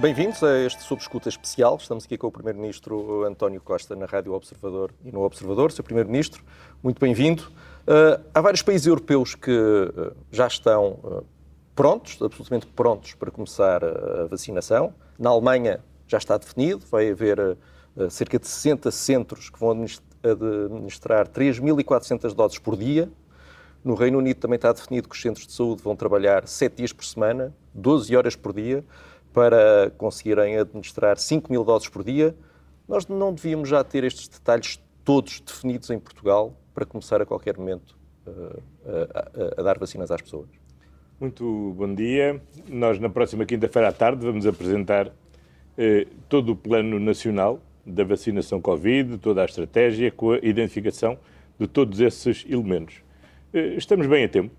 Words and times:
Bem-vindos 0.00 0.44
a 0.44 0.60
este 0.60 0.80
Subescuta 0.84 1.28
especial. 1.28 1.76
Estamos 1.76 2.04
aqui 2.04 2.16
com 2.16 2.28
o 2.28 2.30
Primeiro-Ministro 2.30 3.24
António 3.24 3.60
Costa 3.60 3.96
na 3.96 4.06
Rádio 4.06 4.32
Observador 4.32 4.94
e 5.04 5.10
no 5.10 5.22
Observador. 5.22 5.72
Sr. 5.72 5.82
Primeiro-Ministro, 5.82 6.44
muito 6.80 7.00
bem-vindo. 7.00 7.42
Uh, 7.42 8.24
há 8.32 8.40
vários 8.40 8.62
países 8.62 8.86
europeus 8.86 9.34
que 9.34 9.50
uh, 9.50 10.16
já 10.30 10.46
estão 10.46 11.00
uh, 11.02 11.24
prontos, 11.74 12.16
absolutamente 12.22 12.68
prontos 12.68 13.14
para 13.14 13.32
começar 13.32 13.82
a 13.84 14.26
vacinação. 14.26 14.94
Na 15.18 15.30
Alemanha 15.30 15.80
já 16.06 16.18
está 16.18 16.38
definido, 16.38 16.86
vai 16.88 17.10
haver 17.10 17.58
cerca 18.08 18.38
de 18.38 18.46
60 18.46 18.92
centros 18.92 19.50
que 19.50 19.58
vão 19.58 19.72
administrar 19.72 21.26
3.400 21.26 22.34
doses 22.34 22.58
por 22.60 22.76
dia. 22.76 23.10
No 23.82 23.94
Reino 23.94 24.18
Unido 24.18 24.38
também 24.38 24.56
está 24.56 24.72
definido 24.72 25.08
que 25.08 25.16
os 25.16 25.20
centros 25.20 25.44
de 25.44 25.52
saúde 25.52 25.82
vão 25.82 25.96
trabalhar 25.96 26.46
7 26.46 26.76
dias 26.76 26.92
por 26.92 27.04
semana, 27.04 27.52
12 27.74 28.16
horas 28.16 28.36
por 28.36 28.52
dia 28.52 28.84
para 29.38 29.92
conseguirem 29.96 30.58
administrar 30.58 31.16
5 31.16 31.48
mil 31.52 31.62
doses 31.62 31.88
por 31.88 32.02
dia. 32.02 32.34
Nós 32.88 33.06
não 33.06 33.32
devíamos 33.32 33.68
já 33.68 33.84
ter 33.84 34.02
estes 34.02 34.26
detalhes 34.26 34.82
todos 35.04 35.38
definidos 35.38 35.88
em 35.90 35.98
Portugal 36.00 36.58
para 36.74 36.84
começar 36.84 37.22
a 37.22 37.24
qualquer 37.24 37.56
momento 37.56 37.96
uh, 38.26 38.60
a, 38.84 39.60
a, 39.60 39.60
a, 39.60 39.62
dar 39.62 39.78
vacinas 39.78 40.10
às 40.10 40.20
pessoas. 40.20 40.48
Muito 41.20 41.72
bom 41.78 41.94
dia. 41.94 42.42
Nós, 42.68 42.98
na 42.98 43.08
próxima 43.08 43.46
quinta-feira 43.46 43.86
à 43.86 43.92
tarde, 43.92 44.26
vamos 44.26 44.44
apresentar 44.44 45.12
eh, 45.76 46.08
todo 46.28 46.50
o 46.50 46.56
plano 46.56 46.98
nacional 46.98 47.60
da 47.86 48.02
vacinação 48.02 48.60
Covid, 48.60 49.18
toda 49.18 49.42
a 49.42 49.44
estratégia 49.44 50.10
com 50.10 50.32
a 50.32 50.38
identificação 50.38 51.16
de 51.60 51.68
todos 51.68 52.00
esses 52.00 52.44
elementos. 52.48 53.02
Eh, 53.54 53.74
estamos 53.76 54.08
bem 54.08 54.24
a 54.24 54.28
tempo. 54.28 54.52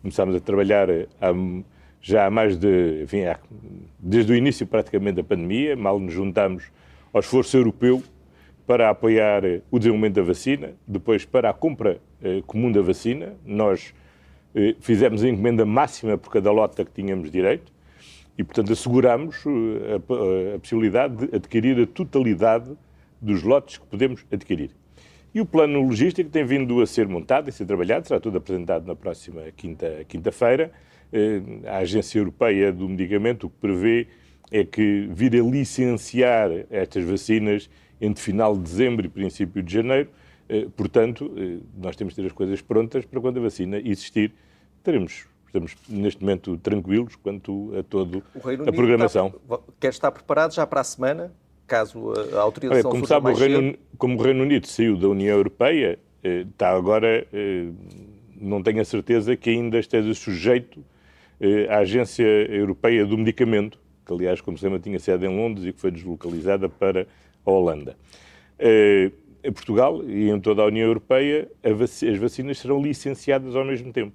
Começámos 0.00 0.36
a 0.36 0.40
trabalhar 0.40 0.88
há 1.20 1.32
já 2.02 2.26
há 2.26 2.30
mais 2.30 2.56
de, 2.58 3.04
enfim, 3.04 3.22
há, 3.24 3.38
desde 3.98 4.32
o 4.32 4.36
início 4.36 4.66
praticamente 4.66 5.16
da 5.16 5.24
pandemia, 5.24 5.76
mal 5.76 6.00
nos 6.00 6.12
juntamos 6.12 6.64
ao 7.12 7.20
esforço 7.20 7.56
europeu 7.56 8.02
para 8.66 8.90
apoiar 8.90 9.42
o 9.70 9.78
desenvolvimento 9.78 10.14
da 10.14 10.22
vacina, 10.22 10.72
depois 10.86 11.24
para 11.24 11.48
a 11.48 11.52
compra 11.52 12.00
eh, 12.22 12.42
comum 12.46 12.70
da 12.72 12.82
vacina. 12.82 13.34
Nós 13.44 13.94
eh, 14.54 14.74
fizemos 14.80 15.22
a 15.22 15.28
encomenda 15.28 15.64
máxima 15.64 16.18
por 16.18 16.30
cada 16.30 16.50
lota 16.50 16.84
que 16.84 16.90
tínhamos 16.90 17.30
direito 17.30 17.72
e, 18.36 18.42
portanto, 18.42 18.72
asseguramos 18.72 19.36
eh, 19.46 19.92
a, 19.92 20.52
a, 20.52 20.56
a 20.56 20.58
possibilidade 20.58 21.26
de 21.26 21.36
adquirir 21.36 21.80
a 21.80 21.86
totalidade 21.86 22.72
dos 23.20 23.42
lotes 23.42 23.78
que 23.78 23.86
podemos 23.86 24.24
adquirir. 24.32 24.70
E 25.34 25.40
o 25.40 25.46
plano 25.46 25.80
logístico 25.80 26.30
tem 26.30 26.44
vindo 26.44 26.80
a 26.80 26.86
ser 26.86 27.08
montado 27.08 27.48
e 27.48 27.52
ser 27.52 27.64
trabalhado, 27.64 28.06
será 28.06 28.20
tudo 28.20 28.38
apresentado 28.38 28.86
na 28.86 28.94
próxima 28.94 29.42
quinta-feira. 29.56 30.04
quinta 30.04 30.32
feira 30.32 30.64
eh, 30.64 30.91
a 31.66 31.78
Agência 31.78 32.18
Europeia 32.18 32.72
do 32.72 32.88
Medicamento 32.88 33.46
o 33.46 33.50
que 33.50 33.56
prevê 33.60 34.06
é 34.50 34.64
que 34.64 35.08
vir 35.10 35.34
a 35.34 35.42
licenciar 35.42 36.50
estas 36.70 37.04
vacinas 37.04 37.70
entre 38.00 38.22
final 38.22 38.54
de 38.54 38.62
dezembro 38.62 39.06
e 39.06 39.08
princípio 39.08 39.62
de 39.62 39.72
janeiro. 39.72 40.10
Eh, 40.48 40.66
portanto, 40.76 41.32
eh, 41.36 41.58
nós 41.78 41.96
temos 41.96 42.14
de 42.14 42.20
ter 42.20 42.26
as 42.26 42.32
coisas 42.32 42.60
prontas 42.60 43.06
para 43.06 43.20
quando 43.20 43.38
a 43.38 43.42
vacina 43.42 43.78
existir, 43.78 44.32
teremos 44.82 45.26
estamos 45.46 45.76
neste 45.88 46.22
momento 46.22 46.56
tranquilos 46.58 47.14
quanto 47.16 47.72
a 47.78 47.82
toda 47.82 48.22
a 48.66 48.72
programação. 48.72 49.26
Está, 49.26 49.58
quer 49.78 49.90
estar 49.90 50.10
preparado 50.10 50.54
já 50.54 50.66
para 50.66 50.80
a 50.80 50.84
semana, 50.84 51.32
caso 51.66 52.12
a 52.34 52.40
autorização 52.40 52.90
Olha, 52.90 53.00
como 53.00 53.06
sabe, 53.06 53.30
o 53.30 53.34
Reino, 53.34 53.78
como 53.98 54.18
o 54.18 54.22
Reino 54.22 54.42
Unido 54.42 54.66
saiu 54.66 54.96
da 54.96 55.08
União 55.08 55.36
Europeia, 55.36 55.98
está 56.22 56.70
agora, 56.70 57.26
não 58.40 58.62
tenho 58.62 58.80
a 58.80 58.84
certeza 58.84 59.36
que 59.36 59.50
ainda 59.50 59.78
esteja 59.78 60.14
sujeito 60.14 60.80
eh, 60.80 60.91
a 61.68 61.78
Agência 61.78 62.24
Europeia 62.24 63.04
do 63.04 63.18
Medicamento, 63.18 63.78
que 64.06 64.12
aliás, 64.12 64.40
como 64.40 64.56
se 64.56 64.64
lembra, 64.64 64.78
tinha 64.78 64.98
sede 64.98 65.26
em 65.26 65.36
Londres 65.36 65.66
e 65.66 65.72
que 65.72 65.80
foi 65.80 65.90
deslocalizada 65.90 66.68
para 66.68 67.06
a 67.44 67.50
Holanda. 67.50 67.96
Eh, 68.58 69.10
em 69.42 69.52
Portugal 69.52 70.04
e 70.04 70.30
em 70.30 70.40
toda 70.40 70.62
a 70.62 70.66
União 70.66 70.86
Europeia, 70.86 71.50
as 71.62 72.18
vacinas 72.18 72.58
serão 72.58 72.80
licenciadas 72.80 73.56
ao 73.56 73.64
mesmo 73.64 73.92
tempo. 73.92 74.14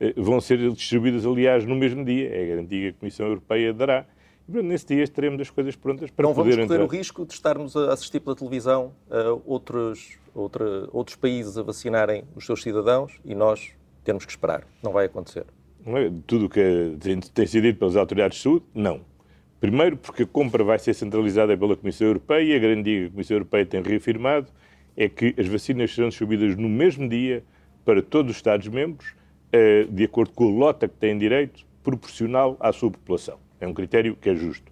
Eh, 0.00 0.14
vão 0.16 0.40
ser 0.40 0.70
distribuídas, 0.72 1.26
aliás, 1.26 1.66
no 1.66 1.74
mesmo 1.74 2.04
dia. 2.04 2.30
É 2.30 2.44
a 2.44 2.46
garantia 2.48 2.80
que 2.80 2.96
a 2.96 3.00
Comissão 3.00 3.26
Europeia 3.26 3.72
dará. 3.72 4.06
E, 4.48 4.62
nesse 4.62 4.86
dia 4.86 5.06
teremos 5.06 5.40
as 5.42 5.50
coisas 5.50 5.76
prontas 5.76 6.10
para 6.10 6.26
Não 6.26 6.34
poder 6.34 6.56
vamos 6.56 6.66
correr 6.66 6.82
o 6.82 6.86
risco 6.86 7.24
de 7.24 7.34
estarmos 7.34 7.76
a 7.76 7.92
assistir 7.92 8.18
pela 8.18 8.34
televisão 8.34 8.92
a 9.08 9.38
outros, 9.46 10.18
outra, 10.34 10.88
outros 10.90 11.16
países 11.16 11.56
a 11.56 11.62
vacinarem 11.62 12.24
os 12.34 12.46
seus 12.46 12.62
cidadãos 12.62 13.20
e 13.24 13.34
nós 13.34 13.72
termos 14.02 14.24
que 14.24 14.32
esperar. 14.32 14.66
Não 14.82 14.90
vai 14.90 15.04
acontecer. 15.04 15.44
É? 15.86 16.10
Tudo 16.26 16.46
o 16.46 16.48
que 16.48 16.96
tem 17.34 17.46
sido 17.46 17.64
dito 17.64 17.78
pelas 17.78 17.96
autoridades 17.96 18.38
de 18.38 18.44
saúde, 18.44 18.64
não. 18.74 19.00
Primeiro, 19.60 19.96
porque 19.96 20.22
a 20.22 20.26
compra 20.26 20.64
vai 20.64 20.78
ser 20.78 20.94
centralizada 20.94 21.56
pela 21.56 21.76
Comissão 21.76 22.06
Europeia 22.06 22.42
e 22.42 22.56
a 22.56 22.58
garantia 22.58 23.00
que 23.00 23.06
a 23.06 23.10
Comissão 23.10 23.36
Europeia 23.36 23.66
tem 23.66 23.82
reafirmado 23.82 24.48
é 24.96 25.08
que 25.08 25.34
as 25.38 25.46
vacinas 25.46 25.94
serão 25.94 26.08
distribuídas 26.08 26.56
no 26.56 26.68
mesmo 26.68 27.08
dia 27.08 27.42
para 27.84 28.02
todos 28.02 28.30
os 28.32 28.36
Estados-membros, 28.36 29.14
eh, 29.52 29.84
de 29.90 30.04
acordo 30.04 30.32
com 30.32 30.48
a 30.48 30.50
lota 30.50 30.88
que 30.88 30.94
têm 30.94 31.16
direito, 31.18 31.66
proporcional 31.82 32.56
à 32.60 32.72
sua 32.72 32.90
população. 32.90 33.38
É 33.60 33.66
um 33.66 33.74
critério 33.74 34.16
que 34.16 34.28
é 34.28 34.34
justo. 34.34 34.70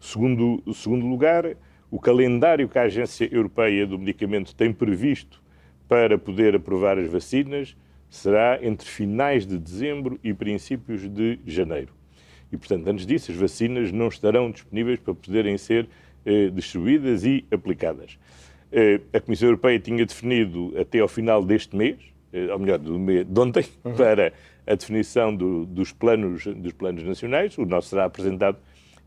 Segundo, 0.00 0.62
segundo 0.74 1.06
lugar, 1.06 1.56
o 1.90 1.98
calendário 1.98 2.68
que 2.68 2.78
a 2.78 2.82
Agência 2.82 3.28
Europeia 3.32 3.86
do 3.86 3.98
Medicamento 3.98 4.54
tem 4.54 4.72
previsto 4.72 5.42
para 5.88 6.18
poder 6.18 6.54
aprovar 6.54 6.98
as 6.98 7.08
vacinas 7.08 7.76
será 8.10 8.58
entre 8.62 8.88
finais 8.88 9.46
de 9.46 9.58
dezembro 9.58 10.18
e 10.22 10.32
princípios 10.32 11.08
de 11.08 11.38
janeiro. 11.46 11.92
E, 12.52 12.56
portanto, 12.56 12.88
antes 12.88 13.06
disso, 13.06 13.30
as 13.30 13.36
vacinas 13.36 13.92
não 13.92 14.08
estarão 14.08 14.50
disponíveis 14.50 14.98
para 14.98 15.14
poderem 15.14 15.58
ser 15.58 15.88
eh, 16.24 16.48
distribuídas 16.48 17.24
e 17.24 17.44
aplicadas. 17.50 18.18
Eh, 18.72 19.00
a 19.12 19.20
Comissão 19.20 19.48
Europeia 19.48 19.78
tinha 19.78 20.04
definido 20.04 20.74
até 20.78 21.00
ao 21.00 21.08
final 21.08 21.44
deste 21.44 21.76
mês, 21.76 21.96
eh, 22.32 22.52
ou 22.52 22.58
melhor, 22.58 22.78
do 22.78 22.98
mês 22.98 23.26
de 23.26 23.40
ontem, 23.40 23.66
uhum. 23.84 23.92
para 23.96 24.32
a 24.66 24.74
definição 24.74 25.34
do, 25.34 25.66
dos, 25.66 25.92
planos, 25.92 26.46
dos 26.46 26.72
planos 26.72 27.02
nacionais. 27.02 27.56
O 27.58 27.66
nosso 27.66 27.88
será 27.88 28.04
apresentado 28.06 28.58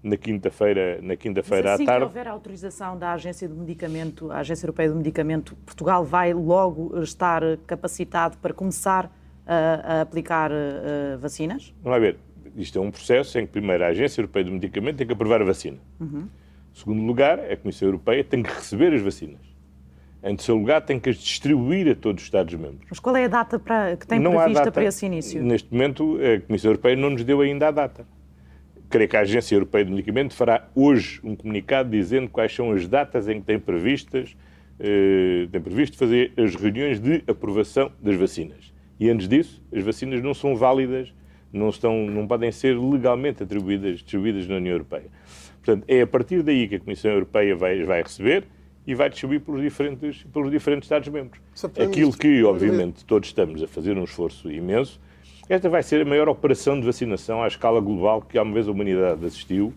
na 0.03 0.17
quinta-feira 0.17 0.99
na 1.01 1.15
quinta-feira 1.15 1.73
assim 1.73 1.83
à 1.83 1.85
tarde. 1.85 2.05
Se 2.05 2.07
houver 2.07 2.27
autorização 2.27 2.97
da 2.97 3.13
Agência 3.13 3.47
do 3.47 3.55
Medicamento, 3.55 4.31
a 4.31 4.39
Agência 4.39 4.65
Europeia 4.65 4.89
do 4.89 4.95
Medicamento, 4.95 5.55
Portugal 5.65 6.03
vai 6.03 6.33
logo 6.33 6.99
estar 7.01 7.41
capacitado 7.67 8.37
para 8.37 8.53
começar 8.53 9.11
a, 9.45 9.97
a 9.97 10.01
aplicar 10.01 10.51
uh, 10.51 11.19
vacinas? 11.19 11.73
Vamos 11.83 11.97
lá 11.97 11.99
ver. 11.99 12.17
Isto 12.55 12.79
é 12.79 12.81
um 12.81 12.91
processo 12.91 13.37
em 13.39 13.45
que 13.45 13.51
primeiro 13.51 13.83
a 13.83 13.87
Agência 13.87 14.21
Europeia 14.21 14.45
do 14.45 14.51
Medicamento 14.51 14.97
tem 14.97 15.07
que 15.07 15.13
aprovar 15.13 15.41
a 15.41 15.45
vacina. 15.45 15.77
Uhum. 15.99 16.27
Em 16.73 16.79
segundo 16.79 17.01
lugar, 17.03 17.39
a 17.39 17.55
Comissão 17.55 17.87
Europeia 17.87 18.23
tem 18.23 18.41
que 18.41 18.49
receber 18.49 18.93
as 18.93 19.01
vacinas. 19.01 19.51
Em 20.23 20.35
terceiro 20.35 20.59
lugar, 20.59 20.81
tem 20.81 20.99
que 20.99 21.09
as 21.09 21.17
distribuir 21.17 21.91
a 21.91 21.95
todos 21.95 22.21
os 22.21 22.27
Estados-membros. 22.27 22.85
Mas 22.89 22.99
qual 22.99 23.15
é 23.15 23.25
a 23.25 23.27
data 23.27 23.57
para, 23.57 23.95
que 23.97 24.05
tem 24.05 24.19
não 24.19 24.33
prevista 24.33 24.65
data, 24.65 24.71
para 24.71 24.83
esse 24.85 25.05
início? 25.05 25.41
Neste 25.41 25.71
momento, 25.71 26.17
a 26.17 26.41
Comissão 26.45 26.71
Europeia 26.71 26.95
não 26.95 27.09
nos 27.09 27.23
deu 27.23 27.41
ainda 27.41 27.69
a 27.69 27.71
data 27.71 28.05
creio 28.91 29.09
que 29.09 29.17
a 29.17 29.21
Agência 29.21 29.55
Europeia 29.55 29.85
de 29.85 29.91
Medicamento 29.91 30.35
fará 30.35 30.67
hoje 30.75 31.19
um 31.23 31.35
comunicado 31.35 31.89
dizendo 31.89 32.29
quais 32.29 32.53
são 32.53 32.71
as 32.71 32.87
datas 32.87 33.27
em 33.27 33.39
que 33.39 33.45
tem 33.45 33.59
previstas 33.59 34.35
eh, 34.83 35.47
tem 35.51 35.61
previsto 35.61 35.95
fazer 35.95 36.33
as 36.35 36.55
reuniões 36.55 36.99
de 36.99 37.23
aprovação 37.27 37.91
das 38.01 38.15
vacinas. 38.15 38.73
E 38.99 39.11
antes 39.11 39.27
disso, 39.27 39.61
as 39.71 39.83
vacinas 39.83 40.23
não 40.23 40.33
são 40.33 40.55
válidas, 40.55 41.13
não, 41.53 41.69
estão, 41.69 42.07
não 42.07 42.25
podem 42.25 42.51
ser 42.51 42.79
legalmente 42.79 43.43
atribuídas, 43.43 43.99
distribuídas 43.99 44.47
na 44.47 44.55
União 44.55 44.73
Europeia. 44.73 45.05
Portanto, 45.63 45.85
é 45.87 46.01
a 46.01 46.07
partir 46.07 46.41
daí 46.41 46.67
que 46.67 46.75
a 46.75 46.79
Comissão 46.79 47.11
Europeia 47.11 47.55
vai, 47.55 47.83
vai 47.83 48.01
receber 48.01 48.45
e 48.87 48.95
vai 48.95 49.07
distribuir 49.07 49.41
pelos 49.41 49.61
diferentes, 49.61 50.23
pelos 50.33 50.49
diferentes 50.49 50.87
Estados-membros. 50.87 51.39
Aquilo 51.79 52.11
que, 52.17 52.43
obviamente, 52.43 53.05
todos 53.05 53.29
estamos 53.29 53.61
a 53.61 53.67
fazer 53.67 53.95
um 53.95 54.03
esforço 54.03 54.51
imenso 54.51 54.99
esta 55.53 55.67
vai 55.67 55.83
ser 55.83 56.01
a 56.01 56.05
maior 56.05 56.29
operação 56.29 56.79
de 56.79 56.85
vacinação 56.85 57.43
à 57.43 57.47
escala 57.47 57.81
global 57.81 58.21
que 58.21 58.37
alguma 58.37 58.53
vez 58.53 58.69
a 58.69 58.71
humanidade 58.71 59.25
assistiu. 59.25 59.73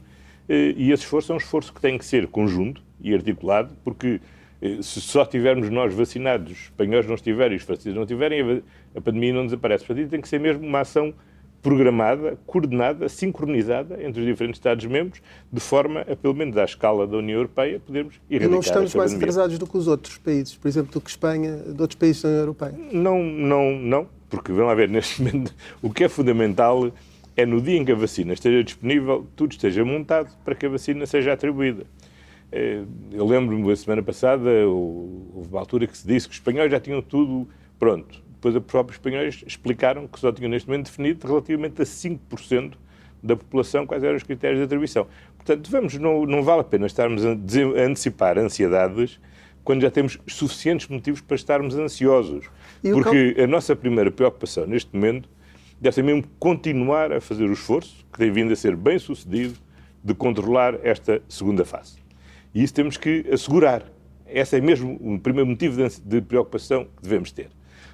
Eh, 0.49 0.73
e 0.77 0.93
esse 0.93 1.03
esforço 1.03 1.33
é 1.33 1.35
um 1.35 1.39
esforço 1.39 1.73
que 1.73 1.81
tem 1.81 1.99
que 1.99 2.05
ser 2.05 2.29
conjunto 2.29 2.81
e 3.01 3.13
articulado, 3.13 3.71
porque 3.83 4.21
eh, 4.63 4.79
se 4.81 5.01
só 5.01 5.27
tivermos 5.27 5.69
nós 5.71 5.93
vacinados, 5.93 6.53
os 6.53 6.59
espanhóis 6.67 7.09
não 7.09 7.17
estiverem, 7.17 7.57
os 7.57 7.65
franceses 7.65 7.93
não 7.93 8.07
tiverem, 8.07 8.63
a 8.95 9.01
pandemia 9.01 9.33
não 9.33 9.47
desaparece. 9.47 9.85
Portanto, 9.85 10.09
tem 10.11 10.21
que 10.21 10.29
ser 10.29 10.39
mesmo 10.39 10.65
uma 10.65 10.79
ação 10.79 11.13
programada, 11.61 12.39
coordenada, 12.47 13.09
sincronizada 13.09 14.01
entre 14.01 14.21
os 14.21 14.27
diferentes 14.27 14.59
Estados-membros, 14.59 15.21
de 15.51 15.61
forma 15.61 16.03
a, 16.03 16.15
pelo 16.15 16.35
menos 16.35 16.57
à 16.57 16.65
escala 16.65 17.05
da 17.05 17.17
União 17.17 17.39
Europeia, 17.39 17.81
podermos 17.81 18.21
erradicar 18.31 18.49
E 18.49 18.53
não 18.53 18.61
estamos 18.61 18.95
mais 18.95 19.15
atrasados 19.15 19.59
do 19.59 19.67
que 19.67 19.77
os 19.77 19.89
outros 19.89 20.19
países, 20.19 20.55
por 20.55 20.69
exemplo, 20.69 20.93
do 20.93 21.01
que 21.01 21.11
Espanha, 21.11 21.57
de 21.57 21.81
outros 21.81 21.99
países 21.99 22.23
da 22.23 22.29
União 22.29 22.43
Europeia? 22.43 22.75
Não, 22.93 23.25
não, 23.25 23.73
não. 23.73 24.07
Porque, 24.35 24.51
vamos 24.51 24.67
lá 24.67 24.75
ver, 24.75 24.89
neste 24.89 25.23
momento, 25.23 25.55
o 25.81 25.91
que 25.91 26.05
é 26.05 26.09
fundamental 26.09 26.91
é 27.37 27.47
no 27.47 27.61
dia 27.61 27.77
em 27.79 27.85
que 27.85 27.93
a 27.93 27.95
vacina 27.95 28.33
esteja 28.33 28.65
disponível, 28.65 29.27
tudo 29.37 29.53
esteja 29.53 29.85
montado 29.85 30.37
para 30.45 30.55
que 30.55 30.67
a 30.67 30.69
vacina 30.69 31.07
seja 31.07 31.33
atribuída. 31.33 31.85
Eh, 32.51 32.83
eu 33.13 33.27
lembro-me, 33.27 33.71
a 33.71 33.77
semana 33.77 34.03
passada, 34.03 34.51
houve 34.67 35.49
uma 35.51 35.61
altura 35.61 35.87
que 35.87 35.97
se 35.97 36.07
disse 36.07 36.27
que 36.27 36.33
os 36.33 36.39
espanhóis 36.39 36.71
já 36.71 36.81
tinham 36.81 37.01
tudo 37.01 37.49
pronto. 37.79 38.23
Depois, 38.35 38.57
os 38.57 38.63
próprios 38.65 38.97
espanhóis 38.97 39.45
explicaram 39.47 40.09
que 40.09 40.19
só 40.19 40.33
tinham 40.33 40.51
neste 40.51 40.69
momento 40.69 40.87
definido 40.87 41.27
relativamente 41.27 41.81
a 41.81 41.85
5% 41.85 42.75
da 43.23 43.37
população 43.37 43.87
quais 43.87 44.03
eram 44.03 44.17
os 44.17 44.23
critérios 44.23 44.59
de 44.59 44.65
atribuição. 44.65 45.07
Portanto, 45.37 45.71
vamos, 45.71 45.95
não, 45.95 46.27
não 46.27 46.43
vale 46.43 46.61
a 46.61 46.65
pena 46.65 46.87
estarmos 46.87 47.25
a, 47.25 47.31
antecipar 47.85 48.37
ansiedades 48.39 49.19
quando 49.65 49.81
já 49.81 49.91
temos 49.91 50.19
suficientes 50.27 50.87
motivos 50.89 51.21
para 51.21 51.35
estarmos 51.35 51.75
ansiosos. 51.75 52.47
Porque 52.83 53.35
a 53.43 53.47
nossa 53.47 53.75
primeira 53.75 54.11
preocupação 54.11 54.67
neste 54.67 54.95
momento 54.95 55.29
deve 55.81 55.95
ser 55.95 56.03
mesmo 56.03 56.25
continuar 56.39 57.13
a 57.13 57.21
fazer 57.21 57.45
o 57.45 57.53
esforço, 57.53 58.05
que 58.13 58.19
tem 58.19 58.31
vindo 58.31 58.53
a 58.53 58.57
ser 58.57 58.77
bem 58.77 58.99
sucedido, 58.99 59.55
de 60.03 60.15
controlar 60.15 60.79
esta 60.83 61.23
segunda 61.29 61.65
fase. 61.65 61.97
E 62.55 62.63
isso 62.63 62.75
temos 62.75 62.97
que 62.99 63.25
assegurar. 63.33 63.83
Esse 64.27 64.59
é 64.59 64.61
mesmo 64.61 64.99
o 65.01 65.19
primeiro 65.19 65.49
motivo 65.49 65.81
de 66.05 66.21
preocupação 66.21 66.85
que 66.97 67.03
devemos 67.03 67.33
ter. 67.33 67.49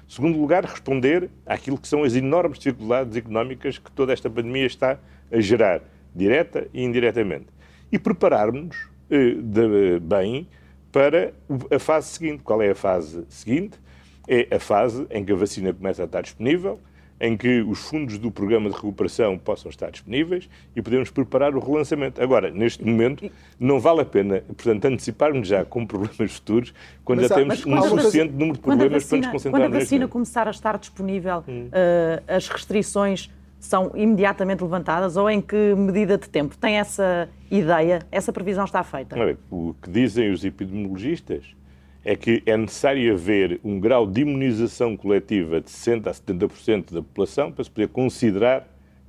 Segundo 0.07 0.37
lugar, 0.37 0.65
responder 0.65 1.29
àquilo 1.45 1.77
que 1.77 1.87
são 1.87 2.03
as 2.03 2.15
enormes 2.15 2.59
dificuldades 2.59 3.15
económicas 3.15 3.77
que 3.77 3.89
toda 3.91 4.11
esta 4.11 4.29
pandemia 4.29 4.65
está 4.65 4.99
a 5.31 5.39
gerar, 5.39 5.81
direta 6.13 6.67
e 6.73 6.83
indiretamente. 6.83 7.47
E 7.89 7.97
prepararmos 7.97 8.89
eh, 9.09 9.99
bem 10.01 10.47
para 10.91 11.33
a 11.69 11.79
fase 11.79 12.07
seguinte. 12.07 12.43
Qual 12.43 12.61
é 12.61 12.71
a 12.71 12.75
fase 12.75 13.23
seguinte? 13.29 13.79
É 14.27 14.55
a 14.55 14.59
fase 14.59 15.07
em 15.09 15.23
que 15.25 15.31
a 15.31 15.35
vacina 15.35 15.73
começa 15.73 16.03
a 16.03 16.05
estar 16.05 16.21
disponível, 16.21 16.79
em 17.19 17.37
que 17.37 17.61
os 17.61 17.79
fundos 17.79 18.17
do 18.17 18.31
programa 18.31 18.69
de 18.69 18.75
recuperação 18.75 19.37
possam 19.37 19.69
estar 19.69 19.91
disponíveis 19.91 20.49
e 20.75 20.81
podemos 20.81 21.09
preparar 21.11 21.55
o 21.55 21.59
relançamento. 21.59 22.21
Agora, 22.21 22.49
neste 22.49 22.83
momento, 22.83 23.29
não 23.59 23.79
vale 23.79 24.01
a 24.01 24.05
pena, 24.05 24.41
portanto, 24.47 24.85
anteciparmos 24.85 25.47
já 25.47 25.63
com 25.63 25.85
problemas 25.85 26.33
futuros 26.33 26.73
quando 27.03 27.21
mas, 27.21 27.29
já 27.29 27.35
temos 27.35 27.65
um 27.65 27.81
suficiente 27.81 28.33
número 28.33 28.53
de 28.53 28.59
problemas 28.59 29.03
vacina, 29.03 29.09
para 29.09 29.17
nos 29.17 29.31
concentrar 29.31 29.63
Quando 29.63 29.75
a 29.75 29.79
vacina 29.79 30.07
começar 30.07 30.47
a 30.47 30.51
estar 30.51 30.77
disponível, 30.77 31.43
hum. 31.47 31.67
uh, 31.67 32.23
as 32.27 32.47
restrições 32.47 33.29
são 33.61 33.91
imediatamente 33.95 34.61
levantadas 34.61 35.15
ou 35.15 35.29
em 35.29 35.39
que 35.39 35.73
medida 35.75 36.17
de 36.17 36.27
tempo? 36.27 36.57
Tem 36.57 36.77
essa 36.77 37.29
ideia? 37.49 37.99
Essa 38.11 38.33
previsão 38.33 38.65
está 38.65 38.83
feita? 38.83 39.15
o 39.49 39.73
que 39.81 39.89
dizem 39.89 40.31
os 40.31 40.43
epidemiologistas 40.43 41.55
é 42.03 42.15
que 42.15 42.41
é 42.45 42.57
necessário 42.57 43.13
haver 43.13 43.59
um 43.63 43.79
grau 43.79 44.07
de 44.07 44.21
imunização 44.21 44.97
coletiva 44.97 45.61
de 45.61 45.69
60% 45.69 46.07
a 46.07 46.11
70% 46.11 46.93
da 46.93 47.01
população 47.01 47.51
para 47.51 47.63
se 47.63 47.69
poder 47.69 47.89
considerar 47.89 48.67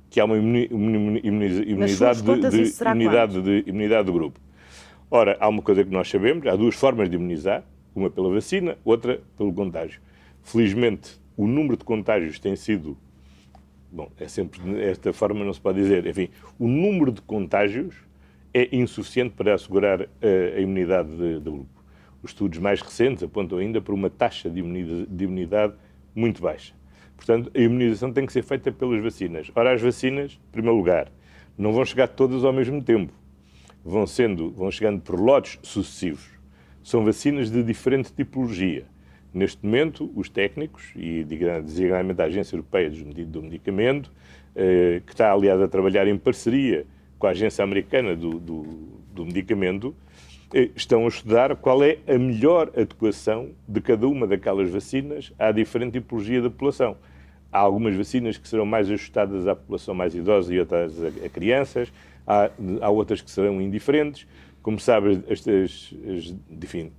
que 0.09 0.19
há 0.19 0.25
uma 0.25 0.37
imunidade, 0.37 0.69
de, 0.69 1.19
de, 1.59 1.71
imunidade, 2.91 3.41
de, 3.41 3.63
imunidade 3.65 4.05
do 4.05 4.13
grupo. 4.13 4.39
Ora, 5.09 5.35
há 5.39 5.47
uma 5.47 5.63
coisa 5.63 5.83
que 5.83 5.89
nós 5.89 6.07
sabemos, 6.07 6.45
há 6.45 6.55
duas 6.55 6.75
formas 6.75 7.09
de 7.09 7.15
imunizar, 7.15 7.63
uma 7.95 8.11
pela 8.11 8.29
vacina, 8.31 8.77
outra 8.85 9.19
pelo 9.35 9.51
contágio. 9.51 9.99
Felizmente, 10.43 11.19
o 11.35 11.47
número 11.47 11.77
de 11.77 11.83
contágios 11.83 12.37
tem 12.37 12.55
sido, 12.55 12.95
bom, 13.93 14.11
é 14.19 14.27
sempre 14.27 14.59
esta 14.81 15.13
forma 15.13 15.45
não 15.45 15.53
se 15.53 15.61
pode 15.61 15.79
dizer, 15.79 16.05
enfim, 16.07 16.29
o 16.57 16.67
número 16.67 17.11
de 17.11 17.21
contágios 17.21 17.95
é 18.53 18.75
insuficiente 18.75 19.35
para 19.35 19.53
assegurar 19.53 20.01
a, 20.01 20.57
a 20.57 20.59
imunidade 20.59 21.09
do 21.39 21.51
grupo. 21.51 21.83
Os 22.21 22.31
estudos 22.31 22.59
mais 22.59 22.81
recentes 22.81 23.23
apontam 23.23 23.57
ainda 23.57 23.81
para 23.81 23.93
uma 23.93 24.09
taxa 24.09 24.49
de 24.49 24.59
imunidade, 24.59 25.05
de 25.07 25.23
imunidade 25.23 25.73
muito 26.15 26.41
baixa. 26.41 26.73
Portanto, 27.15 27.51
a 27.53 27.59
imunização 27.59 28.11
tem 28.11 28.25
que 28.25 28.33
ser 28.33 28.43
feita 28.43 28.71
pelas 28.71 29.01
vacinas. 29.03 29.51
Ora, 29.55 29.73
as 29.73 29.81
vacinas, 29.81 30.39
em 30.49 30.51
primeiro 30.51 30.77
lugar, 30.77 31.11
não 31.57 31.71
vão 31.71 31.85
chegar 31.85 32.07
todas 32.07 32.43
ao 32.43 32.51
mesmo 32.51 32.81
tempo. 32.81 33.13
Vão, 33.83 34.07
sendo, 34.07 34.51
vão 34.51 34.71
chegando 34.71 35.01
por 35.01 35.19
lotes 35.19 35.59
sucessivos. 35.61 36.29
São 36.81 37.05
vacinas 37.05 37.51
de 37.51 37.61
diferente 37.61 38.11
tipologia. 38.11 38.85
Neste 39.33 39.65
momento, 39.65 40.11
os 40.15 40.29
técnicos, 40.29 40.91
e 40.95 41.23
designadamente 41.23 42.21
a 42.21 42.25
Agência 42.25 42.55
Europeia 42.55 42.89
do 42.89 43.41
Medicamento, 43.41 44.11
eh, 44.55 45.01
que 45.05 45.11
está, 45.11 45.31
aliás, 45.31 45.59
a 45.59 45.67
trabalhar 45.67 46.07
em 46.07 46.17
parceria 46.17 46.85
com 47.17 47.25
a 47.25 47.31
Agência 47.31 47.63
Americana 47.63 48.15
do, 48.15 48.39
do, 48.39 48.63
do 49.11 49.25
Medicamento, 49.25 49.95
eh, 50.53 50.69
estão 50.75 51.05
a 51.05 51.07
estudar 51.07 51.55
qual 51.55 51.83
é 51.83 51.97
a 52.07 52.15
melhor 52.15 52.69
adequação 52.77 53.49
de 53.67 53.81
cada 53.81 54.07
uma 54.07 54.27
daquelas 54.27 54.69
vacinas 54.69 55.33
à 55.39 55.51
diferente 55.51 55.93
tipologia 55.93 56.39
da 56.39 56.49
população. 56.51 56.95
Há 57.51 57.57
algumas 57.57 57.95
vacinas 57.95 58.37
que 58.37 58.47
serão 58.47 58.67
mais 58.67 58.87
ajustadas 58.87 59.47
à 59.47 59.55
população 59.55 59.95
mais 59.95 60.13
idosa 60.13 60.53
e 60.53 60.59
outras 60.59 60.93
a, 61.03 61.29
crianças, 61.29 61.91
há, 62.27 62.51
há 62.81 62.89
outras 62.89 63.19
que 63.19 63.31
serão 63.31 63.59
indiferentes. 63.59 64.27
Como 64.61 64.79
sabe, 64.79 65.23
estas, 65.27 65.91
as, 66.07 66.35
enfim, 66.51 66.91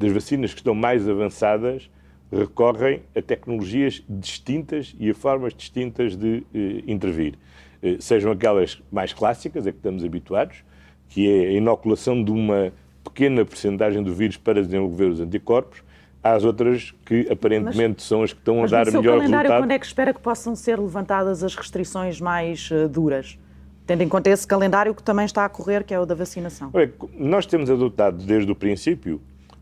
das 0.00 0.10
vacinas 0.12 0.54
que 0.54 0.60
estão 0.60 0.74
mais 0.74 1.06
avançadas 1.06 1.90
recorrem 2.32 3.02
a 3.14 3.20
tecnologias 3.20 4.02
distintas 4.08 4.94
e 4.98 5.10
a 5.10 5.14
formas 5.14 5.52
distintas 5.52 6.16
de 6.16 6.42
eh, 6.54 6.82
intervir. 6.86 7.34
Eh, 7.82 7.96
sejam 8.00 8.32
aquelas 8.32 8.80
mais 8.90 9.12
clássicas, 9.12 9.66
a 9.66 9.72
que 9.72 9.76
estamos 9.76 10.02
habituados, 10.02 10.64
que 11.08 11.28
é 11.28 11.48
a 11.48 11.52
inoculação 11.52 12.24
de 12.24 12.30
uma 12.30 12.72
pequena 13.04 13.44
percentagem 13.44 14.02
do 14.02 14.14
vírus 14.14 14.38
para 14.38 14.62
desenvolver 14.62 15.06
os 15.06 15.20
anticorpos, 15.20 15.82
as 16.22 16.44
outras 16.44 16.94
que 17.04 17.26
aparentemente 17.30 17.96
mas, 17.98 18.04
são 18.04 18.22
as 18.22 18.32
que 18.32 18.38
estão 18.38 18.64
a 18.64 18.66
dar 18.66 18.86
melhor 18.86 19.02
resultado. 19.02 19.18
calendário, 19.18 19.50
quando 19.50 19.70
é 19.72 19.78
que 19.78 19.86
espera 19.86 20.14
que 20.14 20.20
possam 20.20 20.54
ser 20.56 20.78
levantadas 20.78 21.44
as 21.44 21.54
restrições 21.54 22.20
mais 22.20 22.70
uh, 22.70 22.88
duras? 22.88 23.38
Tendo 23.86 24.02
em 24.02 24.08
conta 24.08 24.30
esse 24.30 24.46
calendário 24.46 24.94
que 24.94 25.02
também 25.02 25.24
está 25.24 25.44
a 25.44 25.48
correr, 25.48 25.82
que 25.82 25.92
é 25.92 25.98
o 25.98 26.06
da 26.06 26.14
vacinação. 26.14 26.70
nós 27.18 27.44
temos 27.44 27.68
adotado 27.68 28.24
desde 28.24 28.52
o 28.52 28.54
princípio 28.54 29.20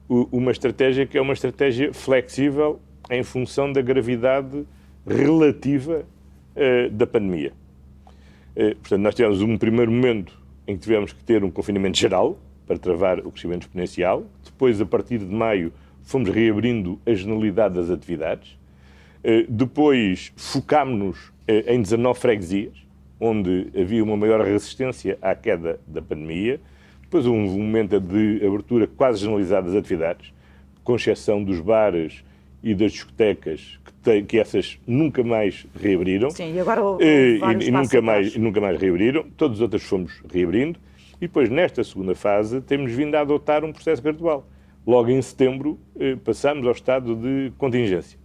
uma 0.08 0.50
estratégia 0.50 1.06
que 1.06 1.18
é 1.18 1.20
uma 1.20 1.32
estratégia 1.32 1.92
flexível 1.92 2.80
em 3.10 3.22
função 3.22 3.72
da 3.72 3.82
gravidade 3.82 4.64
relativa 5.06 6.04
uh, 6.56 6.90
da 6.90 7.06
pandemia. 7.06 7.52
Uh, 8.56 8.74
portanto, 8.76 9.00
nós 9.00 9.14
tivemos 9.14 9.40
um 9.42 9.56
primeiro 9.56 9.90
momento 9.90 10.38
em 10.66 10.76
que 10.76 10.82
tivemos 10.82 11.12
que 11.12 11.22
ter 11.22 11.44
um 11.44 11.50
confinamento 11.50 11.98
geral, 11.98 12.38
para 12.68 12.78
travar 12.78 13.20
o 13.20 13.32
crescimento 13.32 13.62
exponencial. 13.62 14.26
Depois, 14.44 14.78
a 14.78 14.84
partir 14.84 15.18
de 15.18 15.34
maio, 15.34 15.72
fomos 16.02 16.28
reabrindo 16.28 17.00
a 17.06 17.14
generalidade 17.14 17.74
das 17.74 17.90
atividades. 17.90 18.58
Eh, 19.24 19.46
depois, 19.48 20.30
focámos-nos 20.36 21.32
em 21.48 21.80
19 21.80 22.20
freguesias, 22.20 22.74
onde 23.18 23.68
havia 23.74 24.04
uma 24.04 24.18
maior 24.18 24.44
resistência 24.44 25.16
à 25.22 25.34
queda 25.34 25.80
da 25.86 26.02
pandemia. 26.02 26.60
Depois, 27.08 27.24
um 27.24 27.38
momento 27.38 27.98
de 27.98 28.46
abertura 28.46 28.86
quase 28.86 29.20
generalizada 29.20 29.66
das 29.68 29.76
atividades, 29.76 30.30
com 30.84 30.94
exceção 30.94 31.42
dos 31.42 31.58
bares 31.58 32.22
e 32.62 32.74
das 32.74 32.92
discotecas, 32.92 33.80
que, 34.04 34.22
que 34.24 34.38
essas 34.38 34.78
nunca 34.86 35.24
mais 35.24 35.66
reabriram. 35.80 36.30
Sim, 36.30 36.54
e 36.54 36.60
agora 36.60 36.82
houve 36.82 37.02
e, 37.02 37.40
e 37.66 37.70
nunca 37.70 38.02
mais, 38.02 38.36
nunca 38.36 38.60
mais 38.60 38.78
reabriram. 38.78 39.24
Todas 39.38 39.56
as 39.56 39.62
outras 39.62 39.82
fomos 39.84 40.20
reabrindo. 40.30 40.78
E 41.16 41.26
depois, 41.26 41.48
nesta 41.48 41.82
segunda 41.82 42.14
fase, 42.14 42.60
temos 42.60 42.92
vindo 42.92 43.14
a 43.14 43.20
adotar 43.20 43.64
um 43.64 43.72
processo 43.72 44.02
gradual. 44.02 44.46
Logo 44.86 45.08
em 45.08 45.22
setembro, 45.22 45.78
eh, 45.98 46.14
passamos 46.22 46.66
ao 46.66 46.72
estado 46.72 47.16
de 47.16 47.52
contingência. 47.56 48.18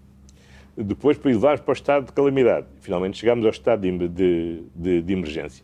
Depois, 0.76 1.18
para 1.18 1.32
elevar 1.32 1.58
para 1.62 1.72
o 1.72 1.74
estado 1.74 2.08
de 2.08 2.12
calamidade. 2.12 2.68
Finalmente, 2.82 3.18
chegamos 3.18 3.46
ao 3.46 3.52
estado 3.52 3.82
de, 3.82 4.08
de, 4.10 4.64
de, 4.76 5.02
de 5.02 5.14
emergência. 5.14 5.64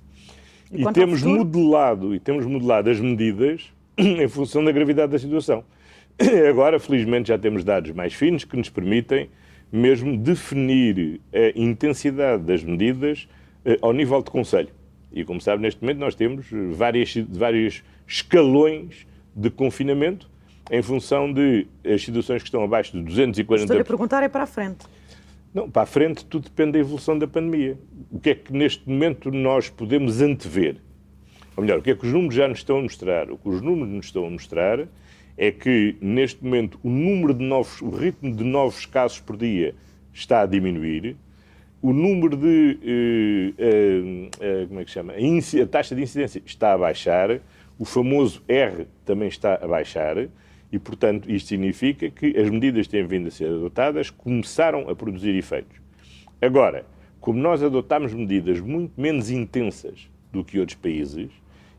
E, 0.71 0.83
e 0.83 0.93
temos 0.93 1.23
modelado 1.23 2.13
e 2.13 2.19
temos 2.19 2.45
modelado 2.45 2.89
as 2.89 2.99
medidas 2.99 3.71
em 3.97 4.27
função 4.27 4.63
da 4.63 4.71
gravidade 4.71 5.11
da 5.11 5.19
situação. 5.19 5.63
Agora, 6.49 6.79
felizmente, 6.79 7.29
já 7.29 7.37
temos 7.37 7.63
dados 7.63 7.91
mais 7.91 8.13
finos 8.13 8.43
que 8.43 8.55
nos 8.55 8.69
permitem 8.69 9.29
mesmo 9.71 10.17
definir 10.17 11.21
a 11.33 11.59
intensidade 11.59 12.43
das 12.43 12.63
medidas 12.63 13.27
eh, 13.63 13.77
ao 13.81 13.93
nível 13.93 14.21
de 14.21 14.31
conselho. 14.31 14.69
E 15.11 15.23
como 15.23 15.39
sabe, 15.39 15.61
neste 15.61 15.81
momento 15.81 15.99
nós 15.99 16.15
temos 16.15 16.47
várias, 16.71 17.15
vários 17.29 17.83
escalões 18.07 19.07
de 19.35 19.49
confinamento 19.49 20.29
em 20.71 20.81
função 20.81 21.31
de 21.31 21.67
as 21.85 22.03
situações 22.03 22.41
que 22.41 22.47
estão 22.47 22.63
abaixo 22.63 22.91
de 22.91 23.03
240... 23.03 23.63
Estou 23.63 23.81
a 23.81 23.85
perguntar 23.85 24.23
é 24.23 24.29
para 24.29 24.43
a 24.43 24.47
frente. 24.47 24.85
Não, 25.53 25.69
para 25.69 25.81
a 25.83 25.85
frente 25.85 26.23
tudo 26.25 26.43
depende 26.43 26.73
da 26.73 26.79
evolução 26.79 27.17
da 27.17 27.27
pandemia. 27.27 27.77
O 28.11 28.19
que 28.19 28.29
é 28.29 28.35
que 28.35 28.53
neste 28.53 28.87
momento 28.87 29.31
nós 29.31 29.69
podemos 29.69 30.21
antever? 30.21 30.77
Ou 31.57 31.63
melhor, 31.63 31.79
o 31.79 31.81
que 31.81 31.91
é 31.91 31.95
que 31.95 32.05
os 32.05 32.13
números 32.13 32.35
já 32.35 32.47
nos 32.47 32.59
estão 32.59 32.77
a 32.77 32.81
mostrar? 32.81 33.31
O 33.31 33.37
que 33.37 33.49
os 33.49 33.61
números 33.61 33.89
nos 33.89 34.05
estão 34.05 34.25
a 34.25 34.29
mostrar 34.29 34.87
é 35.35 35.51
que 35.51 35.95
neste 35.99 36.43
momento 36.43 36.79
o 36.83 36.89
número 36.89 37.33
de 37.33 37.43
novos, 37.43 37.81
o 37.81 37.89
ritmo 37.89 38.35
de 38.35 38.43
novos 38.43 38.85
casos 38.85 39.19
por 39.19 39.35
dia 39.35 39.73
está 40.13 40.41
a 40.41 40.45
diminuir, 40.45 41.15
o 41.81 41.93
número 41.93 42.35
de. 42.35 42.77
Uh, 43.57 44.27
uh, 44.27 44.67
como 44.67 44.79
é 44.81 44.85
que 44.85 44.91
chama? 44.91 45.13
A, 45.13 45.63
a, 45.63 45.67
taxa 45.67 45.95
de 45.95 46.01
incidência 46.01 46.41
está 46.45 46.73
a 46.73 46.77
baixar, 46.77 47.39
o 47.77 47.85
famoso 47.85 48.43
R 48.47 48.85
também 49.05 49.29
está 49.29 49.55
a 49.55 49.67
baixar, 49.67 50.27
e, 50.71 50.77
portanto, 50.77 51.31
isto 51.31 51.47
significa 51.47 52.09
que 52.09 52.37
as 52.37 52.49
medidas 52.49 52.85
que 52.85 52.91
têm 52.91 53.05
vindo 53.05 53.27
a 53.27 53.31
ser 53.31 53.47
adotadas 53.47 54.09
começaram 54.09 54.89
a 54.89 54.95
produzir 54.95 55.35
efeitos. 55.35 55.77
Agora, 56.41 56.85
como 57.19 57.39
nós 57.39 57.63
adotámos 57.63 58.13
medidas 58.13 58.59
muito 58.59 58.99
menos 58.99 59.29
intensas 59.29 60.09
do 60.31 60.43
que 60.43 60.59
outros 60.59 60.77
países, 60.77 61.29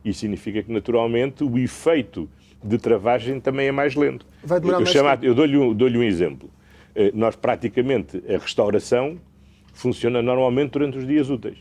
isso 0.05 0.21
significa 0.21 0.63
que, 0.63 0.73
naturalmente, 0.73 1.45
o 1.45 1.59
efeito 1.59 2.29
de 2.63 2.79
travagem 2.79 3.41
também 3.41 3.69
é 3.69 3.73
mais 3.73 3.95
lento. 3.95 4.27
Vai 4.43 4.61
demorar 4.61 4.79
eu, 4.79 4.81
mais 4.83 4.93
chamo, 4.93 5.19
eu 5.23 5.35
dou-lhe 5.35 5.75
dou 5.75 5.89
um 5.89 6.03
exemplo. 6.03 6.51
Nós, 7.15 7.37
praticamente, 7.37 8.23
a 8.29 8.39
restauração 8.39 9.19
funciona 9.73 10.21
normalmente 10.21 10.73
durante 10.73 10.99
os 10.99 11.07
dias 11.07 11.31
úteis. 11.31 11.57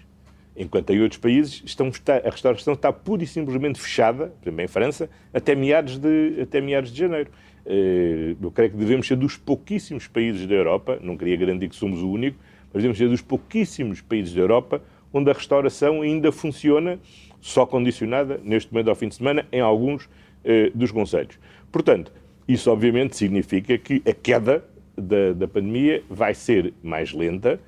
Enquanto 0.60 0.90
em 0.90 1.02
outros 1.02 1.18
países 1.18 1.64
estão, 1.66 1.90
a 2.26 2.30
restauração 2.30 2.74
está 2.74 2.92
pura 2.92 3.24
e 3.24 3.28
simplesmente 3.28 3.80
fechada, 3.80 4.34
exemplo, 4.42 4.62
em 4.62 4.68
França, 4.68 5.10
até 5.34 5.56
meados 5.56 5.98
de, 5.98 6.42
até 6.42 6.60
meados 6.60 6.92
de 6.92 7.00
janeiro. 7.00 7.32
Eh, 7.66 8.36
eu 8.42 8.52
creio 8.52 8.70
que 8.70 8.76
devemos 8.76 9.08
ser 9.08 9.16
dos 9.16 9.38
pouquíssimos 9.38 10.06
países 10.08 10.46
da 10.46 10.56
Europa, 10.56 11.00
não 11.02 11.16
queria 11.16 11.38
garantir 11.38 11.70
que 11.70 11.78
somos 11.78 12.02
o 12.02 12.12
único, 12.12 12.38
mas 12.74 12.84
devemos 12.84 12.98
ser 12.98 13.08
dos 13.08 13.22
pouquíssimos 13.22 14.02
países 14.02 14.34
da 14.34 14.42
Europa 14.42 14.82
onde 15.14 15.32
a 15.32 15.34
restauração 15.34 16.02
ainda 16.02 16.30
funciona, 16.30 17.00
só 17.40 17.66
condicionada, 17.66 18.40
neste 18.44 18.74
momento 18.74 18.90
ao 18.90 18.96
fim 18.96 19.08
de 19.08 19.16
semana, 19.16 19.46
em 19.54 19.62
alguns 19.62 20.10
eh, 20.44 20.72
dos 20.76 20.92
conselhos. 20.92 21.40
Portanto, 21.72 22.12
isso 22.46 22.70
obviamente 22.70 23.16
significa 23.16 23.78
que 23.78 24.02
a 24.06 24.14
queda 24.14 24.64
da, 24.98 25.32
da 25.32 25.48
pandemia 25.48 26.04
vai 26.10 26.34
ser 26.34 26.74
mais 26.84 27.14
lenta, 27.14 27.62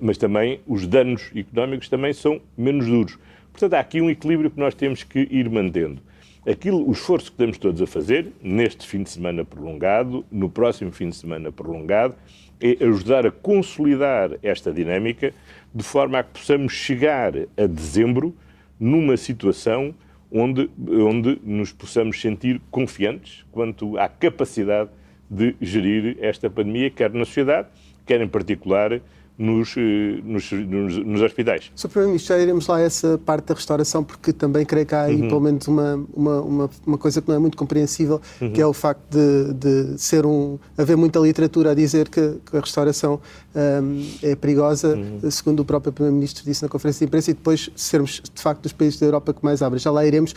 mas 0.00 0.18
também 0.18 0.60
os 0.66 0.86
danos 0.86 1.30
económicos 1.34 1.88
também 1.88 2.12
são 2.12 2.40
menos 2.56 2.86
duros. 2.86 3.18
Portanto, 3.52 3.74
há 3.74 3.80
aqui 3.80 4.00
um 4.00 4.10
equilíbrio 4.10 4.50
que 4.50 4.58
nós 4.58 4.74
temos 4.74 5.02
que 5.02 5.28
ir 5.30 5.48
mantendo. 5.48 6.00
Aquilo, 6.46 6.86
o 6.86 6.92
esforço 6.92 7.26
que 7.26 7.32
estamos 7.32 7.56
todos 7.56 7.80
a 7.80 7.86
fazer, 7.86 8.30
neste 8.42 8.86
fim 8.86 9.02
de 9.02 9.10
semana 9.10 9.44
prolongado, 9.44 10.24
no 10.30 10.50
próximo 10.50 10.92
fim 10.92 11.08
de 11.08 11.16
semana 11.16 11.50
prolongado, 11.50 12.14
é 12.60 12.84
ajudar 12.84 13.26
a 13.26 13.30
consolidar 13.30 14.32
esta 14.42 14.72
dinâmica 14.72 15.32
de 15.74 15.82
forma 15.82 16.18
a 16.18 16.22
que 16.22 16.38
possamos 16.38 16.72
chegar 16.72 17.32
a 17.56 17.66
dezembro 17.66 18.34
numa 18.78 19.16
situação 19.16 19.94
onde, 20.30 20.68
onde 20.78 21.38
nos 21.44 21.72
possamos 21.72 22.20
sentir 22.20 22.60
confiantes 22.70 23.44
quanto 23.52 23.96
à 23.98 24.08
capacidade 24.08 24.90
de 25.30 25.54
gerir 25.60 26.18
esta 26.20 26.50
pandemia, 26.50 26.90
quer 26.90 27.10
na 27.12 27.24
sociedade, 27.24 27.68
quer 28.04 28.20
em 28.20 28.28
particular 28.28 29.00
nos, 29.36 29.74
eh, 29.76 30.20
nos, 30.22 30.52
nos, 30.52 30.96
nos 30.98 31.20
hospitais. 31.20 31.70
Sr. 31.74 31.88
Primeiro-Ministro, 31.88 32.36
já 32.36 32.42
iremos 32.42 32.66
lá 32.66 32.76
a 32.76 32.80
essa 32.80 33.18
parte 33.18 33.46
da 33.46 33.54
restauração, 33.54 34.04
porque 34.04 34.32
também 34.32 34.64
creio 34.64 34.86
que 34.86 34.94
há 34.94 35.02
aí 35.02 35.20
uhum. 35.20 35.28
pelo 35.28 35.40
menos 35.40 35.66
uma, 35.66 36.06
uma, 36.14 36.40
uma, 36.40 36.70
uma, 36.86 36.98
coisa 36.98 37.20
que 37.20 37.28
não 37.28 37.34
é 37.34 37.38
muito 37.38 37.56
compreensível, 37.56 38.20
uhum. 38.40 38.52
que 38.52 38.60
é 38.60 38.66
o 38.66 38.72
facto 38.72 39.02
de, 39.10 39.54
de, 39.54 40.00
ser 40.00 40.24
um, 40.24 40.58
haver 40.78 40.96
muita 40.96 41.18
literatura 41.18 41.72
a 41.72 41.74
dizer 41.74 42.08
que, 42.08 42.38
que 42.48 42.56
a 42.56 42.60
restauração 42.60 43.20
um, 43.54 44.06
é 44.22 44.36
perigosa, 44.36 44.94
uhum. 44.94 45.30
segundo 45.30 45.60
o 45.60 45.64
próprio 45.64 45.92
Primeiro-Ministro 45.92 46.44
disse 46.44 46.62
na 46.62 46.68
conferência 46.68 47.00
de 47.00 47.08
imprensa, 47.08 47.30
e 47.32 47.34
depois 47.34 47.70
sermos, 47.74 48.22
de 48.32 48.40
facto, 48.40 48.62
dos 48.62 48.72
países 48.72 49.00
da 49.00 49.06
Europa 49.06 49.34
que 49.34 49.44
mais 49.44 49.62
abrem. 49.62 49.80
Já 49.80 49.90
lá 49.90 50.06
iremos, 50.06 50.32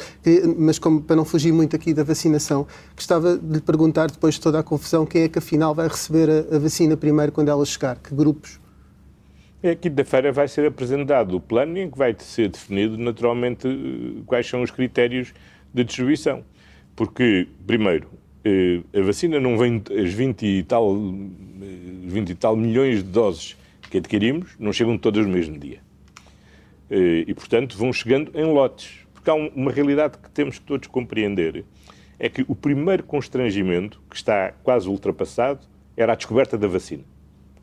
mas 0.57 0.79
como, 0.79 1.01
para 1.01 1.15
não 1.15 1.25
fugir 1.25 1.51
muito 1.51 1.75
aqui 1.75 1.93
da 1.93 2.03
vacinação, 2.03 2.65
gostava 2.95 3.37
de 3.37 3.53
lhe 3.53 3.61
perguntar, 3.61 4.09
depois 4.09 4.35
de 4.35 4.41
toda 4.41 4.57
a 4.57 4.63
confusão, 4.63 5.05
quem 5.05 5.21
é 5.21 5.27
que 5.27 5.37
afinal 5.37 5.75
vai 5.75 5.87
receber 5.87 6.29
a, 6.29 6.55
a 6.55 6.59
vacina 6.59 6.97
primeiro 6.97 7.31
quando 7.31 7.49
ela 7.49 7.63
chegar? 7.63 7.97
Que 7.97 8.15
grupos? 8.15 8.59
É, 9.61 9.73
quinta-feira 9.73 10.31
vai 10.31 10.47
ser 10.47 10.67
apresentado 10.67 11.35
o 11.35 11.41
plano 11.41 11.79
em 11.79 11.89
que 11.89 11.97
vai 11.97 12.15
ser 12.19 12.49
definido, 12.49 12.95
naturalmente, 12.95 13.67
quais 14.27 14.47
são 14.47 14.61
os 14.61 14.69
critérios 14.69 15.33
de 15.73 15.83
distribuição. 15.83 16.43
Porque, 16.95 17.47
primeiro, 17.65 18.07
eh, 18.45 18.81
a 18.95 19.01
vacina 19.01 19.39
não 19.39 19.57
vem, 19.57 19.81
as 19.99 20.13
20 20.13 20.45
e 20.45 20.63
tal, 20.63 20.95
20 20.95 22.29
e 22.29 22.35
tal 22.35 22.55
milhões 22.55 23.03
de 23.03 23.09
doses 23.09 23.57
que 23.89 23.97
adquirimos, 23.97 24.55
não 24.59 24.71
chegam 24.71 24.95
todas 24.95 25.25
no 25.25 25.33
mesmo 25.33 25.57
dia. 25.57 25.79
Eh, 26.91 27.25
e, 27.27 27.33
portanto, 27.33 27.75
vão 27.77 27.91
chegando 27.91 28.31
em 28.35 28.45
lotes. 28.45 29.07
Porque 29.11 29.27
há 29.27 29.33
uma 29.33 29.71
realidade 29.71 30.19
que 30.19 30.29
temos 30.29 30.59
que 30.59 30.65
todos 30.65 30.87
compreender, 30.87 31.65
é 32.19 32.29
que 32.29 32.45
o 32.47 32.55
primeiro 32.55 33.03
constrangimento, 33.03 33.99
que 34.07 34.15
está 34.15 34.51
quase 34.63 34.87
ultrapassado, 34.87 35.61
era 35.95 36.13
a 36.13 36.15
descoberta 36.15 36.59
da 36.59 36.67
vacina 36.67 37.03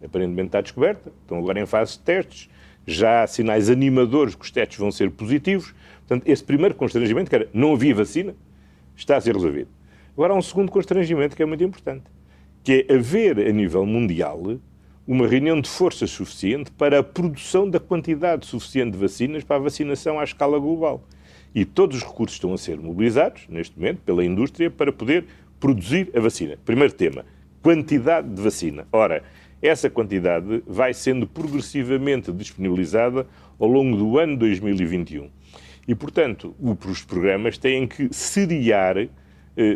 aparentemente 0.04 0.49
está 0.49 0.61
descoberta, 0.61 1.11
estão 1.23 1.38
agora 1.38 1.61
em 1.61 1.66
fase 1.66 1.92
de 1.92 2.00
testes, 2.00 2.49
já 2.87 3.23
há 3.23 3.26
sinais 3.26 3.70
animadores 3.70 4.34
que 4.34 4.44
os 4.44 4.50
testes 4.50 4.78
vão 4.78 4.92
ser 4.92 5.11
positivos. 5.11 5.75
Portanto, 6.06 6.28
esse 6.28 6.44
primeiro 6.44 6.75
constrangimento, 6.75 7.30
que 7.30 7.37
era 7.37 7.49
não 7.52 7.73
havia 7.73 7.94
vacina, 7.94 8.34
está 8.96 9.16
a 9.16 9.20
ser 9.20 9.34
resolvido. 9.34 9.68
Agora 10.12 10.32
há 10.32 10.37
um 10.37 10.42
segundo 10.42 10.70
constrangimento 10.70 11.34
que 11.34 11.42
é 11.42 11.46
muito 11.46 11.64
importante, 11.64 12.04
que 12.62 12.87
é 12.88 12.94
haver 12.94 13.38
a 13.38 13.50
nível 13.50 13.84
mundial 13.84 14.58
uma 15.06 15.26
reunião 15.26 15.61
de 15.61 15.68
forças 15.68 16.11
suficiente 16.11 16.70
para 16.70 17.00
a 17.00 17.02
produção 17.02 17.68
da 17.68 17.78
quantidade 17.78 18.46
suficiente 18.46 18.92
de 18.92 18.99
vacinas 18.99 19.44
para 19.44 19.56
a 19.56 19.58
vacinação 19.58 20.18
à 20.18 20.25
escala 20.25 20.58
global. 20.58 21.02
E 21.54 21.64
todos 21.64 21.99
os 21.99 22.02
recursos 22.02 22.37
estão 22.37 22.52
a 22.52 22.58
ser 22.58 22.78
mobilizados, 22.78 23.46
neste 23.49 23.78
momento, 23.78 24.00
pela 24.00 24.25
indústria 24.25 24.70
para 24.70 24.92
poder 24.92 25.26
produzir 25.61 26.11
a 26.16 26.20
vacina. 26.20 26.58
Primeiro 26.64 26.92
tema, 26.92 27.25
quantidade 27.62 28.28
de 28.28 28.40
vacina. 28.40 28.87
Ora, 28.90 29.23
essa 29.66 29.88
quantidade 29.88 30.62
vai 30.66 30.92
sendo 30.92 31.26
progressivamente 31.26 32.30
disponibilizada 32.30 33.26
ao 33.59 33.66
longo 33.66 33.97
do 33.97 34.18
ano 34.18 34.37
2021. 34.37 35.30
E, 35.88 35.94
portanto, 35.94 36.54
os 36.61 37.02
programas 37.02 37.56
têm 37.56 37.87
que 37.87 38.09
seriar, 38.12 38.99
eh, 38.99 39.09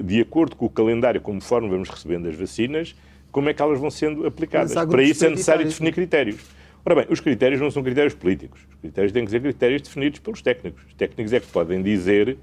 de 0.02 0.20
acordo 0.20 0.56
com 0.56 0.66
o 0.66 0.70
calendário, 0.70 1.20
conforme 1.20 1.70
vamos 1.70 1.88
recebendo 1.88 2.28
as 2.28 2.36
vacinas, 2.36 2.94
como 3.32 3.48
é 3.48 3.54
que 3.54 3.62
elas 3.62 3.78
vão 3.80 3.90
sendo 3.90 4.26
aplicadas. 4.26 4.74
Para 4.74 5.02
isso 5.02 5.24
é 5.24 5.30
necessário 5.30 5.64
definir 5.64 5.92
critérios. 5.92 6.40
Ora 6.84 6.94
bem, 6.94 7.06
os 7.10 7.20
critérios 7.20 7.60
não 7.60 7.70
são 7.70 7.82
critérios 7.82 8.14
políticos. 8.14 8.60
Os 8.70 8.80
critérios 8.80 9.12
têm 9.12 9.24
que 9.24 9.30
ser 9.30 9.40
critérios 9.40 9.82
definidos 9.82 10.20
pelos 10.20 10.42
técnicos. 10.42 10.82
Os 10.86 10.94
técnicos 10.94 11.32
é 11.32 11.40
que 11.40 11.46
podem 11.46 11.82
dizer 11.82 12.38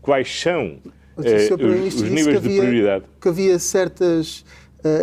quais 0.00 0.40
são 0.40 0.78
eh, 1.22 1.48
os, 1.86 1.94
os 1.94 2.02
níveis 2.02 2.36
havia, 2.36 2.40
de 2.40 2.58
prioridade. 2.58 3.04
Que 3.20 3.28
havia 3.28 3.58
certas 3.58 4.44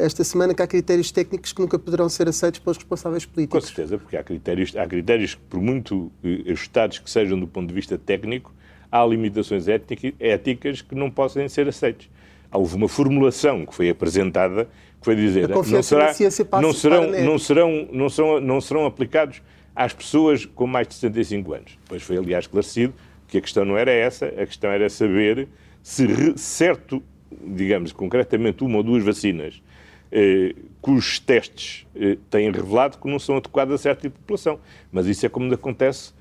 esta 0.04 0.24
semana 0.24 0.54
que 0.54 0.62
há 0.62 0.68
critérios 0.68 1.12
técnicos 1.12 1.54
que 1.54 1.62
nunca 1.62 1.78
poderão 1.78 2.10
ser 2.10 2.28
aceitos 2.28 2.60
pelos 2.60 2.78
responsáveis 2.78 3.26
políticos. 3.26 3.62
Com 3.62 3.68
certeza, 3.68 3.98
porque 3.98 4.18
há 4.18 4.24
critérios, 4.24 4.76
há 4.76 4.88
critérios 4.88 5.36
que, 5.36 5.42
por 5.42 5.62
muito 5.62 6.12
eh, 6.24 6.52
ajustados 6.52 7.00
que 7.00 7.10
sejam 7.10 7.40
do 7.40 7.48
ponto 7.48 7.68
de 7.68 7.74
vista 7.74 7.98
técnico, 7.98 8.54
há 8.92 9.06
limitações 9.06 9.68
éticas 9.68 10.82
que 10.82 10.96
não 10.96 11.12
podem 11.12 11.48
ser 11.50 11.68
aceitos. 11.68 12.10
Houve 12.52 12.76
uma 12.76 12.88
formulação 12.88 13.66
que 13.66 13.76
foi 13.76 13.90
apresentada 13.90 14.66
que 15.00 15.06
foi 15.06 15.16
dizer 15.16 15.50
não, 15.50 15.64
será, 15.84 16.14
não, 16.62 16.74
serão, 16.74 17.12
não, 17.12 17.38
serão, 17.38 17.88
não, 17.92 18.10
serão, 18.10 18.42
não 18.42 18.62
serão 18.62 18.86
aplicados 18.86 19.42
às 19.76 19.94
pessoas 19.94 20.46
com 20.46 20.66
mais 20.66 20.88
de 20.88 20.96
65 20.96 21.54
anos. 21.54 21.78
Depois 21.84 22.02
foi, 22.02 22.18
aliás, 22.18 22.46
esclarecido 22.46 22.94
que 23.28 23.38
a 23.38 23.42
questão 23.42 23.66
não 23.66 23.78
era 23.78 23.92
essa, 23.92 24.26
a 24.26 24.46
questão 24.46 24.72
era 24.72 24.90
saber 24.90 25.48
se 25.84 26.08
certo, 26.38 27.04
digamos, 27.32 27.92
concretamente 27.92 28.64
uma 28.64 28.78
ou 28.78 28.84
duas 28.84 29.04
vacinas 29.04 29.62
eh, 30.12 30.56
cujos 30.82 31.20
testes 31.20 31.86
eh, 31.96 32.18
têm 32.30 32.52
revelado 32.52 32.98
que 32.98 33.08
não 33.08 33.20
são 33.20 33.38
adequados 33.38 33.76
a 33.76 33.78
certo 33.78 34.02
tipo 34.02 34.16
de 34.16 34.22
população. 34.22 34.60
Mas 34.92 35.06
isso 35.08 35.26
é 35.26 35.30
como 35.30 35.54
acontece 35.54 36.14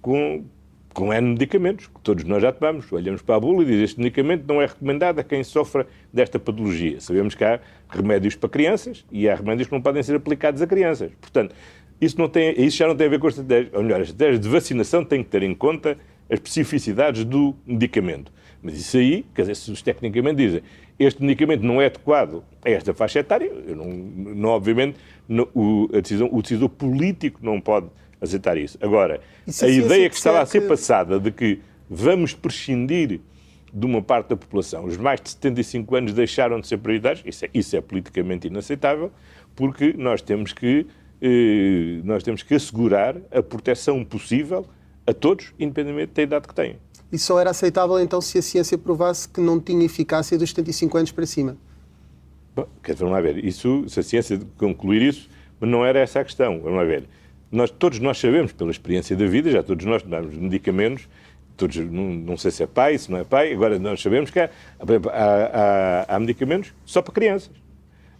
com, 0.00 0.44
com 0.92 1.12
N 1.12 1.30
medicamentos, 1.30 1.86
que 1.86 2.00
todos 2.00 2.24
nós 2.24 2.42
já 2.42 2.52
tomamos. 2.52 2.90
Olhamos 2.92 3.22
para 3.22 3.36
a 3.36 3.40
bula 3.40 3.62
e 3.62 3.66
diz 3.66 3.90
este 3.90 3.98
medicamento 3.98 4.44
não 4.46 4.60
é 4.60 4.66
recomendado 4.66 5.18
a 5.18 5.24
quem 5.24 5.42
sofra 5.44 5.86
desta 6.12 6.38
patologia. 6.38 7.00
Sabemos 7.00 7.34
que 7.34 7.44
há 7.44 7.60
remédios 7.88 8.34
para 8.34 8.48
crianças 8.48 9.04
e 9.10 9.28
há 9.28 9.34
remédios 9.34 9.68
que 9.68 9.74
não 9.74 9.82
podem 9.82 10.02
ser 10.02 10.16
aplicados 10.16 10.62
a 10.62 10.66
crianças. 10.66 11.12
Portanto, 11.20 11.54
isso, 12.00 12.18
não 12.18 12.28
tem, 12.28 12.54
isso 12.60 12.76
já 12.76 12.86
não 12.86 12.96
tem 12.96 13.06
a 13.06 13.10
ver 13.10 13.18
com 13.18 13.26
a 13.26 13.30
estratégia. 13.30 13.70
Ou 13.74 13.82
melhor, 13.82 14.00
a 14.00 14.02
estratégia 14.02 14.38
de 14.38 14.48
vacinação 14.48 15.04
tem 15.04 15.22
que 15.22 15.30
ter 15.30 15.42
em 15.42 15.54
conta 15.54 15.98
as 16.30 16.38
especificidades 16.38 17.24
do 17.24 17.54
medicamento. 17.66 18.32
Mas 18.64 18.78
isso 18.78 18.96
aí, 18.96 19.26
quer 19.34 19.42
dizer, 19.42 19.56
se 19.56 19.70
os 19.70 19.82
tecnicamente 19.82 20.36
dizem 20.36 20.62
este 20.98 21.22
medicamento 21.22 21.62
não 21.62 21.82
é 21.82 21.86
adequado 21.86 22.42
a 22.64 22.70
esta 22.70 22.94
faixa 22.94 23.18
etária, 23.18 23.50
eu 23.66 23.76
não, 23.76 23.86
não 23.86 24.48
obviamente, 24.50 24.96
não, 25.28 25.48
o, 25.54 25.88
a 25.92 26.00
decisão, 26.00 26.28
o 26.32 26.40
decisor 26.40 26.68
político 26.68 27.40
não 27.42 27.60
pode 27.60 27.88
aceitar 28.20 28.56
isso. 28.56 28.78
Agora, 28.80 29.20
a 29.62 29.68
ideia 29.68 30.08
que 30.08 30.16
estava 30.16 30.40
a 30.40 30.46
ser 30.46 30.62
passada 30.62 31.18
de 31.18 31.30
que 31.30 31.60
vamos 31.90 32.32
prescindir 32.32 33.20
de 33.72 33.86
uma 33.86 34.00
parte 34.00 34.28
da 34.28 34.36
população, 34.36 34.84
os 34.84 34.96
mais 34.96 35.20
de 35.20 35.30
75 35.30 35.96
anos 35.96 36.12
deixaram 36.14 36.60
de 36.60 36.66
ser 36.68 36.78
prioritários, 36.78 37.22
isso 37.26 37.44
é, 37.44 37.50
isso 37.52 37.76
é 37.76 37.80
politicamente 37.80 38.46
inaceitável, 38.46 39.10
porque 39.56 39.92
nós 39.98 40.22
temos 40.22 40.52
que 40.52 40.86
eh, 41.20 42.00
nós 42.04 42.22
temos 42.22 42.42
que 42.42 42.54
assegurar 42.54 43.16
a 43.32 43.42
proteção 43.42 44.04
possível 44.04 44.64
a 45.06 45.12
todos, 45.12 45.52
independentemente 45.58 46.12
da 46.12 46.22
idade 46.22 46.48
que 46.48 46.54
têm. 46.54 46.76
E 47.14 47.18
só 47.18 47.38
era 47.38 47.50
aceitável 47.50 48.00
então 48.00 48.20
se 48.20 48.38
a 48.38 48.42
ciência 48.42 48.76
provasse 48.76 49.28
que 49.28 49.40
não 49.40 49.60
tinha 49.60 49.84
eficácia 49.84 50.36
dos 50.36 50.50
75 50.50 50.98
anos 50.98 51.12
para 51.12 51.24
cima. 51.24 51.56
Bom, 52.56 52.66
quer 52.82 52.94
dizer, 52.94 53.04
vamos 53.04 53.14
lá 53.14 53.20
ver, 53.20 53.44
isso, 53.44 53.88
se 53.88 54.00
a 54.00 54.02
ciência 54.02 54.40
concluir 54.58 55.00
isso, 55.00 55.28
mas 55.60 55.70
não 55.70 55.86
era 55.86 56.00
essa 56.00 56.18
a 56.18 56.24
questão, 56.24 56.60
vamos 56.60 56.76
lá 56.76 56.82
ver. 56.82 57.04
Nós, 57.52 57.70
todos 57.70 58.00
nós 58.00 58.18
sabemos, 58.18 58.50
pela 58.50 58.72
experiência 58.72 59.16
da 59.16 59.26
vida, 59.26 59.48
já 59.48 59.62
todos 59.62 59.86
nós 59.86 60.02
tomamos 60.02 60.34
medicamentos, 60.34 61.08
todos, 61.56 61.76
não, 61.76 62.14
não, 62.14 62.36
sei 62.36 62.50
se 62.50 62.64
é 62.64 62.66
pai, 62.66 62.98
se 62.98 63.12
não 63.12 63.18
é 63.18 63.22
pai, 63.22 63.52
agora 63.52 63.78
nós 63.78 64.02
sabemos 64.02 64.32
que 64.32 64.40
há, 64.40 64.50
há, 64.80 66.06
há, 66.10 66.16
há 66.16 66.18
medicamentos 66.18 66.74
só 66.84 67.00
para 67.00 67.14
crianças. 67.14 67.54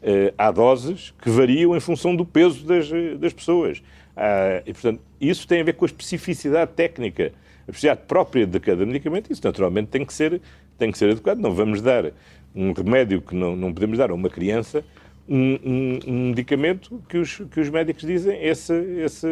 Uh, 0.05 0.33
há 0.39 0.53
doses 0.53 1.13
que 1.21 1.31
variam 1.31 1.77
em 1.77 1.81
função 1.81 2.15
do 2.15 2.25
peso 2.25 2.65
das, 2.65 2.89
das 3.19 3.33
pessoas. 3.33 3.79
Uh, 4.17 4.63
e, 4.65 4.73
portanto, 4.73 5.01
isso 5.21 5.49
tem 5.49 5.63
a 5.63 5.65
ver 5.65 5.73
com 5.73 5.85
a 5.85 5.87
especificidade 5.87 6.71
técnica 6.75 7.33
a 7.67 7.71
especificidade 7.71 8.03
própria 8.07 8.47
de 8.47 8.61
cada 8.61 8.85
medicamento, 8.85 9.33
isso 9.33 9.43
naturalmente 9.45 9.89
tem 9.89 10.05
que 10.05 10.13
ser, 10.13 10.41
tem 10.79 10.91
que 10.91 10.99
ser 10.99 11.11
adequado. 11.11 11.39
Não 11.39 11.55
vamos 11.55 11.81
dar 11.81 12.13
um 12.55 12.73
remédio 12.73 13.21
que 13.21 13.35
não, 13.35 13.57
não 13.57 13.73
podemos 13.73 13.99
dar 13.99 14.11
a 14.11 14.15
uma 14.15 14.29
criança 14.31 14.85
um, 15.29 15.59
um, 15.65 15.99
um, 16.07 16.29
medicamento 16.29 17.03
que 17.09 17.17
os, 17.17 17.37
que 17.51 17.59
os 17.59 17.71
médicos 17.71 18.03
dizem 18.03 18.39
essa, 18.43 18.75
essa, 18.75 19.29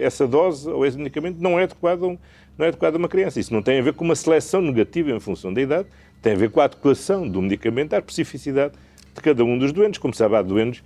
essa 0.00 0.26
dose 0.26 0.68
ou 0.70 0.86
esse 0.86 0.96
medicamento 0.96 1.36
não 1.38 1.58
é 1.58 1.64
adequado 1.64 2.18
não 2.56 2.66
é 2.66 2.68
adequado 2.68 2.94
a 2.94 2.98
uma 2.98 3.08
criança. 3.08 3.40
Isso 3.40 3.52
não 3.52 3.62
tem 3.62 3.78
a 3.78 3.82
ver 3.82 3.94
com 3.94 4.04
uma 4.04 4.14
seleção 4.14 4.62
negativa 4.62 5.10
em 5.10 5.20
função 5.20 5.52
da 5.52 5.60
idade, 5.60 5.88
tem 6.22 6.32
a 6.32 6.36
ver 6.36 6.50
com 6.50 6.60
a 6.60 6.64
adequação 6.64 7.28
do 7.28 7.42
medicamento 7.42 7.94
à 7.94 7.98
especificidade 7.98 8.74
de 9.14 9.20
cada 9.20 9.44
um 9.44 9.58
dos 9.58 9.72
doentes. 9.72 9.98
Como 9.98 10.14
sabe, 10.14 10.36
há 10.36 10.42
doentes, 10.42 10.82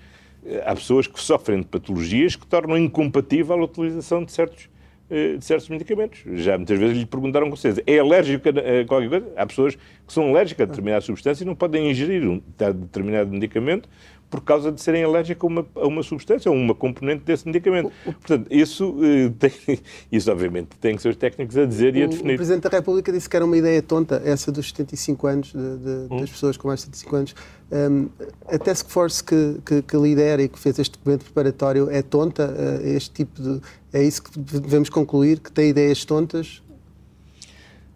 eh, 0.47 0.63
há 0.65 0.75
pessoas 0.75 1.07
que 1.07 1.21
sofrem 1.21 1.61
de 1.61 1.67
patologias 1.67 2.37
que 2.37 2.47
tornam 2.47 2.77
incompatível 2.77 3.55
a 3.57 3.65
utilização 3.65 4.25
de 4.25 4.33
certos, 4.33 4.69
de 5.09 5.45
certos 5.45 5.69
medicamentos. 5.69 6.21
Já 6.35 6.57
muitas 6.57 6.79
vezes 6.79 6.99
lhe 6.99 7.07
perguntaram 7.07 7.49
com 7.49 7.57
certeza, 7.57 7.83
é 7.87 7.99
alérgico 7.99 8.49
a 8.49 8.85
qualquer 8.87 9.09
coisa? 9.09 9.33
Há 9.37 9.47
pessoas 9.47 9.75
que 9.75 10.13
são 10.13 10.29
alérgicas 10.29 10.65
a 10.65 10.67
determinada 10.67 11.01
substância 11.01 11.45
e 11.45 11.47
não 11.47 11.55
podem 11.55 11.91
ingerir 11.91 12.29
um 12.29 12.43
determinado 12.57 13.31
medicamento 13.31 13.89
por 14.31 14.43
causa 14.43 14.71
de 14.71 14.81
serem 14.81 15.03
alérgicos 15.05 15.45
a 15.45 15.47
uma, 15.47 15.67
a 15.75 15.87
uma 15.87 16.03
substância, 16.03 16.51
a 16.51 16.53
uma 16.53 16.75
componente 16.75 17.25
desse 17.25 17.47
medicamento. 17.47 17.91
Portanto, 18.05 18.47
isso, 18.51 18.97
eh, 19.03 19.33
tem, 19.39 19.79
isso 20.13 20.31
obviamente 20.31 20.77
tem 20.81 20.97
que 20.97 21.03
ser 21.03 21.09
os 21.09 21.17
técnicos 21.17 21.57
a 21.57 21.65
dizer 21.65 21.95
o, 21.95 21.97
e 21.97 22.03
a 22.03 22.07
definir. 22.07 22.35
O 22.35 22.37
Presidente 22.37 22.63
da 22.69 22.77
República 22.77 23.11
disse 23.11 23.29
que 23.29 23.37
era 23.37 23.45
uma 23.45 23.57
ideia 23.57 23.81
tonta, 23.81 24.21
essa 24.25 24.53
dos 24.53 24.69
75 24.69 25.27
anos, 25.27 25.53
de, 25.53 25.79
de, 25.79 26.15
hum. 26.15 26.21
das 26.21 26.31
pessoas 26.31 26.57
com 26.57 26.69
mais 26.69 26.81
de 26.81 26.87
75 26.87 27.17
anos. 27.17 27.35
Um, 27.71 28.09
a 28.47 28.59
Task 28.59 28.89
Force 28.89 29.23
que, 29.23 29.59
que, 29.65 29.83
que, 29.83 29.97
lidera 29.97 30.43
e 30.43 30.49
que 30.49 30.59
fez 30.59 30.79
este 30.79 30.99
documento 30.99 31.25
preparatório 31.25 31.91
é 31.91 32.01
tonta? 32.01 32.49
Uh, 32.49 32.87
este 32.87 33.11
tipo 33.11 33.43
de. 33.43 33.61
É 33.93 34.03
isso 34.03 34.23
que 34.23 34.39
devemos 34.39 34.89
concluir? 34.89 35.41
Que 35.41 35.53
tem 35.53 35.69
ideias 35.69 36.05
tontas? 36.05 36.63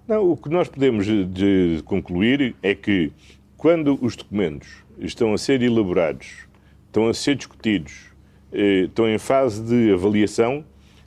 Não, 0.07 0.31
o 0.31 0.37
que 0.37 0.49
nós 0.49 0.69
podemos 0.69 1.07
de 1.07 1.83
concluir 1.87 2.55
é 2.63 2.75
que 2.75 3.13
quando 3.57 3.99
os 4.03 4.17
documentos 4.17 4.69
estão 4.99 5.33
a 5.33 5.39
ser 5.39 5.63
elaborados, 5.63 6.47
estão 6.87 7.09
a 7.09 7.15
ser 7.15 7.37
discutidos, 7.37 8.11
eh, 8.53 8.87
estão 8.87 9.09
em 9.09 9.19
fase 9.19 9.63
de 9.63 9.93
avaliação, 9.93 10.65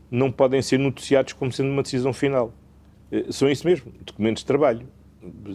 não 0.09 0.31
podem 0.31 0.61
ser 0.61 0.79
noticiados 0.79 1.33
como 1.33 1.51
sendo 1.51 1.69
uma 1.69 1.83
decisão 1.83 2.13
final. 2.13 2.53
Eh, 3.11 3.25
são 3.29 3.49
isso 3.49 3.67
mesmo, 3.67 3.91
documentos 4.05 4.41
de 4.41 4.47
trabalho. 4.47 4.87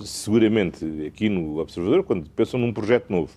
Seguramente, 0.04 0.84
aqui 1.06 1.28
no 1.28 1.58
Observador, 1.58 2.02
quando 2.04 2.28
pensam 2.30 2.58
num 2.58 2.72
projeto 2.72 3.10
novo, 3.10 3.32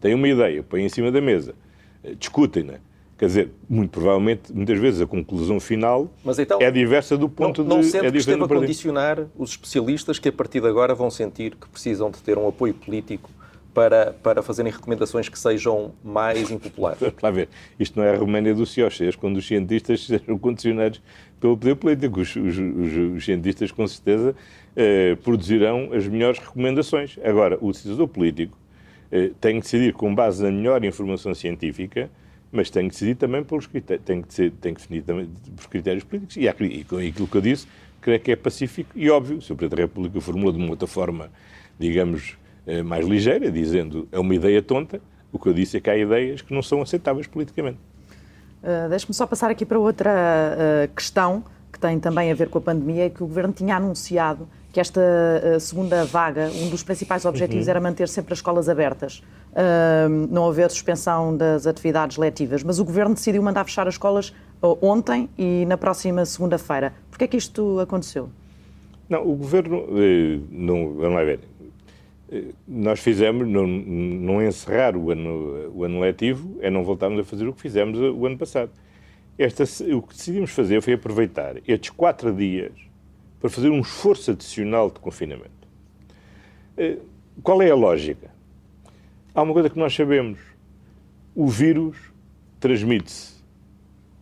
têm 0.00 0.14
uma 0.14 0.28
ideia, 0.28 0.62
põem 0.62 0.84
em 0.84 0.88
cima 0.88 1.10
da 1.10 1.20
mesa, 1.20 1.54
eh, 2.02 2.14
discutem-na. 2.14 2.74
Quer 3.16 3.26
dizer, 3.26 3.50
muito 3.68 3.90
provavelmente, 3.90 4.52
muitas 4.52 4.78
vezes 4.78 5.00
a 5.00 5.06
conclusão 5.06 5.60
final 5.60 6.12
então, 6.36 6.60
é 6.60 6.70
diversa 6.70 7.16
do 7.16 7.28
ponto 7.28 7.62
não, 7.62 7.76
não 7.76 7.80
de. 7.80 7.86
Não 7.86 7.92
sente 7.92 8.06
é 8.06 8.10
que 8.10 8.18
esteve 8.18 8.42
a 8.42 8.48
condicionar 8.48 9.26
os 9.38 9.50
especialistas 9.50 10.18
que 10.18 10.28
a 10.28 10.32
partir 10.32 10.60
de 10.60 10.66
agora 10.66 10.94
vão 10.94 11.10
sentir 11.10 11.54
que 11.54 11.68
precisam 11.68 12.10
de 12.10 12.18
ter 12.18 12.36
um 12.36 12.48
apoio 12.48 12.74
político 12.74 13.30
para, 13.74 14.14
para 14.22 14.42
fazerem 14.42 14.70
recomendações 14.70 15.28
que 15.28 15.38
sejam 15.38 15.92
mais 16.02 16.50
impopulares. 16.50 17.00
Lá 17.20 17.30
ver, 17.30 17.48
isto 17.78 17.98
não 17.98 18.06
é 18.06 18.14
a 18.14 18.16
Roménia 18.16 18.54
do 18.54 18.64
Cioches, 18.64 19.16
quando 19.16 19.36
os 19.36 19.46
cientistas 19.46 20.06
sejam 20.06 20.38
condicionados 20.38 21.02
pelo 21.40 21.56
poder 21.58 21.74
político. 21.74 22.20
Os, 22.20 22.34
os, 22.34 22.56
os, 22.56 23.16
os 23.16 23.24
cientistas, 23.24 23.72
com 23.72 23.86
certeza, 23.86 24.34
eh, 24.76 25.16
produzirão 25.22 25.90
as 25.92 26.06
melhores 26.06 26.38
recomendações. 26.38 27.16
Agora, 27.22 27.58
o 27.60 27.70
decisor 27.70 28.08
político 28.08 28.56
eh, 29.10 29.30
tem 29.40 29.56
que 29.56 29.62
decidir 29.62 29.92
com 29.92 30.14
base 30.14 30.42
na 30.42 30.50
melhor 30.50 30.84
informação 30.84 31.34
científica, 31.34 32.10
mas 32.50 32.70
tem 32.70 32.84
que 32.88 32.94
decidir 32.94 33.14
também 33.14 33.42
pelos 33.42 33.66
critérios, 33.66 34.04
tem 34.04 34.22
que, 34.22 34.34
ser, 34.34 34.50
tem 34.52 34.74
que 34.74 34.80
definir 34.80 35.02
também 35.02 35.28
por 35.56 35.68
critérios 35.68 36.04
políticos. 36.04 36.36
E, 36.36 36.48
e 36.48 36.84
com 36.84 36.96
aquilo 36.96 37.26
que 37.26 37.36
eu 37.36 37.40
disse, 37.40 37.66
creio 38.00 38.20
que 38.20 38.32
é 38.32 38.36
pacífico 38.36 38.90
e 38.94 39.08
óbvio. 39.10 39.36
O 39.36 39.38
Presidente 39.40 39.70
da 39.70 39.76
República 39.76 40.20
formula 40.20 40.52
de 40.52 40.58
uma 40.58 40.70
outra 40.70 40.86
forma, 40.86 41.30
digamos, 41.78 42.36
eh, 42.66 42.82
mais 42.82 43.06
ligeira, 43.06 43.50
dizendo 43.50 44.08
é 44.10 44.18
uma 44.18 44.34
ideia 44.34 44.62
tonta. 44.62 45.00
O 45.32 45.38
que 45.38 45.48
eu 45.48 45.52
disse 45.52 45.76
é 45.76 45.80
que 45.80 45.90
há 45.90 45.96
ideias 45.96 46.42
que 46.42 46.54
não 46.54 46.62
são 46.62 46.80
aceitáveis 46.80 47.26
politicamente. 47.26 47.78
Uh, 48.62 48.88
Deixe-me 48.88 49.12
só 49.12 49.26
passar 49.26 49.50
aqui 49.50 49.66
para 49.66 49.78
outra 49.78 50.10
uh, 50.10 50.94
questão 50.94 51.44
que 51.70 51.78
tem 51.78 51.98
também 51.98 52.30
a 52.30 52.34
ver 52.34 52.48
com 52.48 52.58
a 52.58 52.60
pandemia, 52.60 53.06
é 53.06 53.10
que 53.10 53.22
o 53.22 53.26
Governo 53.26 53.52
tinha 53.52 53.76
anunciado 53.76 54.48
que 54.74 54.80
esta 54.80 55.00
uh, 55.00 55.60
segunda 55.60 56.04
vaga, 56.04 56.50
um 56.52 56.68
dos 56.68 56.82
principais 56.82 57.24
objetivos 57.24 57.66
uhum. 57.66 57.70
era 57.70 57.80
manter 57.80 58.08
sempre 58.08 58.32
as 58.32 58.40
escolas 58.40 58.68
abertas, 58.68 59.22
não 60.30 60.48
haver 60.48 60.68
suspensão 60.68 61.36
das 61.36 61.64
atividades 61.64 62.16
letivas, 62.16 62.64
mas 62.64 62.80
o 62.80 62.84
Governo 62.84 63.14
decidiu 63.14 63.40
mandar 63.40 63.64
fechar 63.64 63.86
as 63.86 63.94
escolas 63.94 64.34
ontem 64.82 65.30
e 65.38 65.64
na 65.66 65.76
próxima 65.76 66.26
segunda-feira. 66.26 66.92
Por 67.08 67.18
que 67.18 67.24
é 67.24 67.28
que 67.28 67.36
isto 67.36 67.78
aconteceu? 67.78 68.28
Não, 69.08 69.22
o 69.22 69.36
Governo, 69.36 69.86
não, 70.50 70.94
vamos 70.94 71.14
lá 71.14 71.22
ver, 71.22 71.38
nós 72.66 72.98
fizemos, 72.98 73.46
não, 73.46 73.64
não 73.64 74.42
encerrar 74.42 74.96
o 74.96 75.12
ano, 75.12 75.70
o 75.72 75.84
ano 75.84 76.00
letivo, 76.00 76.58
é 76.60 76.68
não 76.68 76.82
voltarmos 76.82 77.20
a 77.20 77.24
fazer 77.24 77.46
o 77.46 77.52
que 77.52 77.60
fizemos 77.60 77.96
o 77.96 78.26
ano 78.26 78.36
passado. 78.36 78.72
Esta, 79.38 79.62
o 79.94 80.02
que 80.02 80.16
decidimos 80.16 80.50
fazer 80.50 80.82
foi 80.82 80.94
aproveitar 80.94 81.58
estes 81.64 81.90
quatro 81.90 82.32
dias 82.32 82.72
para 83.44 83.50
fazer 83.50 83.68
um 83.68 83.80
esforço 83.80 84.30
adicional 84.30 84.90
de 84.90 84.98
confinamento. 85.00 85.68
Eh, 86.78 86.96
qual 87.42 87.60
é 87.60 87.70
a 87.70 87.74
lógica? 87.74 88.30
Há 89.34 89.42
uma 89.42 89.52
coisa 89.52 89.68
que 89.68 89.78
nós 89.78 89.94
sabemos: 89.94 90.38
o 91.34 91.46
vírus 91.46 91.94
transmite-se 92.58 93.34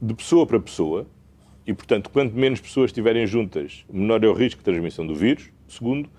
de 0.01 0.13
pessoa 0.13 0.45
para 0.45 0.59
pessoa 0.59 1.07
e, 1.65 1.73
portanto, 1.73 2.11
quanto 2.11 2.35
menos 2.35 2.61
pessoas 2.61 2.89
estiverem 2.89 3.25
juntas, 3.25 3.85
menor 3.89 4.25
é 4.25 4.27
o 4.27 4.33
risco 4.33 4.59
de 4.59 4.65
transmissão 4.65 5.07
do 5.07 5.15
vírus. 5.15 5.53
Segundo, 5.69 6.11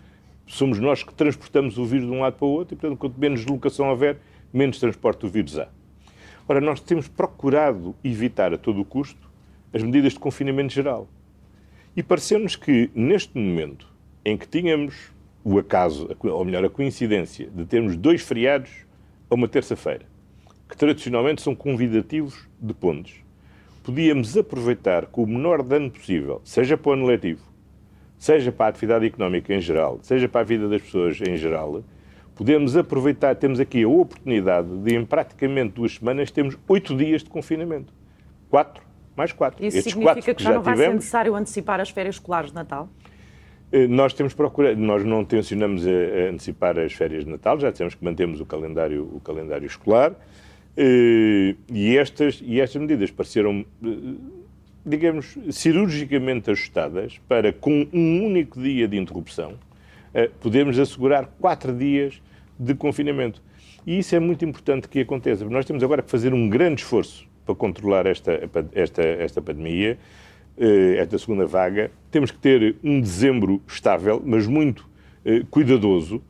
somos 0.47 0.79
nós 0.79 1.03
que 1.03 1.13
transportamos 1.13 1.77
o 1.77 1.83
vírus 1.83 2.07
de 2.07 2.11
um 2.13 2.21
lado 2.21 2.37
para 2.37 2.45
o 2.45 2.51
outro 2.51 2.73
e, 2.73 2.77
portanto, 2.77 2.97
quanto 2.97 3.19
menos 3.19 3.41
deslocação 3.41 3.89
houver, 3.89 4.17
menos 4.53 4.79
transporte 4.79 5.19
do 5.19 5.27
vírus 5.27 5.59
há. 5.59 5.67
Ora, 6.47 6.61
nós 6.61 6.79
temos 6.79 7.09
procurado 7.09 7.97
evitar 8.01 8.53
a 8.53 8.57
todo 8.57 8.79
o 8.79 8.85
custo 8.85 9.29
as 9.73 9.83
medidas 9.83 10.13
de 10.13 10.19
confinamento 10.19 10.73
geral. 10.73 11.05
E 11.95 12.01
pareceu-nos 12.01 12.55
que, 12.55 12.89
neste 12.95 13.37
momento, 13.37 13.87
em 14.25 14.35
que 14.35 14.47
tínhamos 14.47 15.11
o 15.43 15.59
acaso, 15.59 16.09
ou 16.23 16.43
melhor, 16.43 16.65
a 16.65 16.69
coincidência 16.69 17.47
de 17.53 17.65
termos 17.65 17.95
dois 17.95 18.21
feriados 18.21 18.71
a 19.29 19.35
uma 19.35 19.47
terça-feira, 19.47 20.05
que 20.67 20.75
tradicionalmente 20.75 21.43
são 21.43 21.53
convidativos 21.53 22.47
de 22.59 22.73
pontos, 22.73 23.13
podíamos 23.83 24.35
aproveitar 24.35 25.05
com 25.05 25.23
o 25.23 25.27
menor 25.27 25.61
dano 25.61 25.91
possível, 25.91 26.41
seja 26.43 26.75
para 26.75 26.89
o 26.89 26.93
ano 26.93 27.05
letivo, 27.05 27.43
seja 28.17 28.51
para 28.51 28.67
a 28.67 28.69
atividade 28.69 29.05
económica 29.05 29.53
em 29.53 29.61
geral, 29.61 29.99
seja 30.01 30.27
para 30.27 30.41
a 30.41 30.45
vida 30.45 30.67
das 30.67 30.81
pessoas 30.81 31.21
em 31.21 31.37
geral, 31.37 31.83
podemos 32.33 32.75
aproveitar, 32.75 33.35
temos 33.35 33.59
aqui 33.59 33.83
a 33.83 33.87
oportunidade 33.87 34.69
de, 34.79 34.95
em 34.95 35.05
praticamente 35.05 35.73
duas 35.75 35.95
semanas, 35.95 36.31
temos 36.31 36.57
oito 36.67 36.95
dias 36.97 37.23
de 37.23 37.29
confinamento. 37.29 37.93
Quatro, 38.49 38.81
mais 39.15 39.31
quatro. 39.31 39.63
Isso 39.65 39.77
Estes 39.77 39.93
significa 39.93 40.15
quatro 40.15 40.35
que 40.35 40.43
já, 40.43 40.49
já 40.49 40.55
não 40.55 40.63
vai 40.63 40.73
tivemos, 40.73 40.91
ser 40.91 40.95
necessário 40.95 41.35
antecipar 41.35 41.79
as 41.79 41.89
férias 41.89 42.15
escolares 42.15 42.49
de 42.49 42.55
Natal? 42.55 42.89
Eh, 43.71 43.87
nós 43.87 44.13
temos 44.13 44.33
procurado, 44.33 44.79
nós 44.79 45.03
não 45.03 45.23
tencionamos 45.23 45.85
a, 45.85 46.29
antecipar 46.31 46.77
as 46.77 46.93
férias 46.93 47.25
de 47.25 47.31
Natal, 47.31 47.59
já 47.59 47.71
dissemos 47.71 47.95
que 47.95 48.03
mantemos 48.03 48.39
o 48.39 48.45
calendário, 48.45 49.03
o 49.13 49.19
calendário 49.19 49.65
escolar, 49.65 50.13
eh, 50.75 51.55
e 51.71 51.97
estas, 51.97 52.41
e 52.43 52.59
estas 52.59 52.81
medidas 52.81 53.11
pareceram 53.11 53.65
eh, 53.83 53.87
digamos, 54.85 55.37
cirurgicamente 55.49 56.51
ajustadas 56.51 57.19
para, 57.27 57.53
com 57.53 57.87
um 57.93 58.25
único 58.25 58.61
dia 58.61 58.87
de 58.87 58.97
interrupção, 58.97 59.53
eh, 60.13 60.29
podermos 60.41 60.77
assegurar 60.77 61.27
quatro 61.39 61.73
dias 61.73 62.21
de 62.59 62.75
confinamento. 62.75 63.41
E 63.87 63.99
isso 63.99 64.15
é 64.15 64.19
muito 64.19 64.43
importante 64.43 64.87
que 64.87 64.99
aconteça, 64.99 65.45
nós 65.45 65.65
temos 65.65 65.83
agora 65.83 66.01
que 66.01 66.11
fazer 66.11 66.33
um 66.33 66.49
grande 66.49 66.81
esforço 66.81 67.27
para 67.45 67.55
controlar 67.55 68.05
esta, 68.05 68.49
esta, 68.73 69.01
esta 69.01 69.41
pandemia, 69.41 69.97
eh, 70.57 70.95
esta 70.97 71.17
segunda 71.17 71.45
vaga. 71.45 71.91
Temos 72.11 72.31
que 72.31 72.37
ter 72.37 72.75
um 72.83 72.99
dezembro 72.99 73.61
estável, 73.67 74.21
mas 74.25 74.47
muito 74.47 74.87
eh, 75.25 75.43
cuidadoso. 75.49 76.21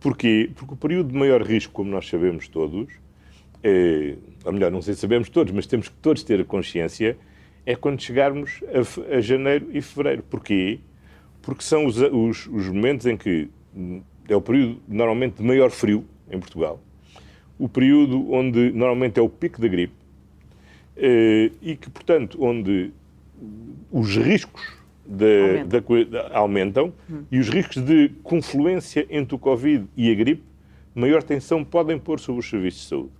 Porquê? 0.00 0.50
Porque 0.54 0.74
o 0.74 0.76
período 0.76 1.10
de 1.10 1.18
maior 1.18 1.42
risco, 1.42 1.72
como 1.72 1.90
nós 1.90 2.08
sabemos 2.08 2.48
todos, 2.48 2.88
ou 4.44 4.52
melhor, 4.52 4.70
não 4.70 4.80
sei 4.80 4.94
se 4.94 5.00
sabemos 5.00 5.28
todos, 5.28 5.52
mas 5.52 5.66
temos 5.66 5.88
que 5.88 5.96
todos 5.96 6.22
ter 6.22 6.40
a 6.40 6.44
consciência, 6.44 7.16
é 7.66 7.74
quando 7.74 8.00
chegarmos 8.00 8.62
a, 8.68 9.16
a 9.16 9.20
janeiro 9.20 9.68
e 9.72 9.82
fevereiro. 9.82 10.22
Porquê? 10.22 10.78
Porque 11.42 11.64
são 11.64 11.84
os, 11.84 11.96
os, 11.98 12.46
os, 12.46 12.68
momentos 12.68 13.06
em 13.06 13.16
que 13.16 13.48
hum, 13.74 14.02
é 14.28 14.36
o 14.36 14.40
período 14.40 14.80
normalmente 14.86 15.38
de 15.38 15.42
maior 15.42 15.70
frio 15.70 16.04
em 16.30 16.38
Portugal, 16.38 16.80
o 17.58 17.68
período 17.68 18.32
onde 18.32 18.70
normalmente 18.70 19.18
é 19.18 19.22
o 19.22 19.28
pico 19.28 19.60
da 19.60 19.66
gripe 19.66 19.94
e 20.96 21.76
que, 21.76 21.90
portanto, 21.90 22.38
onde 22.40 22.90
os 23.90 24.16
riscos 24.16 24.76
de, 25.04 25.60
aumentam, 25.60 26.26
aumentam 26.32 26.92
hum. 27.08 27.24
e 27.30 27.38
os 27.38 27.48
riscos 27.48 27.82
de 27.82 28.10
confluência 28.22 29.06
entre 29.10 29.34
o 29.34 29.38
Covid 29.38 29.86
e 29.96 30.10
a 30.10 30.14
gripe, 30.14 30.42
maior 30.94 31.22
tensão 31.22 31.62
podem 31.62 31.98
pôr 31.98 32.18
sobre 32.18 32.40
os 32.40 32.48
serviços 32.48 32.82
de 32.82 32.88
saúde. 32.88 33.10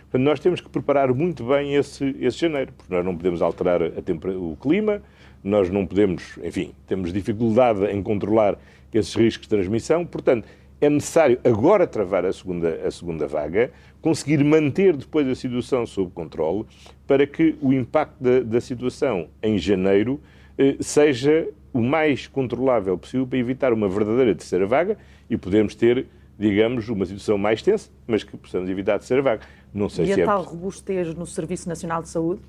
Portanto, 0.00 0.22
nós 0.22 0.40
temos 0.40 0.60
que 0.60 0.68
preparar 0.68 1.12
muito 1.12 1.44
bem 1.44 1.74
esse, 1.74 2.16
esse 2.18 2.38
janeiro, 2.38 2.72
porque 2.76 2.92
nós 2.92 3.04
não 3.04 3.16
podemos 3.16 3.40
alterar 3.40 3.80
o 3.82 4.56
clima, 4.60 5.02
nós 5.44 5.70
não 5.70 5.86
podemos, 5.86 6.38
enfim, 6.42 6.72
temos 6.88 7.12
dificuldade 7.12 7.84
em 7.86 8.02
controlar 8.02 8.58
esses 8.92 9.14
riscos 9.14 9.46
de 9.46 9.50
transmissão. 9.50 10.04
Portanto, 10.04 10.48
é 10.80 10.90
necessário 10.90 11.38
agora 11.44 11.86
travar 11.86 12.24
a 12.24 12.32
segunda, 12.32 12.80
a 12.86 12.90
segunda 12.90 13.26
vaga, 13.26 13.70
conseguir 14.00 14.42
manter 14.44 14.96
depois 14.96 15.26
a 15.26 15.34
situação 15.34 15.86
sob 15.86 16.10
controle, 16.12 16.66
para 17.06 17.26
que 17.26 17.56
o 17.62 17.72
impacto 17.72 18.22
da, 18.22 18.40
da 18.40 18.60
situação 18.60 19.28
em 19.42 19.58
janeiro 19.58 20.20
eh, 20.58 20.76
seja 20.80 21.48
o 21.72 21.80
mais 21.80 22.26
controlável 22.26 22.96
possível 22.96 23.26
para 23.26 23.38
evitar 23.38 23.72
uma 23.72 23.88
verdadeira 23.88 24.34
terceira 24.34 24.66
vaga 24.66 24.96
e 25.28 25.36
podermos 25.36 25.74
ter, 25.74 26.06
digamos, 26.38 26.88
uma 26.88 27.04
situação 27.04 27.36
mais 27.36 27.62
tensa, 27.62 27.90
mas 28.06 28.22
que 28.22 28.36
possamos 28.36 28.68
evitar 28.70 28.94
a 28.94 28.98
terceira 28.98 29.22
vaga. 29.22 29.42
Não 29.72 29.88
sei 29.88 30.06
e 30.06 30.14
se 30.14 30.20
a 30.20 30.24
é... 30.24 30.26
tal 30.26 30.42
robustez 30.42 31.14
no 31.14 31.26
Serviço 31.26 31.68
Nacional 31.68 32.02
de 32.02 32.08
Saúde, 32.08 32.40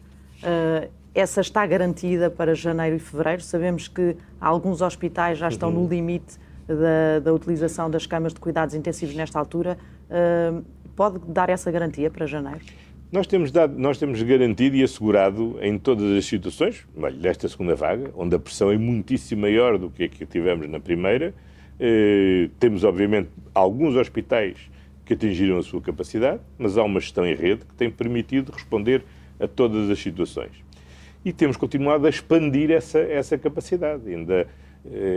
uh, 0.43 0.89
essa 1.13 1.41
está 1.41 1.65
garantida 1.65 2.29
para 2.29 2.53
janeiro 2.55 2.95
e 2.95 2.99
fevereiro? 2.99 3.41
Sabemos 3.41 3.87
que 3.87 4.15
alguns 4.39 4.81
hospitais 4.81 5.37
já 5.37 5.49
estão 5.49 5.69
uhum. 5.69 5.83
no 5.83 5.89
limite 5.89 6.37
da, 6.67 7.19
da, 7.19 7.33
utilização 7.33 7.89
das 7.89 8.05
camas 8.05 8.33
de 8.33 8.39
cuidados 8.39 8.75
intensivos 8.75 9.15
nesta 9.15 9.39
altura. 9.39 9.77
Uh, 10.09 10.63
pode 10.95 11.19
dar 11.27 11.49
essa 11.49 11.71
garantia 11.71 12.09
para 12.09 12.25
janeiro? 12.25 12.59
Nós 13.09 13.25
temos, 13.25 13.51
dado, 13.51 13.77
nós 13.79 13.97
temos 13.97 14.21
garantido 14.21 14.75
e 14.75 14.83
assegurado 14.83 15.57
em 15.61 15.77
todas 15.77 16.11
as 16.17 16.25
situações, 16.25 16.85
desta 17.21 17.47
segunda 17.47 17.73
vaga, 17.73 18.11
onde 18.17 18.35
a 18.35 18.39
pressão 18.39 18.69
é 18.69 18.77
muitíssimo 18.77 19.41
maior 19.41 19.77
do 19.77 19.89
que 19.89 20.03
a 20.03 20.09
que 20.09 20.25
tivemos 20.25 20.67
na 20.67 20.77
primeira, 20.77 21.33
eh, 21.79 22.49
temos, 22.59 22.83
obviamente, 22.83 23.29
alguns 23.53 23.95
hospitais 23.95 24.57
que 25.05 25.13
atingiram 25.13 25.57
a 25.57 25.63
sua 25.63 25.79
capacidade, 25.79 26.41
mas 26.57 26.77
há 26.77 26.83
uma 26.83 26.99
gestão 26.99 27.25
em 27.25 27.33
rede 27.33 27.63
que 27.63 27.73
tem 27.75 27.89
permitido 27.89 28.51
responder 28.51 29.03
a 29.39 29.47
todas 29.47 29.89
as 29.89 29.99
situações. 29.99 30.51
E 31.23 31.31
temos 31.31 31.55
continuado 31.55 32.07
a 32.07 32.09
expandir 32.09 32.71
essa, 32.71 32.99
essa 32.99 33.37
capacidade. 33.37 34.09
Ainda 34.09 34.33
eh, 34.33 34.47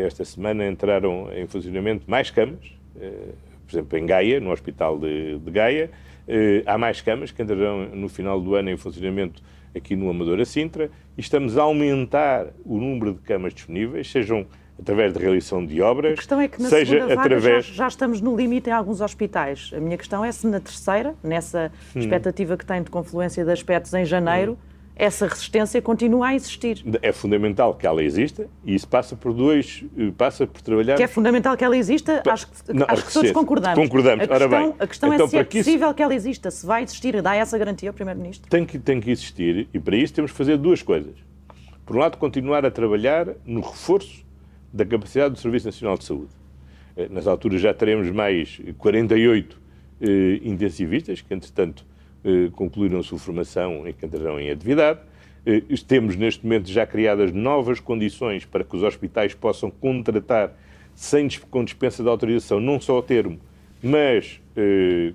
esta 0.07 0.25
semana 0.25 0.67
entraram 0.67 1.29
em 1.33 1.47
funcionamento 1.47 2.05
mais 2.09 2.31
camas, 2.31 2.73
eh, 3.01 3.11
por 3.67 3.75
exemplo, 3.75 3.99
em 3.99 4.07
Gaia, 4.07 4.41
no 4.41 4.51
Hospital 4.51 4.99
de, 4.99 5.39
de 5.39 5.51
Gaia, 5.51 5.91
eh, 6.27 6.63
há 6.67 6.77
mais 6.77 7.01
camas 7.01 7.31
que 7.31 7.43
entrarão 7.43 7.87
no 7.95 8.09
final 8.09 8.41
do 8.41 8.55
ano 8.55 8.71
em 8.71 8.77
funcionamento 8.77 9.43
aqui 9.75 9.95
no 9.95 10.11
Amadora 10.11 10.45
Sintra 10.45 10.91
e 11.17 11.21
estamos 11.21 11.57
a 11.57 11.63
aumentar 11.63 12.49
o 12.65 12.79
número 12.79 13.15
de 13.15 13.21
camas 13.21 13.55
disponíveis, 13.55 14.11
sejam 14.11 14.47
através 14.79 15.13
de 15.13 15.19
realização 15.19 15.65
de 15.65 15.81
obras, 15.83 16.15
a 16.15 16.17
questão 16.17 16.41
é 16.41 16.49
que 16.49 16.61
na 16.61 16.69
seja 16.69 16.97
segunda 16.97 17.21
através... 17.21 17.67
já, 17.67 17.75
já, 17.75 17.89
estamos 17.89 18.21
no 18.21 18.35
limite 18.35 18.71
em 18.71 18.73
alguns 18.73 19.03
hospitais. 19.03 19.71
A 19.77 19.79
minha 19.79 19.99
questão 19.99 20.25
é 20.25 20.33
se 20.33 20.47
na 20.47 20.59
terceira, 20.59 21.15
nessa 21.23 21.71
hum. 21.95 22.01
expectativa 22.01 22.57
que 22.57 22.65
tem 22.65 22.83
de 22.83 22.91
confluência 22.91 23.45
de 23.45 23.53
aspectos 23.53 23.93
em 23.93 24.05
janeiro, 24.05 24.53
hum 24.53 24.71
essa 24.97 25.27
resistência 25.27 25.81
continua 25.81 26.29
a 26.29 26.35
existir. 26.35 26.85
É 27.01 27.11
fundamental 27.11 27.75
que 27.75 27.87
ela 27.87 28.03
exista 28.03 28.49
e 28.65 28.75
isso 28.75 28.87
passa 28.87 29.17
por 29.17 29.33
dois, 29.33 29.83
eh, 29.97 30.13
passa 30.17 30.47
por 30.47 30.61
trabalhar... 30.61 30.97
Que 30.97 31.03
é 31.03 31.07
fundamental 31.07 31.57
que 31.57 31.65
ela 31.65 31.77
exista, 31.77 32.23
acho 32.29 32.47
que, 32.49 32.73
Não, 32.73 32.85
acho 32.87 33.07
que 33.07 33.13
todos 33.13 33.31
concordamos. 33.33 33.79
Concordamos, 33.79 34.25
a 34.25 34.29
questão, 34.29 34.49
ora 34.49 34.61
bem. 34.61 34.75
A 34.79 34.87
questão 34.87 35.13
é 35.13 35.15
então, 35.15 35.27
é 35.27 35.31
se 35.31 35.39
é 35.39 35.45
possível 35.45 35.89
isso... 35.89 35.95
que 35.95 36.03
ela 36.03 36.15
exista, 36.15 36.51
se 36.51 36.67
vai 36.67 36.83
existir, 36.83 37.23
dá 37.23 37.35
essa 37.35 37.57
garantia 37.57 37.89
ao 37.89 37.95
Primeiro-Ministro? 37.95 38.51
Tem 38.51 38.67
que, 38.67 38.79
tem 38.79 39.01
que 39.01 39.11
existir 39.11 39.69
e 39.73 39.79
para 39.79 39.97
isso 39.97 40.13
temos 40.13 40.33
que 40.33 40.37
fazer 40.37 40.59
duas 40.59 40.83
coisas. 40.83 41.15
Por 41.87 41.97
um 41.97 41.99
lado, 41.99 42.19
continuar 42.19 42.65
a 42.67 42.71
trabalhar 42.71 43.29
no 43.45 43.61
reforço 43.61 44.25
da 44.73 44.85
capacidade 44.85 45.35
do 45.35 45.41
Serviço 45.41 45.67
Nacional 45.67 45.97
de 45.97 46.05
Saúde. 46.05 46.31
Eh, 46.97 47.09
nas 47.11 47.27
alturas 47.27 47.61
já 47.61 47.73
teremos 47.73 48.11
mais 48.11 48.61
48 48.79 49.61
eh, 50.01 50.41
intensivistas, 50.43 51.21
que 51.21 51.33
entretanto 51.33 51.85
concluíram 52.55 53.01
a 53.01 53.03
sua 53.03 53.19
formação 53.19 53.89
e 53.89 53.93
que 53.93 54.05
entrarão 54.05 54.39
em 54.39 54.51
atividade. 54.51 55.01
Eh, 55.45 55.63
temos 55.87 56.17
neste 56.17 56.45
momento 56.45 56.71
já 56.71 56.87
criadas 56.87 57.33
novas 57.33 57.81
condições 57.81 58.45
para 58.45 58.63
que 58.63 58.77
os 58.77 58.83
hospitais 58.83 59.35
possam 59.35 59.71
contratar 59.71 60.53
sem 60.95 61.29
com 61.51 61.65
dispensa 61.65 62.03
de 62.03 62.09
autorização, 62.09 62.61
não 62.61 62.79
só 62.79 62.99
a 62.99 63.03
termo, 63.03 63.39
mas 63.83 64.41
eh, 64.57 65.13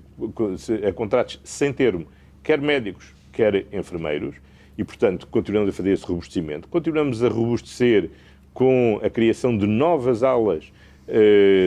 a 0.86 0.92
contratos 0.92 1.40
sem 1.44 1.72
termo, 1.72 2.06
quer 2.42 2.60
médicos, 2.60 3.14
quer 3.32 3.66
enfermeiros, 3.72 4.34
e 4.76 4.82
portanto 4.82 5.28
continuamos 5.28 5.70
a 5.70 5.72
fazer 5.72 5.92
esse 5.92 6.04
robustecimento. 6.04 6.66
Continuamos 6.68 7.22
a 7.22 7.28
robustecer 7.28 8.10
com 8.52 9.00
a 9.02 9.08
criação 9.08 9.56
de 9.56 9.66
novas 9.66 10.22
aulas 10.22 10.72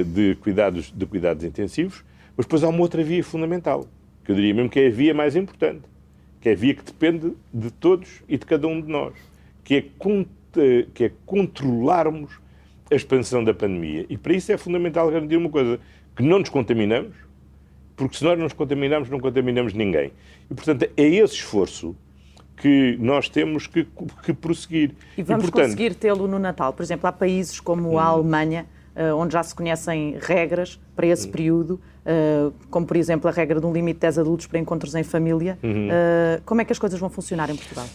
de, 0.06 0.36
cuidados, 0.42 0.92
de 0.92 1.06
cuidados 1.06 1.46
intensivos, 1.46 2.04
mas 2.36 2.46
depois 2.46 2.64
há 2.64 2.68
uma 2.68 2.82
outra 2.82 3.02
via 3.04 3.24
fundamental, 3.24 3.88
que 4.30 4.34
eu 4.34 4.36
diria 4.36 4.54
mesmo 4.54 4.70
que 4.70 4.80
é 4.80 4.88
a 4.88 4.92
via 4.92 5.12
mais 5.12 5.36
importante, 5.36 5.82
que 6.40 6.50
é 6.50 6.52
a 6.52 6.56
via 6.56 6.76
que 6.76 6.84
depende 6.84 7.34
de 7.52 7.72
todos 7.72 8.22
e 8.30 8.38
de 8.38 8.46
cada 8.46 8.68
um 8.68 8.80
de 8.80 8.88
nós, 8.88 9.16
que 9.64 9.76
é, 9.76 10.86
que 10.94 11.06
é 11.06 11.12
controlarmos 11.26 12.40
a 12.92 12.96
expansão 12.96 13.44
da 13.44 13.56
pandemia. 13.56 14.06
E 14.08 14.20
para 14.20 14.34
isso 14.34 14.52
é 14.52 14.58
fundamental 14.58 15.10
garantir 15.10 15.36
uma 15.36 15.50
coisa, 15.50 15.80
que 16.16 16.22
não 16.22 16.38
nos 16.38 16.50
contaminamos, 16.50 17.16
porque 17.96 18.18
se 18.18 18.24
nós 18.24 18.38
não 18.38 18.44
nos 18.44 18.54
contaminamos, 18.54 19.10
não 19.10 19.20
contaminamos 19.20 19.74
ninguém. 19.74 20.12
E, 20.48 20.54
portanto, 20.54 20.88
é 20.96 21.08
esse 21.08 21.34
esforço 21.34 21.96
que 22.56 22.98
nós 23.00 23.30
temos 23.30 23.66
que, 23.66 23.88
que 24.22 24.32
prosseguir. 24.32 24.92
E 25.18 25.24
vamos 25.24 25.46
e, 25.46 25.48
portanto... 25.50 25.72
conseguir 25.72 25.96
tê-lo 25.96 26.28
no 26.28 26.38
Natal. 26.38 26.72
Por 26.72 26.84
exemplo, 26.84 27.08
há 27.08 27.12
países 27.12 27.60
como 27.60 27.98
a 27.98 28.04
hum. 28.04 28.20
Alemanha, 28.20 28.68
eh, 28.96 29.12
onde 29.12 29.34
já 29.34 29.42
se 29.42 29.56
conhecem 29.56 30.18
regras 30.20 30.80
para 30.96 31.08
esse 31.08 31.26
uhum. 31.26 31.32
período, 31.32 31.82
eh, 32.12 32.52
como 32.72 32.88
por 32.88 32.98
exemplo 32.98 33.30
a 33.30 33.32
regra 33.32 33.60
de 33.60 33.66
um 33.68 33.72
limite 33.72 33.98
de 33.98 34.02
10 34.02 34.18
adultos 34.18 34.48
para 34.48 34.58
encontros 34.58 34.96
em 34.96 35.04
família. 35.04 35.60
Uhum. 35.62 35.90
Eh, 35.92 36.42
como 36.44 36.60
é 36.60 36.66
que 36.66 36.72
as 36.72 36.80
coisas 36.80 37.00
vão 37.00 37.08
funcionar 37.08 37.52
em 37.52 37.56
Portugal? 37.56 37.86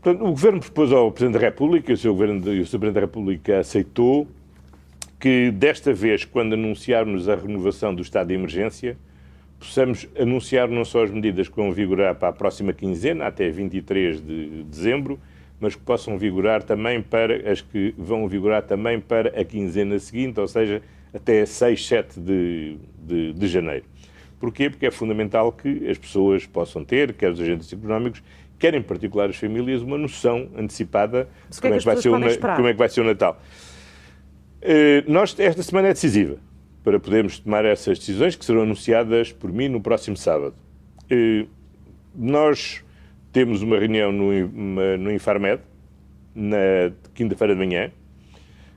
Portanto, 0.00 0.24
o 0.24 0.30
Governo 0.30 0.60
propôs 0.60 0.92
ao 0.92 1.10
Presidente 1.10 1.40
da 1.40 1.46
República, 1.46 1.92
o 1.92 1.96
Sr. 1.96 2.10
Governo 2.10 2.54
e 2.54 2.60
o 2.60 2.64
Sr. 2.66 2.78
Presidente 2.78 2.94
da 2.94 3.00
República 3.00 3.58
aceitou 3.58 4.28
que 5.18 5.50
desta 5.50 5.92
vez, 5.92 6.24
quando 6.24 6.52
anunciarmos 6.52 7.28
a 7.28 7.34
renovação 7.34 7.92
do 7.92 8.02
estado 8.02 8.28
de 8.28 8.34
emergência, 8.34 8.96
possamos 9.58 10.08
anunciar 10.16 10.68
não 10.68 10.84
só 10.84 11.02
as 11.02 11.10
medidas 11.10 11.48
que 11.48 11.56
vão 11.56 11.72
vigorar 11.72 12.14
para 12.14 12.28
a 12.28 12.32
próxima 12.32 12.72
quinzena, 12.72 13.26
até 13.26 13.50
23 13.50 14.24
de 14.24 14.62
dezembro, 14.62 15.18
mas 15.58 15.74
que 15.74 15.82
possam 15.82 16.16
vigorar 16.16 16.62
também 16.62 17.02
para 17.02 17.50
as 17.50 17.60
que 17.60 17.94
vão 17.98 18.28
vigorar 18.28 18.62
também 18.62 19.00
para 19.00 19.38
a 19.38 19.44
quinzena 19.44 19.98
seguinte, 19.98 20.38
ou 20.38 20.46
seja, 20.46 20.80
até 21.14 21.44
6, 21.44 21.86
7 21.86 22.20
de, 22.20 22.78
de, 22.98 23.32
de 23.32 23.48
janeiro. 23.48 23.84
Porquê? 24.38 24.70
Porque 24.70 24.86
é 24.86 24.90
fundamental 24.90 25.52
que 25.52 25.88
as 25.88 25.98
pessoas 25.98 26.46
possam 26.46 26.84
ter, 26.84 27.12
quer 27.12 27.30
os 27.30 27.40
agentes 27.40 27.72
económicos, 27.72 28.22
quer 28.58 28.74
em 28.74 28.82
particular 28.82 29.28
as 29.28 29.36
famílias, 29.36 29.82
uma 29.82 29.98
noção 29.98 30.48
antecipada 30.56 31.28
de 31.50 31.58
é 31.58 31.60
como, 31.60 31.74
é 31.74 31.78
que 31.78 31.84
vai 31.84 31.96
ser 31.96 32.08
o, 32.08 32.12
como 32.56 32.68
é 32.68 32.72
que 32.72 32.78
vai 32.78 32.88
ser 32.88 33.00
o 33.02 33.04
Natal. 33.04 33.40
Uh, 34.62 35.10
nós, 35.10 35.38
esta 35.38 35.62
semana 35.62 35.88
é 35.88 35.92
decisiva 35.92 36.36
para 36.82 36.98
podermos 36.98 37.38
tomar 37.38 37.64
essas 37.64 37.98
decisões 37.98 38.36
que 38.36 38.44
serão 38.44 38.62
anunciadas 38.62 39.32
por 39.32 39.52
mim 39.52 39.68
no 39.68 39.80
próximo 39.80 40.16
sábado. 40.16 40.54
Uh, 41.10 41.46
nós 42.14 42.82
temos 43.32 43.62
uma 43.62 43.78
reunião 43.78 44.10
no, 44.10 44.48
no 44.98 45.12
Infarmed, 45.12 45.62
na 46.34 46.92
quinta-feira 47.14 47.54
de 47.54 47.60
manhã, 47.60 47.90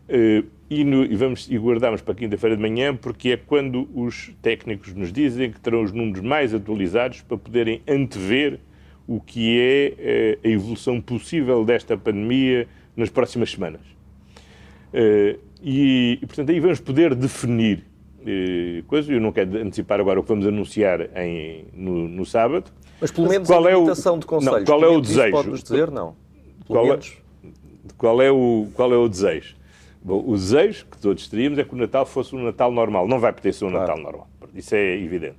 eh, 0.08 0.44
e, 0.82 0.84
no, 0.84 1.04
e, 1.04 1.16
vamos, 1.16 1.50
e 1.50 1.58
guardamos 1.58 2.02
para 2.02 2.14
quinta-feira 2.14 2.56
de 2.56 2.62
manhã, 2.62 2.96
porque 2.96 3.32
é 3.32 3.38
quando 3.38 3.88
os 3.94 4.32
técnicos 4.42 4.94
nos 4.94 5.12
dizem 5.12 5.52
que 5.52 5.60
terão 5.60 5.84
os 5.84 5.92
números 5.92 6.22
mais 6.22 6.54
atualizados 6.54 7.22
para 7.22 7.38
poderem 7.38 7.82
antever 7.88 8.60
o 9.08 9.20
que 9.20 9.60
é 9.60 9.94
eh, 9.98 10.40
a 10.44 10.48
evolução 10.48 11.02
possível 11.02 11.66
desta 11.66 11.98
pandemia 11.98 12.68
nas 12.96 13.10
próximas 13.10 13.52
semanas. 13.52 13.82
Eh, 14.94 15.38
e, 15.62 16.20
portanto, 16.22 16.52
aí 16.52 16.60
vamos 16.60 16.80
poder 16.80 17.16
definir 17.16 17.86
coisas. 18.88 19.10
Eu 19.10 19.20
não 19.20 19.34
quero 19.34 19.58
antecipar 19.58 20.00
agora 20.00 20.20
o 20.20 20.24
que 20.24 20.30
vamos 20.30 20.48
anunciar 20.48 21.10
em, 21.18 21.66
no, 21.74 22.08
no 22.08 22.26
sábado, 22.26 22.72
mas 23.04 23.12
pelo 23.12 23.28
menos 23.28 23.50
qual 23.50 23.68
a 23.68 23.72
limitação 23.72 24.14
é 24.14 24.16
o, 24.16 24.20
de 24.20 24.26
conselhos. 24.26 24.60
Não, 24.60 24.66
qual 24.66 24.82
é 24.82 24.88
o 24.88 25.02
desejo? 25.02 25.32
Pode-nos 25.32 25.62
dizer, 25.62 25.92
não. 25.92 26.16
qual, 26.66 26.94
é, 26.94 27.00
qual, 27.98 28.22
é 28.22 28.32
o, 28.32 28.68
qual 28.74 28.94
é 28.94 28.96
o 28.96 29.10
desejo? 29.10 29.58
Bom, 30.04 30.22
o 30.28 30.34
desejo 30.34 30.86
que 30.92 30.98
todos 30.98 31.28
teríamos 31.30 31.58
é 31.58 31.64
que 31.64 31.74
o 31.74 31.78
Natal 31.78 32.06
fosse 32.06 32.36
um 32.36 32.44
Natal 32.44 32.72
normal. 32.72 33.08
Não 33.08 33.20
vai 33.20 33.32
poder 33.32 33.54
ser 33.54 33.64
um 33.64 33.70
claro. 33.70 33.88
Natal 33.88 34.04
normal. 34.04 34.28
Isso 34.54 34.76
é 34.76 34.98
evidente. 34.98 35.38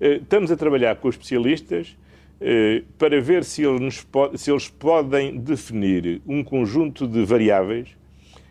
Eh, 0.00 0.16
estamos 0.22 0.52
a 0.52 0.56
trabalhar 0.56 0.94
com 0.96 1.08
os 1.08 1.16
especialistas 1.16 1.96
eh, 2.40 2.84
para 2.96 3.20
ver 3.20 3.42
se 3.42 3.64
eles, 3.64 4.06
se 4.36 4.50
eles 4.52 4.68
podem 4.68 5.36
definir 5.36 6.22
um 6.26 6.44
conjunto 6.44 7.08
de 7.08 7.24
variáveis 7.24 7.88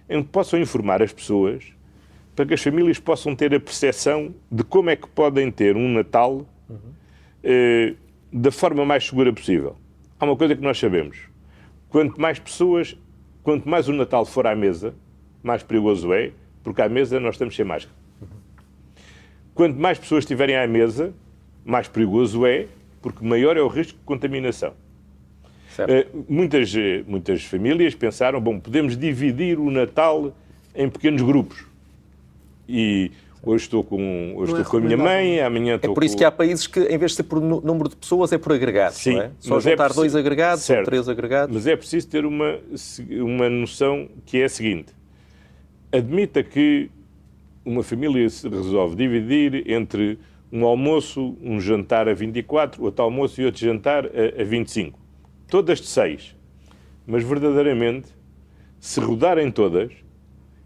em 0.10 0.22
que 0.22 0.28
possam 0.28 0.60
informar 0.60 1.02
as 1.02 1.14
pessoas 1.14 1.64
para 2.36 2.46
que 2.46 2.54
as 2.54 2.62
famílias 2.62 3.00
possam 3.00 3.34
ter 3.34 3.54
a 3.54 3.60
percepção 3.60 4.36
de 4.52 4.64
como 4.66 4.90
é 4.90 4.98
que 4.98 5.08
podem 5.08 5.50
ter 5.50 5.78
um 5.78 5.94
Natal 5.94 6.46
uhum. 6.70 6.78
eh, 7.42 7.94
da 8.34 8.52
forma 8.52 8.84
mais 8.86 9.06
segura 9.06 9.32
possível. 9.32 9.78
Há 10.20 10.26
uma 10.26 10.36
coisa 10.36 10.56
que 10.58 10.62
nós 10.62 10.78
sabemos. 10.78 11.18
Quanto 11.88 12.20
mais 12.20 12.38
pessoas, 12.38 12.98
quanto 13.44 13.68
mais 13.68 13.88
o 13.88 13.94
Natal 13.94 14.26
for 14.26 14.46
à 14.46 14.56
mesa, 14.56 14.94
mais 15.44 15.64
perigoso 15.64 16.14
é, 16.14 16.32
porque 16.64 16.82
à 16.82 16.90
mesa 16.90 17.20
nós 17.20 17.36
estamos 17.36 17.56
sem 17.56 17.66
máscara. 17.66 17.96
Quanto 19.54 19.78
mais 19.78 20.00
pessoas 20.00 20.24
estiverem 20.24 20.56
à 20.56 20.66
mesa, 20.68 21.14
mais 21.66 21.88
perigoso 21.88 22.46
é, 22.46 22.68
porque 23.02 23.26
maior 23.26 23.58
é 23.58 23.62
o 23.62 23.68
risco 23.68 23.98
de 23.98 24.06
contaminação. 24.06 24.74
Uh, 25.80 26.26
muitas, 26.30 26.74
eh, 26.76 27.04
muitas 27.08 27.44
famílias 27.44 27.96
pensaram, 27.96 28.42
bom, 28.42 28.60
podemos 28.60 28.98
dividir 28.98 29.58
o 29.58 29.72
Natal 29.72 30.36
em 30.76 30.90
pequenos 30.90 31.22
grupos. 31.22 31.66
E 32.68 33.12
Hoje 33.44 33.64
estou 33.64 33.84
com, 33.84 34.34
hoje 34.36 34.52
estou 34.52 34.60
é 34.60 34.64
com 34.64 34.78
a 34.78 34.80
minha 34.80 34.98
mãe, 34.98 35.42
amanhã 35.42 35.76
estou 35.76 35.92
É 35.92 35.94
por 35.96 36.04
isso 36.04 36.14
com... 36.14 36.20
que 36.20 36.26
há 36.26 36.32
países 36.32 36.68
que, 36.68 36.80
em 36.80 36.98
vez 36.98 37.12
de 37.12 37.18
ser 37.18 37.24
por 37.24 37.42
número 37.42 37.90
de 37.90 37.96
pessoas, 37.96 38.32
é 38.32 38.38
por 38.38 38.54
agregados, 38.54 39.00
Sim, 39.00 39.16
não 39.16 39.22
é? 39.24 39.32
Só 39.40 39.58
é 39.58 39.62
juntar 39.62 39.76
preciso... 39.86 39.96
dois 39.96 40.16
agregados 40.16 40.64
certo, 40.64 40.80
ou 40.82 40.86
três 40.86 41.10
agregados. 41.10 41.56
Mas 41.56 41.66
é 41.66 41.76
preciso 41.76 42.08
ter 42.08 42.24
uma, 42.24 42.60
uma 43.10 43.50
noção 43.50 44.08
que 44.28 44.40
é 44.40 44.46
a 44.46 44.50
seguinte. 44.50 44.94
Admita 45.92 46.42
que 46.44 46.90
uma 47.66 47.84
família 47.84 48.30
se 48.30 48.48
resolve 48.48 48.96
dividir 48.96 49.70
entre 49.70 50.18
um 50.52 50.66
almoço, 50.66 51.38
um 51.42 51.60
jantar 51.60 52.08
a 52.08 52.14
24, 52.14 52.84
outro 52.84 53.04
almoço 53.04 53.42
e 53.42 53.46
outro 53.46 53.62
jantar 53.62 54.06
a, 54.06 54.42
a 54.42 54.44
25. 54.44 55.00
Todas 55.48 55.80
de 55.80 55.88
6. 55.88 56.36
Mas 57.06 57.24
verdadeiramente, 57.24 58.10
se 58.80 59.00
rodarem 59.00 59.52
todas, 59.52 59.92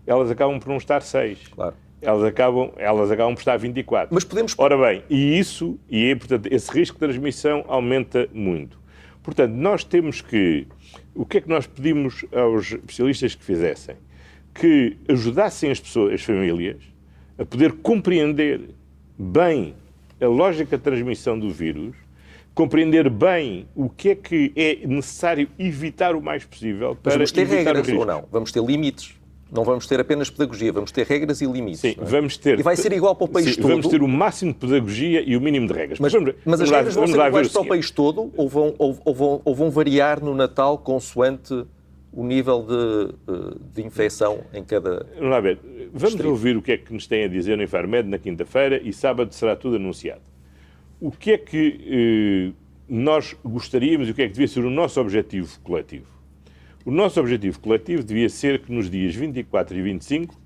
elas 0.05 0.29
acabam 0.31 0.59
por 0.59 0.69
não 0.69 0.77
estar 0.77 1.01
6. 1.01 1.47
Claro. 1.49 1.75
Elas 2.01 2.23
acabam, 2.23 2.71
elas 2.77 3.09
acabam 3.09 3.33
por 3.33 3.41
estar 3.41 3.57
24. 3.57 4.13
Mas 4.13 4.23
podemos. 4.23 4.53
Ora 4.57 4.77
bem, 4.77 5.03
e 5.09 5.39
isso, 5.39 5.79
e 5.89 6.11
é, 6.11 6.15
portanto, 6.15 6.47
esse 6.51 6.71
risco 6.71 6.95
de 6.95 6.99
transmissão 6.99 7.65
aumenta 7.67 8.29
muito. 8.33 8.79
Portanto, 9.23 9.53
nós 9.53 9.83
temos 9.83 10.21
que. 10.21 10.67
O 11.15 11.25
que 11.25 11.37
é 11.37 11.41
que 11.41 11.49
nós 11.49 11.65
pedimos 11.65 12.25
aos 12.31 12.71
especialistas 12.71 13.33
que 13.33 13.43
fizessem? 13.43 13.95
Que 14.55 14.95
ajudassem 15.09 15.69
as 15.69 15.79
pessoas, 15.81 16.13
as 16.13 16.21
famílias, 16.23 16.77
a 17.37 17.45
poder 17.45 17.73
compreender 17.73 18.61
bem 19.17 19.75
a 20.19 20.27
lógica 20.27 20.77
de 20.77 20.83
transmissão 20.83 21.37
do 21.37 21.49
vírus, 21.49 21.93
compreender 22.53 23.09
bem 23.09 23.67
o 23.75 23.89
que 23.89 24.09
é 24.11 24.15
que 24.15 24.53
é 24.55 24.87
necessário 24.87 25.49
evitar 25.59 26.15
o 26.15 26.21
mais 26.21 26.45
possível 26.45 26.95
para 26.95 27.11
Mas 27.11 27.13
vamos 27.15 27.31
ter 27.33 27.41
evitar 27.41 27.75
regras 27.75 27.97
ou 27.97 28.05
não? 28.05 28.23
Vamos 28.31 28.51
ter 28.53 28.63
limites. 28.63 29.13
Não 29.51 29.63
vamos 29.63 29.85
ter 29.87 29.99
apenas 29.99 30.29
pedagogia, 30.29 30.71
vamos 30.71 30.91
ter 30.91 31.05
regras 31.05 31.39
e 31.41 31.45
limites. 31.45 31.81
Sim, 31.81 31.95
é? 31.99 32.03
vamos 32.03 32.35
ter. 32.37 32.59
E 32.59 32.63
vai 32.63 32.75
ser 32.75 32.91
igual 32.93 33.15
para 33.15 33.25
o 33.25 33.27
país 33.27 33.53
Sim, 33.53 33.61
todo. 33.61 33.69
Vamos 33.71 33.87
ter 33.87 34.01
o 34.01 34.07
máximo 34.07 34.53
de 34.53 34.57
pedagogia 34.59 35.21
e 35.21 35.35
o 35.37 35.41
mínimo 35.41 35.67
de 35.67 35.73
regras. 35.73 35.99
Mas, 35.99 36.11
vamos, 36.13 36.33
mas 36.45 36.61
as 36.61 36.69
lá- 36.69 36.77
regras 36.77 36.95
vão 36.95 37.07
ser 37.07 37.27
iguais 37.27 37.47
o 37.47 37.51
para 37.51 37.61
o 37.61 37.65
país 37.67 37.91
todo 37.91 38.31
ou 38.35 38.49
vão, 38.49 38.73
ou, 38.79 38.97
ou 39.05 39.13
vão, 39.13 39.41
ou 39.45 39.53
vão 39.55 39.69
variar 39.69 40.23
no 40.23 40.33
Natal 40.33 40.77
consoante 40.77 41.65
o 42.15 42.25
nível 42.25 42.63
de, 42.63 43.13
eh, 43.27 43.57
de 43.73 43.81
infecção 43.83 44.43
em 44.53 44.63
cada. 44.63 45.05
Vamos 45.19 45.43
ver. 45.43 45.59
Vamos 45.91 46.01
Distrito. 46.01 46.29
ouvir 46.29 46.55
o 46.55 46.61
que 46.61 46.71
é 46.71 46.77
que 46.77 46.93
nos 46.93 47.05
têm 47.05 47.25
a 47.25 47.27
dizer 47.27 47.57
no 47.57 47.63
Infarmed 47.63 48.09
na 48.09 48.17
quinta-feira 48.17 48.81
e 48.81 48.93
sábado 48.93 49.33
será 49.33 49.55
tudo 49.55 49.75
anunciado. 49.75 50.21
O 50.99 51.11
que 51.11 51.31
é 51.31 51.37
que 51.37 52.53
eh, 52.53 52.53
nós 52.87 53.35
gostaríamos 53.43 54.07
e 54.07 54.11
o 54.11 54.13
que 54.13 54.21
é 54.21 54.27
que 54.27 54.33
devia 54.33 54.47
ser 54.47 54.63
o 54.63 54.69
nosso 54.69 54.99
objetivo 55.01 55.59
coletivo? 55.61 56.07
O 56.85 56.91
nosso 56.91 57.19
objetivo 57.19 57.59
coletivo 57.59 58.03
devia 58.03 58.29
ser 58.29 58.59
que 58.59 58.71
nos 58.71 58.89
dias 58.89 59.13
24 59.13 59.75
e 59.77 59.81
25 59.81 60.39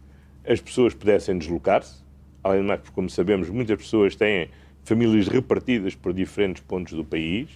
as 0.47 0.59
pessoas 0.59 0.95
pudessem 0.95 1.37
deslocar-se, 1.37 2.03
além 2.43 2.61
de 2.61 2.67
mais, 2.67 2.79
porque, 2.79 2.95
como 2.95 3.09
sabemos, 3.09 3.49
muitas 3.49 3.77
pessoas 3.77 4.15
têm 4.15 4.49
famílias 4.83 5.27
repartidas 5.27 5.93
por 5.93 6.13
diferentes 6.13 6.63
pontos 6.63 6.93
do 6.93 7.05
país, 7.05 7.49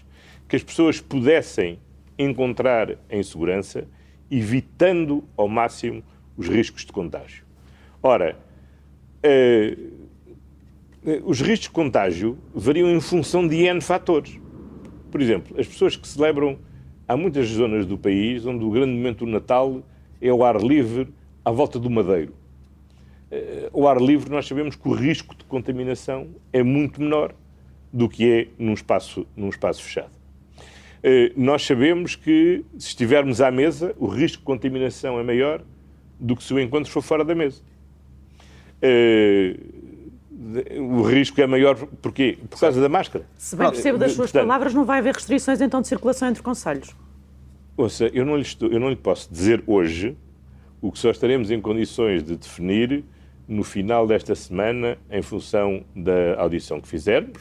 que 0.47 0.55
as 0.55 0.63
pessoas 0.63 0.99
pudessem 0.99 1.79
encontrar 2.19 2.95
em 3.09 3.23
segurança, 3.23 3.87
evitando 4.29 5.23
ao 5.37 5.47
máximo 5.47 6.03
os 6.37 6.47
riscos 6.47 6.85
de 6.85 6.91
contágio. 6.91 7.43
Ora, 8.01 8.37
eh, 9.21 9.77
eh, 11.05 11.21
os 11.23 11.41
riscos 11.41 11.67
de 11.67 11.71
contágio 11.71 12.37
variam 12.53 12.89
em 12.89 12.99
função 12.99 13.47
de 13.47 13.55
N 13.65 13.79
fatores. 13.81 14.39
Por 15.11 15.21
exemplo, 15.21 15.59
as 15.59 15.67
pessoas 15.67 15.95
que 15.95 16.07
celebram, 16.07 16.57
há 17.07 17.15
muitas 17.15 17.47
zonas 17.47 17.85
do 17.85 17.97
país 17.97 18.45
onde 18.45 18.63
o 18.65 18.71
grande 18.71 18.93
momento 18.93 19.25
do 19.25 19.31
Natal 19.31 19.83
é 20.21 20.33
o 20.33 20.43
ar 20.43 20.57
livre 20.61 21.07
à 21.45 21.51
volta 21.51 21.77
do 21.77 21.89
Madeiro. 21.89 22.33
Eh, 23.29 23.69
O 23.73 23.87
ar 23.87 23.99
livre, 24.01 24.29
nós 24.29 24.47
sabemos 24.47 24.75
que 24.75 24.87
o 24.87 24.93
risco 24.93 25.35
de 25.35 25.43
contaminação 25.45 26.27
é 26.51 26.63
muito 26.63 27.01
menor 27.01 27.33
do 27.91 28.09
que 28.09 28.31
é 28.31 28.47
num 28.57 28.73
espaço, 28.73 29.25
num 29.35 29.49
espaço 29.49 29.83
fechado. 29.83 30.22
Eh, 31.03 31.31
Nós 31.35 31.65
sabemos 31.65 32.15
que, 32.15 32.63
se 32.79 32.87
estivermos 32.89 33.41
à 33.41 33.51
mesa, 33.51 33.93
o 33.99 34.07
risco 34.07 34.37
de 34.39 34.43
contaminação 34.45 35.19
é 35.19 35.23
maior 35.23 35.61
do 36.19 36.35
que 36.35 36.43
se 36.43 36.53
o 36.53 36.59
encontro 36.59 36.89
for 36.91 37.01
fora 37.01 37.25
da 37.25 37.35
mesa. 37.35 37.61
Eh, 38.81 39.55
O 40.79 41.01
risco 41.03 41.39
é 41.41 41.47
maior, 41.47 41.75
porquê? 42.01 42.37
Por 42.49 42.59
causa 42.59 42.79
da 42.81 42.89
máscara. 42.89 43.25
Se 43.37 43.55
bem 43.55 43.69
percebo 43.71 43.97
das 43.97 44.11
suas 44.11 44.29
Portanto, 44.31 44.47
palavras, 44.47 44.73
não 44.73 44.83
vai 44.85 44.99
haver 44.99 45.13
restrições 45.15 45.61
então 45.61 45.81
de 45.81 45.87
circulação 45.87 46.27
entre 46.27 46.41
conselhos. 46.43 46.93
Ouça, 47.77 48.07
eu 48.13 48.25
não, 48.25 48.35
lhe 48.35 48.41
estou- 48.43 48.69
eu 48.69 48.79
não 48.79 48.89
lhe 48.89 48.95
posso 48.95 49.31
dizer 49.31 49.63
hoje 49.65 50.15
o 50.81 50.91
que 50.91 50.99
só 50.99 51.09
estaremos 51.11 51.49
em 51.49 51.59
condições 51.61 52.23
de 52.23 52.35
definir 52.35 53.03
no 53.47 53.63
final 53.63 54.05
desta 54.05 54.35
semana, 54.35 54.97
em 55.09 55.21
função 55.21 55.83
da 55.95 56.35
audição 56.39 56.79
que 56.81 56.87
fizermos, 56.87 57.39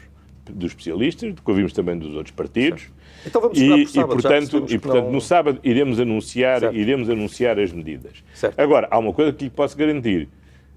dos 0.49 0.71
especialistas, 0.71 1.35
do 1.35 1.43
que 1.43 1.51
ouvimos 1.51 1.73
também 1.73 1.99
dos 1.99 2.15
outros 2.15 2.35
partidos. 2.35 2.85
Então 3.27 3.41
vamos 3.41 3.59
E, 3.59 3.69
por 3.69 3.89
sábado, 3.89 4.13
e, 4.19 4.23
portanto, 4.23 4.73
e, 4.73 4.79
portanto 4.79 5.11
no 5.11 5.21
sábado 5.21 5.61
iremos 5.63 6.01
anunciar, 6.01 6.61
Certo. 6.61 6.77
iremos 6.77 7.09
anunciar 7.11 7.59
as 7.59 7.73
medidas. 7.73 8.23
Certo. 8.35 8.59
Agora, 8.59 8.89
há 8.91 8.99
uma 8.99 9.13
coisa 9.13 9.33
que 9.33 9.45
lhe 9.45 9.51
posso 9.51 9.77
garantir. 9.77 10.29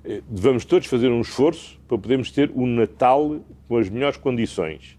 Eh, 0.04 0.22
Vamos 0.30 0.66
todos 0.66 0.88
fazer 0.88 1.10
um 1.10 1.22
esforço 1.22 1.80
para 1.88 1.98
podermos 1.98 2.32
ter 2.32 2.52
um 2.56 2.66
Natal 2.68 3.40
com 3.68 3.78
as 3.78 3.90
melhores 3.90 4.18
condições. 4.18 4.98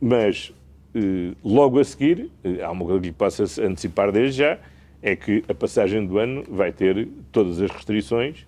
Mas, 0.00 0.52
eh, 0.94 1.32
logo 1.44 1.78
a 1.78 1.84
seguir, 1.84 2.30
eh, 2.42 2.62
há 2.62 2.70
uma 2.70 2.84
coisa 2.84 3.00
que 3.00 3.06
lhe 3.06 3.12
posso 3.12 3.42
antecipar 3.62 4.10
desde 4.10 4.38
já, 4.38 4.58
é 5.00 5.14
que 5.16 5.44
a 5.48 5.54
passagem 5.54 6.04
do 6.06 6.18
ano 6.18 6.44
vai 6.48 6.72
ter 6.72 7.08
todas 7.30 7.60
as 7.60 7.70
restrições, 7.70 8.46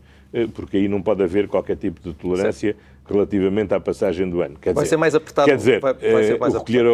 porque 0.53 0.77
aí 0.79 0.89
não 0.89 1.01
pode 1.03 1.23
haver 1.23 1.47
qualquer 1.49 1.77
tipo 1.77 2.01
de 2.01 2.13
tolerância 2.13 2.75
relativamente 3.07 3.75
à 3.75 3.81
passagem 3.81 4.29
do 4.29 4.41
ano. 4.41 4.57
Quer 4.59 4.73
Vai 4.73 4.85
dizer, 4.85 4.95
ser 4.95 4.97
mais 4.97 5.15
apertado, 5.15 5.49
Quer 5.49 5.57
dizer, 5.57 5.81
vai- 5.81 5.93
vai 5.95 6.25
ser 6.25 6.35
eh, 6.35 6.39
mais 6.39 6.55
o 6.55 6.59
recolher 6.59 6.87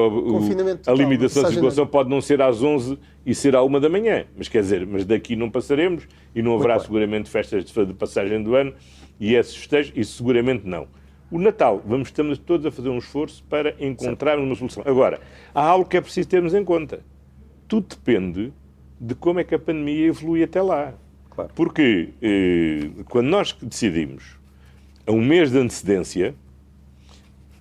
a 0.86 0.92
limitação 0.92 1.42
de 1.44 1.48
circulação 1.50 1.86
pode 1.86 2.10
não 2.10 2.20
ser 2.20 2.42
às 2.42 2.62
11 2.62 2.98
e 3.24 3.34
ser 3.34 3.54
à 3.54 3.62
1 3.62 3.80
da 3.80 3.88
manhã, 3.88 4.24
mas 4.36 4.48
quer 4.48 4.60
dizer, 4.60 4.86
mas 4.86 5.04
daqui 5.04 5.36
não 5.36 5.50
passaremos 5.50 6.08
e 6.34 6.42
não 6.42 6.54
haverá 6.56 6.78
seguramente 6.80 7.30
festas 7.30 7.64
de 7.64 7.70
de 7.86 7.94
passagem 7.94 8.42
do 8.42 8.54
ano 8.54 8.74
e 9.18 9.34
esses 9.34 9.54
festejos, 9.56 9.92
isso 9.94 10.16
seguramente 10.16 10.66
não. 10.66 10.86
O 11.30 11.38
Natal, 11.38 11.80
vamos 11.86 12.08
estamos 12.08 12.38
todos 12.38 12.66
a 12.66 12.72
fazer 12.72 12.88
um 12.88 12.98
esforço 12.98 13.44
para 13.48 13.74
encontrar 13.78 14.36
uma 14.38 14.54
solução. 14.56 14.82
Agora, 14.84 15.20
há 15.54 15.62
algo 15.62 15.88
que 15.88 15.96
é 15.96 16.00
preciso 16.00 16.28
termos 16.28 16.54
em 16.54 16.64
conta. 16.64 17.00
Tudo 17.68 17.86
depende 17.88 18.52
de 19.00 19.14
como 19.14 19.38
é 19.38 19.44
que 19.44 19.54
a 19.54 19.58
pandemia 19.58 20.08
evolui 20.08 20.42
até 20.42 20.60
lá. 20.60 20.92
Claro. 21.30 21.52
Porque 21.54 22.08
eh, 22.20 22.90
quando 23.08 23.28
nós 23.28 23.56
decidimos 23.62 24.39
a 25.10 25.12
um 25.12 25.20
mês 25.20 25.50
de 25.50 25.58
antecedência, 25.58 26.34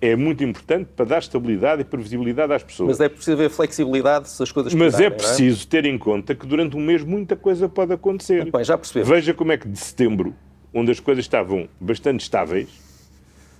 é 0.00 0.16
muito 0.16 0.42
importante 0.42 0.88
para 0.96 1.04
dar 1.04 1.18
estabilidade 1.18 1.82
e 1.82 1.84
previsibilidade 1.84 2.52
às 2.52 2.62
pessoas. 2.62 2.88
Mas 2.90 3.00
é 3.00 3.08
preciso 3.08 3.32
haver 3.32 3.50
flexibilidade 3.50 4.30
se 4.30 4.42
as 4.42 4.50
coisas 4.50 4.72
Mas 4.72 4.98
é 4.98 5.10
não 5.10 5.16
preciso 5.16 5.66
ter 5.68 5.84
em 5.84 5.98
conta 5.98 6.34
que 6.34 6.46
durante 6.46 6.76
um 6.76 6.80
mês 6.80 7.02
muita 7.04 7.36
coisa 7.36 7.68
pode 7.68 7.92
acontecer. 7.92 8.42
Muito 8.42 8.52
bem, 8.52 8.64
já 8.64 8.78
percebemos. 8.78 9.08
Veja 9.08 9.34
como 9.34 9.52
é 9.52 9.58
que 9.58 9.68
de 9.68 9.78
setembro, 9.78 10.34
onde 10.72 10.90
as 10.90 11.00
coisas 11.00 11.24
estavam 11.24 11.68
bastante 11.78 12.20
estáveis, 12.20 12.68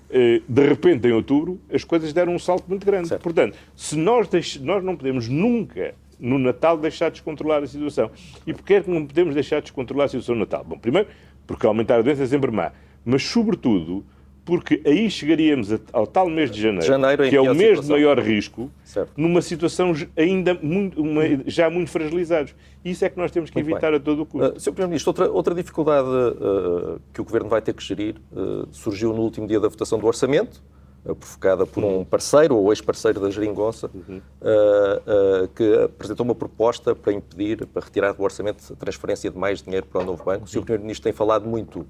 eh, 0.09 0.40
de 0.48 0.66
repente 0.66 1.07
em 1.07 1.12
outubro 1.12 1.61
as 1.70 1.85
coisas 1.85 2.11
deram 2.12 2.35
um 2.35 2.38
salto 2.38 2.64
muito 2.68 2.87
grande. 2.87 3.09
Certo. 3.09 3.22
Portanto, 3.22 3.59
se 3.76 3.96
nós, 3.96 4.26
deix- 4.29 4.59
nós 4.61 4.83
não 4.83 4.96
podemos 4.96 5.29
nunca 5.29 5.94
no 6.18 6.38
Natal 6.38 6.79
deixar 6.79 7.09
de 7.09 7.14
descontrolar 7.16 7.62
a 7.62 7.66
situação. 7.66 8.11
E 8.46 8.53
porquê 8.55 8.74
é 8.74 8.81
que 8.83 8.90
não 8.90 9.05
podemos 9.07 9.35
deixar 9.35 9.57
de 9.57 9.64
descontrolar 9.64 10.05
a 10.07 10.09
situação 10.09 10.35
no 10.35 10.40
Natal? 10.42 10.64
Bom, 10.64 10.79
primeiro, 10.79 11.09
porque 11.46 11.66
aumentar 11.66 11.98
a 11.98 12.03
doença 12.03 12.22
é 12.22 12.26
sempre 12.26 12.50
má, 12.50 12.72
mas 13.05 13.23
sobretudo 13.23 14.05
porque 14.45 14.81
aí 14.85 15.09
chegaríamos 15.09 15.69
ao 15.93 16.07
tal 16.07 16.29
mês 16.29 16.51
de 16.51 16.61
janeiro, 16.61 16.85
Janeiro 16.87 17.29
que 17.29 17.37
é 17.37 17.41
o 17.41 17.45
mês 17.55 17.57
de 17.57 17.67
situação. 17.85 17.97
maior 17.97 18.19
risco, 18.19 18.71
Certo. 18.83 19.13
numa 19.17 19.41
situação 19.43 19.93
ainda 20.17 20.55
muito, 20.61 21.01
uma- 21.01 21.23
já 21.47 21.71
muito 21.71 21.89
fragilizados. 21.91 22.55
Isso 22.85 23.05
é 23.05 23.09
que 23.11 23.17
nós 23.19 23.31
temos 23.31 23.51
que 23.51 23.57
Muito 23.57 23.67
bem. 23.67 23.75
evitar 23.75 23.95
a 23.95 24.01
todo 24.01 24.23
o 24.23 24.27
custo. 24.27 24.57
Uh, 24.57 24.59
Sr. 24.59 24.73
Primeiro-Ministro, 24.73 25.11
outra, 25.11 25.31
outra 25.31 25.55
dificuldade 25.55 26.09
uh, 26.09 26.99
que 27.13 27.21
o 27.21 27.25
Governo 27.25 27.49
vai 27.49 27.61
ter 27.63 27.75
que 27.75 27.85
gerir 27.85 28.17
uh, 28.33 28.67
surgiu 28.73 29.13
no 29.13 29.21
último 29.23 29.47
dia 29.47 29.61
da 29.61 29.69
votação 29.69 29.99
do 30.01 30.07
Orçamento, 30.07 30.61
uh, 31.05 31.15
provocada 31.15 31.65
por 31.67 31.85
um 31.85 32.03
parceiro 32.05 32.57
ou 32.57 32.73
ex-parceiro 32.73 33.21
da 33.21 33.31
Geringonça, 33.31 33.87
uh, 33.87 35.45
uh, 35.45 35.49
que 35.55 35.75
apresentou 35.85 36.25
uma 36.25 36.35
proposta 36.35 36.95
para 36.95 37.13
impedir, 37.13 37.67
para 37.67 37.85
retirar 37.85 38.13
do 38.15 38.23
Orçamento 38.23 38.65
a 38.73 38.75
transferência 38.77 39.31
de 39.31 39.39
mais 39.39 39.63
dinheiro 39.63 39.87
para 39.87 40.01
o 40.01 40.05
novo 40.05 40.25
banco. 40.25 40.45
O 40.45 40.49
Sr. 40.49 40.63
Primeiro-Ministro 40.63 41.05
tem 41.05 41.13
falado 41.13 41.47
muito 41.47 41.87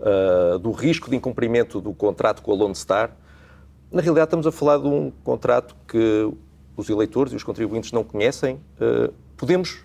uh, 0.00 0.58
do 0.58 0.70
risco 0.72 1.10
de 1.10 1.16
incumprimento 1.16 1.80
do 1.80 1.92
contrato 1.92 2.42
com 2.42 2.52
a 2.52 2.54
Lone 2.54 2.74
Star. 2.74 3.16
Na 3.90 4.02
realidade, 4.02 4.28
estamos 4.28 4.46
a 4.46 4.52
falar 4.52 4.78
de 4.78 4.88
um 4.88 5.10
contrato 5.22 5.76
que 5.86 6.30
os 6.76 6.88
eleitores 6.88 7.32
e 7.32 7.36
os 7.36 7.44
contribuintes 7.44 7.92
não 7.92 8.02
conhecem. 8.02 8.56
Uh, 8.80 9.12
podemos 9.36 9.84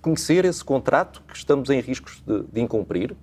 conhecer 0.00 0.44
esse 0.44 0.64
contrato 0.64 1.22
que 1.28 1.36
estamos 1.36 1.68
em 1.70 1.80
riscos 1.80 2.22
de, 2.26 2.42
de 2.44 2.60
incumprir? 2.60 3.14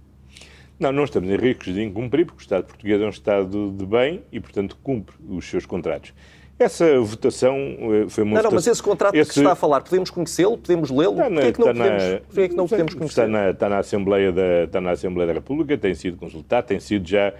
Não, 0.80 0.92
não 0.92 1.06
estamos 1.06 1.28
em 1.30 1.36
riscos 1.36 1.74
de 1.74 1.82
incumprir, 1.82 2.26
porque 2.26 2.40
o 2.40 2.44
Estado 2.44 2.66
português 2.66 3.02
é 3.02 3.06
um 3.06 3.10
Estado 3.10 3.72
de 3.72 3.86
bem 3.86 4.24
e, 4.32 4.40
portanto, 4.40 4.78
cumpre 4.84 5.16
os 5.28 5.50
seus 5.50 5.66
contratos. 5.66 6.14
Essa 6.60 7.00
votação 7.00 7.56
eh, 7.56 8.06
foi 8.10 8.24
uma 8.24 8.36
Não, 8.38 8.44
não, 8.44 8.52
mas 8.52 8.66
esse 8.66 8.82
contrato 8.82 9.14
que 9.14 9.24
se 9.26 9.40
está 9.40 9.52
a 9.52 9.56
falar, 9.56 9.82
podemos 9.82 10.10
conhecê-lo? 10.10 10.58
Podemos 10.58 10.90
lê-lo? 10.90 11.14
Está 11.14 11.30
Porquê 11.30 11.48
é 11.48 11.52
que 11.52 11.60
não 11.60 11.70
está 11.72 11.84
podemos, 11.84 12.04
na- 12.04 12.20
porquê 12.20 12.42
é 12.42 12.50
que 12.50 12.56
não 12.56 12.68
podemos 12.68 12.94
conhecer? 12.96 13.22
Está 13.22 13.28
na, 13.28 13.50
está 13.52 13.70
na 13.70 13.78
Assembleia 13.78 14.32
da, 14.32 14.64
está 14.64 14.82
na 14.82 14.92
Assembleia 14.92 15.28
da 15.28 15.34
República, 15.34 15.78
tem 15.78 15.94
sido 15.94 16.18
consultado, 16.18 16.66
tem 16.68 16.80
sido 16.80 17.08
já 17.08 17.32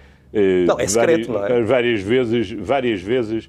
não, 0.66 0.78
é 0.78 0.86
secreto, 0.86 1.32
várias, 1.32 1.50
não 1.50 1.56
é? 1.58 1.62
várias 1.62 2.00
vezes, 2.00 2.50
várias 2.52 3.00
vezes 3.02 3.48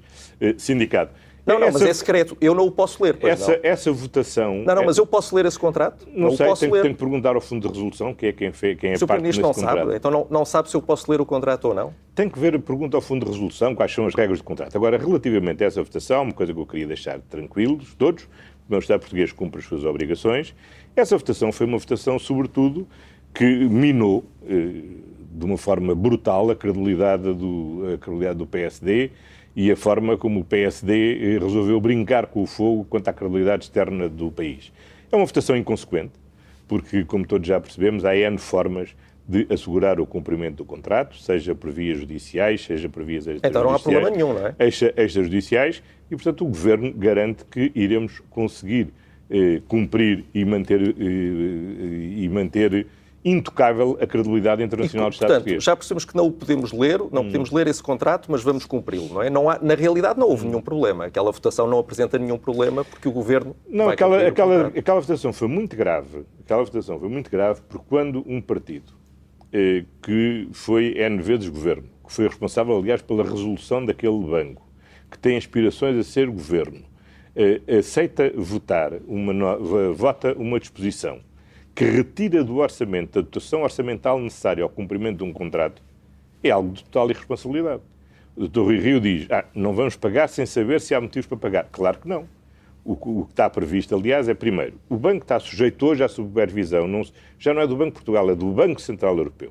sindicado. 0.58 1.10
Não, 1.52 1.60
não, 1.60 1.68
essa, 1.68 1.78
mas 1.78 1.88
é 1.88 1.94
secreto. 1.94 2.36
Eu 2.40 2.54
não 2.54 2.66
o 2.66 2.70
posso 2.70 3.02
ler. 3.02 3.18
Essa, 3.22 3.52
não. 3.52 3.60
essa 3.62 3.92
votação. 3.92 4.54
Não, 4.64 4.74
não, 4.74 4.84
mas 4.84 4.98
eu 4.98 5.06
posso 5.06 5.34
ler 5.34 5.46
esse 5.46 5.58
contrato? 5.58 6.06
Não, 6.12 6.28
não 6.28 6.36
sei, 6.36 6.46
posso 6.46 6.60
tenho, 6.60 6.72
ler. 6.72 6.82
tenho 6.82 6.94
que 6.94 7.00
perguntar 7.00 7.34
ao 7.34 7.40
Fundo 7.40 7.66
de 7.66 7.74
Resolução, 7.74 8.14
que 8.14 8.26
é 8.26 8.32
quem, 8.32 8.52
fez, 8.52 8.78
quem 8.78 8.92
é 8.92 8.96
se 8.96 9.06
parte 9.06 9.22
nesse 9.22 9.40
não 9.40 9.52
contrato. 9.52 9.78
sabe, 9.78 9.96
então 9.96 10.10
não, 10.10 10.26
não 10.30 10.44
sabe 10.44 10.70
se 10.70 10.76
eu 10.76 10.82
posso 10.82 11.10
ler 11.10 11.20
o 11.20 11.26
contrato 11.26 11.66
ou 11.66 11.74
não? 11.74 11.94
Tem 12.14 12.28
que 12.28 12.38
ver, 12.38 12.58
pergunta 12.60 12.96
ao 12.96 13.00
Fundo 13.00 13.24
de 13.24 13.32
Resolução 13.32 13.74
quais 13.74 13.92
são 13.92 14.06
as 14.06 14.14
regras 14.14 14.38
do 14.38 14.44
contrato. 14.44 14.76
Agora, 14.76 14.98
relativamente 14.98 15.64
a 15.64 15.66
essa 15.66 15.82
votação, 15.82 16.22
uma 16.22 16.32
coisa 16.32 16.52
que 16.52 16.60
eu 16.60 16.66
queria 16.66 16.86
deixar 16.86 17.18
tranquilos, 17.20 17.94
todos, 17.98 18.24
o 18.24 18.28
meu 18.70 18.78
Estado 18.78 19.00
português 19.00 19.32
cumpre 19.32 19.60
as 19.60 19.66
suas 19.66 19.84
obrigações. 19.84 20.54
Essa 20.94 21.16
votação 21.16 21.50
foi 21.52 21.66
uma 21.66 21.78
votação, 21.78 22.18
sobretudo, 22.18 22.86
que 23.34 23.44
minou 23.44 24.24
eh, 24.48 24.82
de 25.32 25.44
uma 25.44 25.56
forma 25.56 25.94
brutal 25.94 26.50
a 26.50 26.56
credibilidade 26.56 27.32
do, 27.34 27.82
a 27.94 27.98
credibilidade 27.98 28.38
do 28.38 28.46
PSD 28.46 29.10
e 29.54 29.70
a 29.70 29.76
forma 29.76 30.16
como 30.16 30.40
o 30.40 30.44
PSD 30.44 31.34
eh, 31.34 31.38
resolveu 31.38 31.80
brincar 31.80 32.26
com 32.26 32.42
o 32.42 32.46
fogo 32.46 32.84
quanto 32.88 33.08
à 33.08 33.12
credibilidade 33.12 33.64
externa 33.64 34.08
do 34.08 34.30
país. 34.30 34.72
É 35.10 35.16
uma 35.16 35.26
votação 35.26 35.56
inconsequente, 35.56 36.12
porque, 36.68 37.04
como 37.04 37.26
todos 37.26 37.46
já 37.46 37.60
percebemos, 37.60 38.04
há 38.04 38.16
N 38.16 38.38
formas 38.38 38.94
de 39.26 39.46
assegurar 39.52 40.00
o 40.00 40.06
cumprimento 40.06 40.56
do 40.56 40.64
contrato, 40.64 41.16
seja 41.16 41.54
por 41.54 41.70
vias 41.70 41.98
judiciais, 41.98 42.64
seja 42.64 42.88
por 42.88 43.04
vias. 43.04 43.26
Então 43.26 43.62
não 43.62 43.74
há 43.74 43.78
problema 43.78 44.10
nenhum, 44.10 44.32
não 44.32 44.46
é? 44.46 44.54
Extrajudiciais, 44.58 45.82
e, 46.10 46.16
portanto, 46.16 46.44
o 46.44 46.48
Governo 46.48 46.92
garante 46.92 47.44
que 47.44 47.70
iremos 47.74 48.20
conseguir 48.30 48.88
eh, 49.30 49.62
cumprir 49.68 50.24
e 50.34 50.44
manter, 50.44 50.80
eh, 50.80 50.94
e 50.98 52.28
manter 52.28 52.86
intocável 53.24 53.98
a 54.00 54.06
credibilidade 54.06 54.62
internacional 54.62 55.08
e, 55.08 55.10
do 55.10 55.12
Estado 55.12 55.28
portanto, 55.28 55.42
português. 55.42 55.64
Já 55.64 55.76
percebemos 55.76 56.04
que 56.04 56.16
não 56.16 56.26
o 56.26 56.32
podemos 56.32 56.72
ler, 56.72 56.98
não 56.98 57.22
hum. 57.22 57.26
podemos 57.26 57.50
ler 57.50 57.66
esse 57.66 57.82
contrato, 57.82 58.30
mas 58.30 58.42
vamos 58.42 58.64
cumpri-lo, 58.64 59.08
não 59.12 59.22
é? 59.22 59.28
Não 59.28 59.48
há, 59.50 59.58
na 59.60 59.74
realidade 59.74 60.18
não 60.18 60.28
houve 60.28 60.46
nenhum 60.46 60.62
problema. 60.62 61.06
Aquela 61.06 61.30
votação 61.30 61.66
não 61.66 61.78
apresenta 61.78 62.18
nenhum 62.18 62.38
problema 62.38 62.84
porque 62.84 63.08
o 63.08 63.12
Governo 63.12 63.54
Não, 63.68 63.88
aquela, 63.88 64.26
aquela, 64.26 64.66
aquela 64.68 65.00
votação 65.00 65.32
foi 65.32 65.48
muito 65.48 65.76
grave. 65.76 66.24
Aquela 66.40 66.64
votação 66.64 66.98
foi 66.98 67.08
muito 67.08 67.30
grave 67.30 67.60
porque 67.68 67.84
quando 67.88 68.24
um 68.26 68.40
partido 68.40 68.92
eh, 69.52 69.84
que 70.02 70.48
foi 70.52 70.94
N 70.96 71.22
vezes 71.22 71.48
Governo, 71.48 71.88
que 72.06 72.12
foi 72.12 72.26
responsável, 72.26 72.76
aliás, 72.76 73.02
pela 73.02 73.22
resolução 73.22 73.84
daquele 73.84 74.18
banco, 74.24 74.66
que 75.10 75.18
tem 75.18 75.36
aspirações 75.36 75.96
a 75.98 76.02
ser 76.02 76.28
Governo, 76.28 76.82
eh, 77.36 77.60
aceita 77.78 78.32
votar, 78.34 78.92
uma, 79.06 79.58
vota 79.92 80.34
uma 80.38 80.58
disposição 80.58 81.20
que 81.80 81.84
retira 81.86 82.44
do 82.44 82.58
orçamento 82.58 83.18
a 83.18 83.22
dotação 83.22 83.62
orçamental 83.62 84.20
necessária 84.20 84.62
ao 84.62 84.68
cumprimento 84.68 85.16
de 85.16 85.24
um 85.24 85.32
contrato, 85.32 85.82
é 86.44 86.50
algo 86.50 86.74
de 86.74 86.84
total 86.84 87.08
irresponsabilidade. 87.08 87.80
O 88.36 88.46
Dr. 88.46 88.60
Rui 88.60 88.78
Rio 88.78 89.00
diz, 89.00 89.26
ah, 89.30 89.46
não 89.54 89.72
vamos 89.72 89.96
pagar 89.96 90.28
sem 90.28 90.44
saber 90.44 90.78
se 90.82 90.94
há 90.94 91.00
motivos 91.00 91.26
para 91.26 91.38
pagar. 91.38 91.68
Claro 91.72 91.98
que 91.98 92.06
não. 92.06 92.28
O, 92.84 92.92
o 92.92 93.24
que 93.24 93.32
está 93.32 93.48
previsto, 93.48 93.96
aliás, 93.96 94.28
é, 94.28 94.34
primeiro, 94.34 94.74
o 94.90 94.96
banco 94.98 95.24
está 95.24 95.40
sujeito 95.40 95.86
hoje 95.86 96.04
à 96.04 96.08
supervisão, 96.08 96.86
não, 96.86 97.00
já 97.38 97.54
não 97.54 97.62
é 97.62 97.66
do 97.66 97.74
Banco 97.74 97.92
de 97.92 97.94
Portugal, 97.94 98.28
é 98.28 98.34
do 98.34 98.50
Banco 98.50 98.78
Central 98.78 99.16
Europeu. 99.16 99.50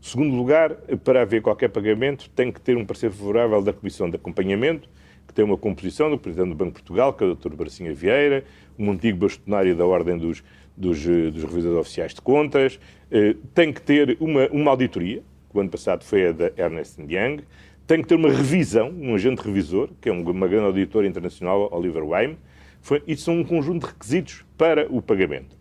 Segundo 0.00 0.34
lugar, 0.34 0.72
para 1.04 1.22
haver 1.22 1.40
qualquer 1.40 1.68
pagamento, 1.68 2.28
tem 2.30 2.50
que 2.50 2.60
ter 2.60 2.76
um 2.76 2.84
parecer 2.84 3.12
favorável 3.12 3.62
da 3.62 3.72
Comissão 3.72 4.10
de 4.10 4.16
Acompanhamento, 4.16 4.88
que 5.24 5.34
tem 5.34 5.44
uma 5.44 5.56
composição 5.56 6.10
do 6.10 6.18
Presidente 6.18 6.48
do 6.48 6.56
Banco 6.56 6.70
de 6.70 6.82
Portugal, 6.82 7.12
que 7.12 7.22
é 7.22 7.28
o 7.28 7.36
Dr. 7.36 7.54
Barcinha 7.54 7.94
Vieira, 7.94 8.42
um 8.76 8.90
antigo 8.90 9.18
bastonário 9.18 9.76
da 9.76 9.86
Ordem 9.86 10.18
dos, 10.18 10.42
dos, 10.80 11.06
eh, 11.06 11.30
dos 11.30 11.44
revisores 11.44 11.78
oficiais 11.78 12.14
de 12.14 12.22
contas, 12.22 12.80
eh, 13.10 13.36
tem 13.54 13.72
que 13.72 13.82
ter 13.82 14.16
uma, 14.18 14.48
uma 14.48 14.70
auditoria, 14.70 15.22
que 15.50 15.56
o 15.56 15.60
ano 15.60 15.68
passado 15.68 16.02
foi 16.04 16.28
a 16.28 16.32
da 16.32 16.50
Ernest 16.56 16.98
Young, 17.00 17.42
tem 17.86 18.00
que 18.00 18.08
ter 18.08 18.14
uma 18.14 18.30
revisão, 18.30 18.88
um 18.90 19.14
agente 19.14 19.42
revisor, 19.42 19.90
que 20.00 20.08
é 20.08 20.12
uma 20.12 20.48
grande 20.48 20.66
auditora 20.66 21.06
internacional, 21.06 21.68
Oliver 21.72 22.04
Wyme, 22.04 22.38
foi, 22.80 23.02
isso 23.06 23.24
são 23.24 23.38
um 23.38 23.44
conjunto 23.44 23.86
de 23.86 23.92
requisitos 23.92 24.44
para 24.56 24.86
o 24.90 25.02
pagamento. 25.02 25.54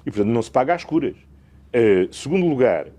E, 0.00 0.10
portanto, 0.10 0.32
não 0.32 0.42
se 0.42 0.50
paga 0.50 0.74
às 0.74 0.82
curas. 0.82 1.14
Uh, 1.14 2.12
segundo 2.12 2.46
lugar, 2.46 2.86
uh, 2.86 2.94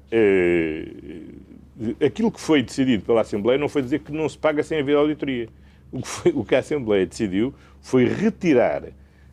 aquilo 2.05 2.31
que 2.31 2.39
foi 2.39 2.61
decidido 2.61 3.03
pela 3.03 3.21
Assembleia 3.21 3.57
não 3.57 3.67
foi 3.67 3.81
dizer 3.81 3.99
que 3.99 4.11
não 4.11 4.29
se 4.29 4.37
paga 4.37 4.63
sem 4.63 4.79
haver 4.79 4.95
auditoria. 4.95 5.49
O 5.91 6.01
que, 6.01 6.07
foi, 6.07 6.31
o 6.33 6.45
que 6.45 6.55
a 6.55 6.59
Assembleia 6.59 7.05
decidiu 7.05 7.53
foi 7.81 8.05
retirar 8.05 8.83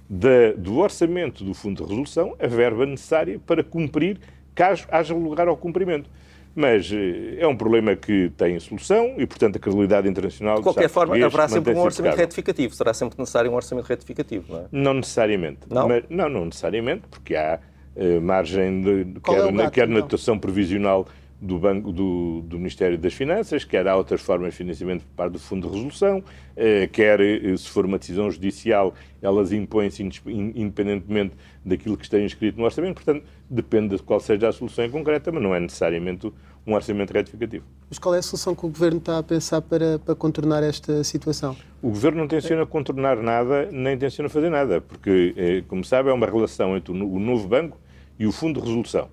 da, 0.08 0.52
do 0.56 0.78
orçamento 0.78 1.44
do 1.44 1.54
Fundo 1.54 1.76
de 1.76 1.82
Resolução 1.82 2.36
a 2.38 2.46
verba 2.46 2.84
necessária 2.86 3.40
para 3.46 3.62
cumprir, 3.62 4.18
caso 4.54 4.86
haja 4.90 5.14
lugar 5.14 5.48
ao 5.48 5.56
cumprimento. 5.56 6.10
Mas 6.54 6.90
eh, 6.92 7.38
é 7.38 7.46
um 7.46 7.56
problema 7.56 7.96
que 7.96 8.30
tem 8.36 8.60
solução 8.60 9.14
e, 9.16 9.26
portanto, 9.26 9.56
a 9.56 9.58
credibilidade 9.58 10.06
internacional. 10.06 10.56
De 10.56 10.62
qualquer 10.62 10.88
forma, 10.88 11.14
haverá 11.14 11.48
sempre 11.48 11.72
um 11.72 11.80
orçamento 11.80 12.16
retificativo. 12.16 12.74
Será 12.74 12.92
sempre 12.92 13.18
necessário 13.18 13.50
um 13.50 13.54
orçamento 13.54 13.86
retificativo, 13.86 14.52
não 14.52 14.60
é? 14.60 14.64
Não 14.70 14.94
necessariamente. 14.94 15.60
Não, 15.70 15.88
Mas, 15.88 16.04
não, 16.10 16.28
não 16.28 16.44
necessariamente, 16.44 17.04
porque 17.10 17.34
há 17.34 17.58
uh, 17.96 18.20
margem, 18.20 18.82
de, 18.82 19.20
quer, 19.20 19.48
é 19.48 19.50
na, 19.50 19.70
quer 19.70 19.88
na 19.88 20.00
dotação 20.00 20.38
provisional 20.38 21.08
do, 21.42 21.58
banco, 21.58 21.90
do, 21.90 22.40
do, 22.42 22.56
Ministério 22.56 22.96
das 22.96 23.12
Finanças, 23.12 23.64
quer 23.64 23.88
há 23.88 23.96
outras 23.96 24.20
formas 24.20 24.52
de 24.52 24.58
financiamento 24.58 25.02
por 25.02 25.16
parte 25.16 25.32
do 25.32 25.38
Fundo 25.40 25.66
de 25.66 25.74
Resolução, 25.74 26.22
eh, 26.56 26.86
quer, 26.86 27.20
eh, 27.20 27.56
se 27.56 27.68
for 27.68 27.84
uma 27.84 27.98
decisão 27.98 28.30
judicial, 28.30 28.94
elas 29.20 29.52
impõem-se 29.52 30.08
independentemente 30.24 31.34
daquilo 31.64 31.96
que 31.96 32.04
esteja 32.04 32.24
inscrito 32.24 32.58
no 32.58 32.64
orçamento. 32.64 32.94
Portanto, 32.94 33.24
depende 33.50 33.96
de 33.96 34.02
qual 34.04 34.20
seja 34.20 34.48
a 34.48 34.52
solução 34.52 34.84
em 34.84 34.90
concreta, 34.90 35.32
mas 35.32 35.42
não 35.42 35.52
é 35.52 35.58
necessariamente 35.58 36.32
um 36.64 36.74
orçamento 36.74 37.12
retificativo. 37.12 37.64
Mas 37.90 37.98
qual 37.98 38.14
é 38.14 38.18
a 38.18 38.22
solução 38.22 38.54
que 38.54 38.64
o 38.64 38.68
Governo 38.68 38.98
está 38.98 39.18
a 39.18 39.22
pensar 39.22 39.60
para, 39.62 39.98
para 39.98 40.14
contornar 40.14 40.62
esta 40.62 41.02
situação? 41.02 41.56
O 41.82 41.88
Governo 41.88 42.20
não 42.20 42.28
tenciona 42.28 42.64
contornar 42.64 43.16
nada, 43.16 43.68
nem 43.72 43.98
tenciona 43.98 44.28
fazer 44.28 44.48
nada, 44.48 44.80
porque, 44.80 45.34
eh, 45.36 45.64
como 45.66 45.84
sabe, 45.84 46.08
é 46.08 46.12
uma 46.12 46.26
relação 46.26 46.76
entre 46.76 46.92
o 46.92 47.18
novo 47.18 47.48
banco 47.48 47.80
e 48.16 48.26
o 48.26 48.30
Fundo 48.30 48.60
de 48.60 48.66
Resolução. 48.68 49.08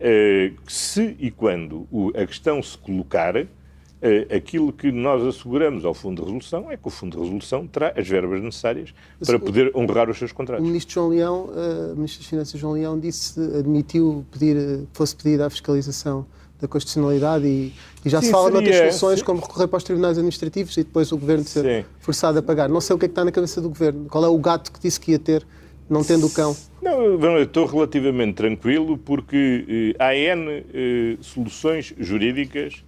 Eh, 0.00 0.52
se 0.66 1.14
e 1.18 1.30
quando 1.30 1.86
a 2.16 2.26
questão 2.26 2.62
se 2.62 2.78
colocar, 2.78 3.36
eh, 3.36 3.46
aquilo 4.34 4.72
que 4.72 4.90
nós 4.90 5.22
asseguramos 5.22 5.84
ao 5.84 5.92
Fundo 5.92 6.16
de 6.16 6.22
Resolução 6.22 6.70
é 6.70 6.76
que 6.76 6.88
o 6.88 6.90
Fundo 6.90 7.18
de 7.18 7.22
Resolução 7.22 7.66
terá 7.66 7.92
as 7.94 8.08
verbas 8.08 8.42
necessárias 8.42 8.94
para 9.24 9.38
poder 9.38 9.70
honrar 9.76 10.08
os 10.08 10.16
seus 10.16 10.32
contratos. 10.32 10.64
O 10.64 10.66
Ministro 10.66 10.94
João 10.94 11.08
Leão, 11.10 11.50
eh, 11.54 11.92
o 11.92 11.96
Ministro 11.96 12.20
das 12.20 12.28
Finanças 12.30 12.58
João 12.58 12.72
Leão 12.72 12.98
disse, 12.98 13.38
admitiu 13.58 14.24
pedir, 14.32 14.56
que 14.56 14.96
fosse 14.96 15.14
pedida 15.14 15.46
a 15.46 15.50
fiscalização 15.50 16.24
da 16.58 16.66
constitucionalidade 16.66 17.46
e, 17.46 17.72
e 18.04 18.08
já 18.08 18.20
sim, 18.20 18.26
se 18.26 18.32
fala 18.32 18.50
seria, 18.50 18.60
noutras 18.60 18.94
soluções, 18.94 19.22
como 19.22 19.40
recorrer 19.40 19.68
para 19.68 19.76
os 19.76 19.84
tribunais 19.84 20.16
administrativos 20.16 20.76
e 20.76 20.84
depois 20.84 21.12
o 21.12 21.18
Governo 21.18 21.44
ser 21.44 21.82
sim. 21.82 21.88
forçado 22.00 22.38
a 22.38 22.42
pagar. 22.42 22.68
Não 22.68 22.80
sei 22.80 22.96
o 22.96 22.98
que 22.98 23.04
é 23.04 23.08
que 23.08 23.12
está 23.12 23.24
na 23.24 23.32
cabeça 23.32 23.60
do 23.60 23.68
Governo. 23.68 24.06
Qual 24.08 24.24
é 24.24 24.28
o 24.28 24.38
gato 24.38 24.72
que 24.72 24.80
disse 24.80 24.98
que 24.98 25.12
ia 25.12 25.18
ter 25.18 25.46
não 25.90 26.04
tendo 26.04 26.26
o 26.26 26.30
cão? 26.30 26.56
Não, 26.80 27.02
eu 27.02 27.42
estou 27.42 27.66
relativamente 27.66 28.36
tranquilo 28.36 28.96
porque 28.96 29.94
eh, 29.98 30.02
há 30.02 30.14
N 30.14 30.64
eh, 30.72 31.16
soluções 31.20 31.92
jurídicas 31.98 32.84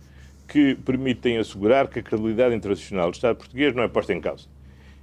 que 0.46 0.76
permitem 0.76 1.38
assegurar 1.38 1.88
que 1.88 1.98
a 1.98 2.02
credibilidade 2.02 2.54
internacional 2.54 3.10
do 3.10 3.14
Estado 3.14 3.36
português 3.36 3.74
não 3.74 3.82
é 3.82 3.88
posta 3.88 4.12
em 4.14 4.20
causa. 4.20 4.46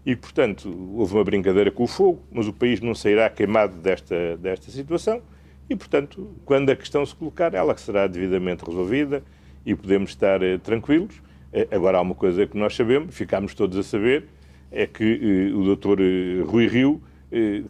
E, 0.06 0.16
portanto, 0.16 0.70
houve 0.96 1.14
uma 1.14 1.24
brincadeira 1.26 1.70
com 1.70 1.84
o 1.84 1.88
fogo, 1.88 2.22
mas 2.32 2.48
o 2.48 2.54
país 2.54 2.80
não 2.80 2.96
sairá 2.96 3.30
queimado 3.30 3.76
desta, 3.76 4.38
desta 4.38 4.72
situação 4.72 5.22
e, 5.70 5.76
portanto, 5.76 6.30
quando 6.46 6.70
a 6.70 6.76
questão 6.76 7.06
se 7.06 7.14
colocar, 7.14 7.54
ela 7.54 7.76
será 7.78 8.08
devidamente 8.08 8.64
resolvida 8.64 9.22
e 9.66 9.76
podemos 9.76 10.12
estar 10.12 10.42
eh, 10.42 10.58
tranquilos. 10.58 11.22
Eh, 11.52 11.68
agora, 11.70 11.98
há 11.98 12.02
uma 12.02 12.16
coisa 12.16 12.48
que 12.48 12.58
nós 12.58 12.76
sabemos, 12.76 13.14
ficámos 13.14 13.54
todos 13.54 13.78
a 13.78 13.84
saber, 13.84 14.26
é 14.72 14.88
que 14.88 15.52
o 15.54 15.64
doutor 15.64 16.00
Rui 16.46 16.68
Rio 16.68 17.02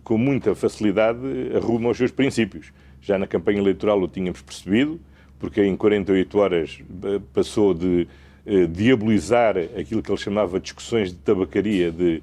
com 0.04 0.18
muita 0.18 0.56
facilidade, 0.56 1.20
arruma 1.56 1.90
os 1.90 1.98
seus 1.98 2.12
princípios. 2.12 2.72
Já 3.02 3.18
na 3.18 3.28
campanha 3.28 3.60
eleitoral 3.60 4.02
o 4.02 4.08
tínhamos 4.08 4.42
percebido, 4.42 5.00
porque 5.38 5.64
em 5.64 5.76
48 5.76 6.38
horas 6.38 6.80
eh, 7.04 7.22
passou 7.34 7.74
de 7.74 8.08
eh, 8.46 8.66
diabolizar 8.68 9.58
aquilo 9.58 10.02
que 10.02 10.12
ele 10.12 10.18
chamava 10.18 10.60
discussões 10.60 11.12
de 11.12 11.18
tabacaria 11.18 11.92
de, 11.92 12.22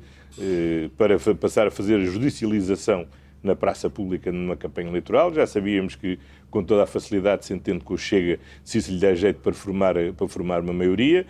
para 0.99 1.19
passar 1.35 1.67
a 1.67 1.71
fazer 1.71 1.97
a 1.97 2.05
judicialização 2.05 3.07
na 3.43 3.57
praça 3.57 3.89
pública 3.89 4.31
numa 4.31 4.55
campanha 4.55 4.89
eleitoral. 4.89 5.33
Já 5.33 5.47
sabíamos 5.47 5.95
que, 5.95 6.19
com 6.51 6.63
toda 6.63 6.83
a 6.83 6.87
facilidade, 6.87 7.47
se 7.47 7.55
entende 7.55 7.83
que 7.83 7.93
o 7.93 7.97
Chega, 7.97 8.39
se 8.63 8.77
isso 8.77 8.93
lhe 8.93 8.99
der 8.99 9.17
jeito 9.17 9.41
para 9.41 9.55
formar, 9.55 9.95
para 10.15 10.29
formar 10.29 10.61
uma 10.61 10.75
maioria, 10.75 11.25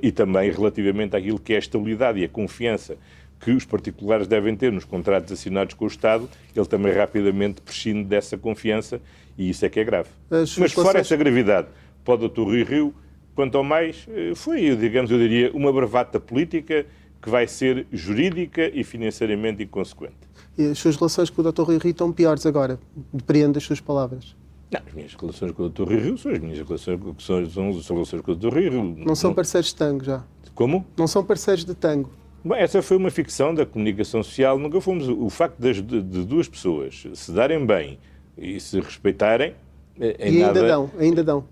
e 0.00 0.12
também 0.12 0.52
relativamente 0.52 1.16
àquilo 1.16 1.36
que 1.36 1.52
é 1.52 1.56
a 1.56 1.58
estabilidade 1.58 2.20
e 2.20 2.24
a 2.24 2.28
confiança 2.28 2.96
que 3.44 3.50
os 3.50 3.66
particulares 3.66 4.26
devem 4.26 4.56
ter 4.56 4.72
nos 4.72 4.84
contratos 4.84 5.30
assinados 5.30 5.74
com 5.74 5.84
o 5.84 5.88
Estado, 5.88 6.28
ele 6.56 6.64
também 6.64 6.94
rapidamente 6.94 7.60
prescinde 7.60 8.04
dessa 8.04 8.38
confiança 8.38 9.02
e 9.36 9.50
isso 9.50 9.66
é 9.66 9.68
que 9.68 9.78
é 9.78 9.84
grave. 9.84 10.08
As 10.30 10.56
Mas 10.56 10.72
fora 10.72 11.00
essa 11.00 11.14
gravidade, 11.14 11.68
pode 12.02 12.24
o 12.24 12.28
Dr. 12.28 12.40
Rui 12.40 12.64
Rio, 12.64 12.94
quanto 13.34 13.58
ao 13.58 13.64
mais, 13.64 14.06
eh, 14.08 14.32
foi, 14.34 14.74
digamos, 14.74 15.10
eu 15.10 15.18
diria, 15.18 15.52
uma 15.52 15.70
bravata 15.70 16.18
política 16.18 16.86
que 17.20 17.28
vai 17.28 17.46
ser 17.46 17.86
jurídica 17.92 18.70
e 18.72 18.82
financeiramente 18.82 19.62
inconsequente. 19.62 20.14
E 20.56 20.70
as 20.70 20.78
suas 20.78 20.96
relações 20.96 21.28
com 21.28 21.42
o 21.42 21.52
Dr. 21.52 21.62
Rui 21.62 21.78
Rio 21.78 21.90
estão 21.90 22.10
piores 22.12 22.46
agora, 22.46 22.78
depreendo 23.12 23.54
das 23.54 23.64
suas 23.64 23.80
palavras. 23.80 24.34
Não, 24.70 24.80
as 24.86 24.94
minhas 24.94 25.14
relações 25.14 25.52
com 25.52 25.64
o 25.64 25.68
Dr. 25.68 25.82
Rui 25.82 25.98
Rio 25.98 26.16
são 26.16 26.32
as 26.32 26.38
minhas 26.38 26.58
relações, 26.58 26.98
são, 27.18 27.46
são 27.46 27.68
as 27.68 27.88
relações 27.88 28.22
com 28.22 28.32
o 28.32 28.36
Dr. 28.36 28.54
Rio. 28.54 28.82
Não 29.04 29.14
são 29.14 29.34
parceiros 29.34 29.68
de 29.68 29.74
tango 29.74 30.02
já? 30.02 30.24
Como? 30.54 30.86
Não 30.96 31.06
são 31.06 31.22
parceiros 31.22 31.64
de 31.64 31.74
tango. 31.74 32.08
Bom, 32.44 32.54
essa 32.54 32.82
foi 32.82 32.98
uma 32.98 33.10
ficção 33.10 33.54
da 33.54 33.64
comunicação 33.64 34.22
social. 34.22 34.58
Nunca 34.58 34.80
fomos. 34.80 35.08
O 35.08 35.30
facto 35.30 35.58
de, 35.58 35.80
de 35.80 36.24
duas 36.24 36.46
pessoas 36.46 37.06
se 37.14 37.32
darem 37.32 37.64
bem 37.64 37.98
e 38.36 38.60
se 38.60 38.78
respeitarem. 38.80 39.54
Eh, 39.98 40.16
e 40.18 40.22
ainda 40.22 40.46
nada... 40.46 40.68
dão, 40.68 40.90
ainda 40.98 41.24
dão. 41.24 41.44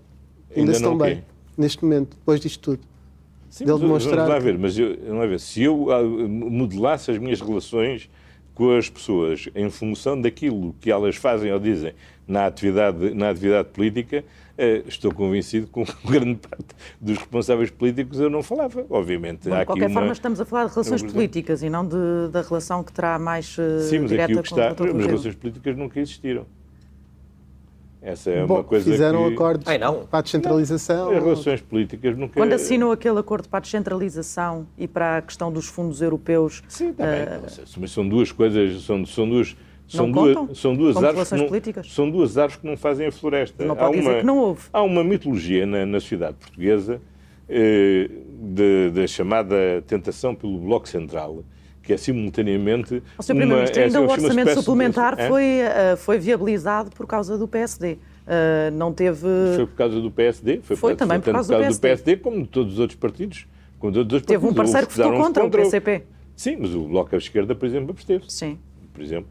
Ainda, 0.49 0.59
ainda 0.59 0.71
estão 0.73 0.95
bem, 0.95 1.23
neste 1.57 1.83
momento, 1.83 2.15
depois 2.15 2.39
disto 2.39 2.59
tudo. 2.59 2.79
Sim, 3.49 3.65
Dele 3.65 3.79
demonstrar... 3.79 4.15
Vamos 4.17 4.29
lá 4.29 4.39
ver, 4.39 4.57
mas 4.57 4.77
eu, 4.77 4.95
vamos 5.07 5.29
ver, 5.29 5.39
se 5.39 5.63
eu 5.63 5.91
ah, 5.91 6.03
modelasse 6.03 7.09
as 7.09 7.17
minhas 7.17 7.41
relações 7.41 8.09
com 8.53 8.75
as 8.75 8.89
pessoas 8.89 9.49
em 9.55 9.69
função 9.69 10.19
daquilo 10.19 10.75
que 10.79 10.91
elas 10.91 11.15
fazem 11.15 11.51
ou 11.51 11.59
dizem 11.59 11.93
na 12.27 12.45
atividade, 12.45 13.13
na 13.15 13.29
atividade 13.29 13.69
política, 13.69 14.17
eh, 14.17 14.23
estou 14.87 15.13
convencido 15.13 15.67
que 15.67 15.73
com 15.73 15.85
grande 16.09 16.35
parte 16.35 16.67
dos 17.01 17.17
responsáveis 17.17 17.71
políticos 17.71 18.19
eu 18.19 18.29
não 18.29 18.43
falava, 18.43 18.85
obviamente. 18.89 19.49
Bom, 19.49 19.57
de 19.57 19.65
qualquer 19.65 19.91
forma, 19.91 20.11
estamos 20.11 20.39
a 20.39 20.45
falar 20.45 20.65
de 20.65 20.73
relações 20.73 21.03
políticas 21.03 21.63
e 21.63 21.69
não 21.69 21.85
de, 21.87 22.29
da 22.31 22.41
relação 22.41 22.83
que 22.83 22.93
terá 22.93 23.17
mais 23.17 23.57
uh, 23.57 23.79
Sim, 23.81 23.99
mas 23.99 24.09
direta 24.09 24.31
aqui 24.31 24.39
o 24.39 24.43
que 24.43 24.49
está, 24.49 24.69
as 24.69 25.05
relações 25.05 25.35
políticas 25.35 25.77
nunca 25.77 25.99
existiram. 25.99 26.45
Essa 28.03 28.31
é 28.31 28.45
Bom, 28.45 28.55
uma 28.55 28.63
coisa 28.65 28.91
fizeram 28.91 29.29
que... 29.29 29.33
acordos 29.33 29.65
Ai, 29.65 29.77
não. 29.77 30.05
para 30.05 30.19
a 30.19 30.21
descentralização. 30.21 31.09
Não. 31.09 31.17
As 31.17 31.23
relações 31.23 31.61
políticas 31.61 32.17
nunca... 32.17 32.33
Quando 32.33 32.51
assinou 32.51 32.91
aquele 32.91 33.17
acordo 33.17 33.47
para 33.47 33.59
a 33.59 33.61
descentralização 33.61 34.67
e 34.77 34.89
para 34.89 35.19
a 35.19 35.21
questão 35.21 35.49
dos 35.49 35.67
fundos 35.67 36.01
europeus... 36.01 36.61
Sim, 36.67 36.89
está 36.89 37.05
uh... 37.05 37.07
bem. 37.07 37.19
Eh, 37.19 37.39
mas 37.77 37.91
são 37.91 38.07
duas 38.07 38.29
coisas, 38.29 38.83
são, 38.83 39.05
são 39.05 39.29
duas 39.29 39.55
são 39.87 40.09
duas, 40.09 40.57
são 40.57 40.75
duas 40.75 40.97
árvores 40.97 41.29
que 41.29 41.35
não, 41.35 41.83
são 41.83 42.09
duas 42.09 42.37
árvores 42.37 42.61
que 42.61 42.67
não 42.67 42.77
fazem 42.77 43.07
a 43.07 43.11
floresta. 43.11 43.63
Não 43.65 43.75
pode 43.75 43.97
há 43.97 43.99
dizer 43.99 44.09
uma, 44.09 44.19
que 44.19 44.25
não 44.25 44.37
houve. 44.37 44.61
Há 44.71 44.81
uma 44.81 45.03
mitologia 45.03 45.65
na, 45.65 45.85
na 45.85 45.99
sociedade 45.99 46.35
portuguesa 46.39 47.01
eh, 47.49 48.09
da 48.91 49.05
chamada 49.05 49.83
tentação 49.85 50.33
pelo 50.33 50.57
Bloco 50.59 50.87
Central, 50.87 51.43
que 51.81 51.93
é 51.93 51.97
simultaneamente. 51.97 53.03
O 53.17 53.23
Sr. 53.23 53.35
Primeiro-Ministro, 53.35 53.79
é, 53.79 53.83
ainda 53.85 54.01
o 54.01 54.09
orçamento 54.09 54.53
suplementar 54.53 55.15
de... 55.15 55.27
foi, 55.27 55.43
uh, 55.61 55.97
foi 55.97 56.17
viabilizado 56.19 56.89
por 56.91 57.05
causa 57.05 57.37
do 57.37 57.47
PSD. 57.47 57.93
Uh, 57.93 57.97
eh, 58.27 58.71
não 58.71 58.93
teve. 58.93 59.27
Foi 59.55 59.67
por 59.67 59.75
causa 59.75 59.99
do 59.99 60.09
PSD? 60.09 60.61
Foi, 60.61 60.75
foi 60.75 60.95
também 60.95 61.19
por 61.19 61.31
causa, 61.33 61.53
por 61.53 61.61
causa 61.61 61.77
do, 61.77 61.81
PSD. 61.81 62.15
do, 62.15 62.17
PSD. 62.17 62.17
como 62.17 62.41
de 62.41 62.47
todos 62.47 62.73
os 62.73 62.79
outros 62.79 62.97
partidos. 62.97 63.45
Como 63.79 63.91
de 63.91 63.99
todos 63.99 64.13
os 64.13 64.21
teve 64.25 64.39
partidos. 64.39 64.51
um 64.51 64.55
parceiro 64.55 64.87
que 64.87 64.97
votou 64.97 65.11
contra, 65.11 65.43
contra, 65.43 65.61
o 65.61 65.63
PCP. 65.63 66.03
Sim, 66.35 66.57
mas 66.59 66.73
o 66.73 66.87
Bloco 66.87 67.13
à 67.13 67.17
esquerda, 67.17 67.53
por 67.53 67.65
exemplo, 67.65 67.91
absteve. 67.91 68.23
Sim. 68.27 68.57
Por 68.93 69.01
exemplo. 69.01 69.29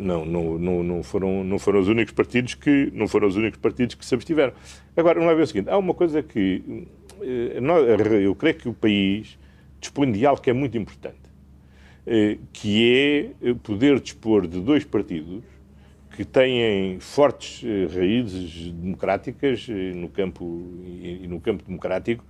Não, 0.00 0.24
não, 0.24 0.58
não, 0.58 0.82
não, 0.82 1.02
foram, 1.02 1.44
não 1.44 1.58
foram 1.58 1.78
os 1.78 1.86
únicos 1.86 2.14
partidos 2.14 2.54
que 2.54 2.90
não 2.94 3.06
foram 3.06 3.28
os 3.28 3.36
únicos 3.36 3.60
partidos 3.60 3.94
que 3.94 4.04
se 4.04 4.14
abstiveram. 4.14 4.54
Agora, 4.96 5.14
vamos 5.16 5.30
lá 5.30 5.36
ver 5.36 5.42
o 5.42 5.46
seguinte: 5.46 5.68
há 5.68 5.76
uma 5.76 5.92
coisa 5.92 6.22
que 6.22 6.86
eh, 7.20 7.60
eu 8.22 8.34
creio 8.34 8.56
que 8.56 8.68
o 8.68 8.72
país 8.72 9.38
dispõe 9.78 10.10
de 10.10 10.24
algo 10.24 10.40
que 10.40 10.48
é 10.48 10.54
muito 10.54 10.78
importante, 10.78 11.18
eh, 12.06 12.38
que 12.50 13.30
é 13.44 13.54
poder 13.62 14.00
dispor 14.00 14.46
de 14.46 14.58
dois 14.58 14.84
partidos 14.84 15.42
que 16.16 16.24
têm 16.24 16.98
fortes 16.98 17.62
eh, 17.62 17.94
raízes 17.94 18.72
democráticas 18.72 19.68
no 19.68 20.08
campo 20.08 20.64
e 20.82 21.26
no 21.28 21.40
campo 21.40 21.62
democrático 21.62 22.24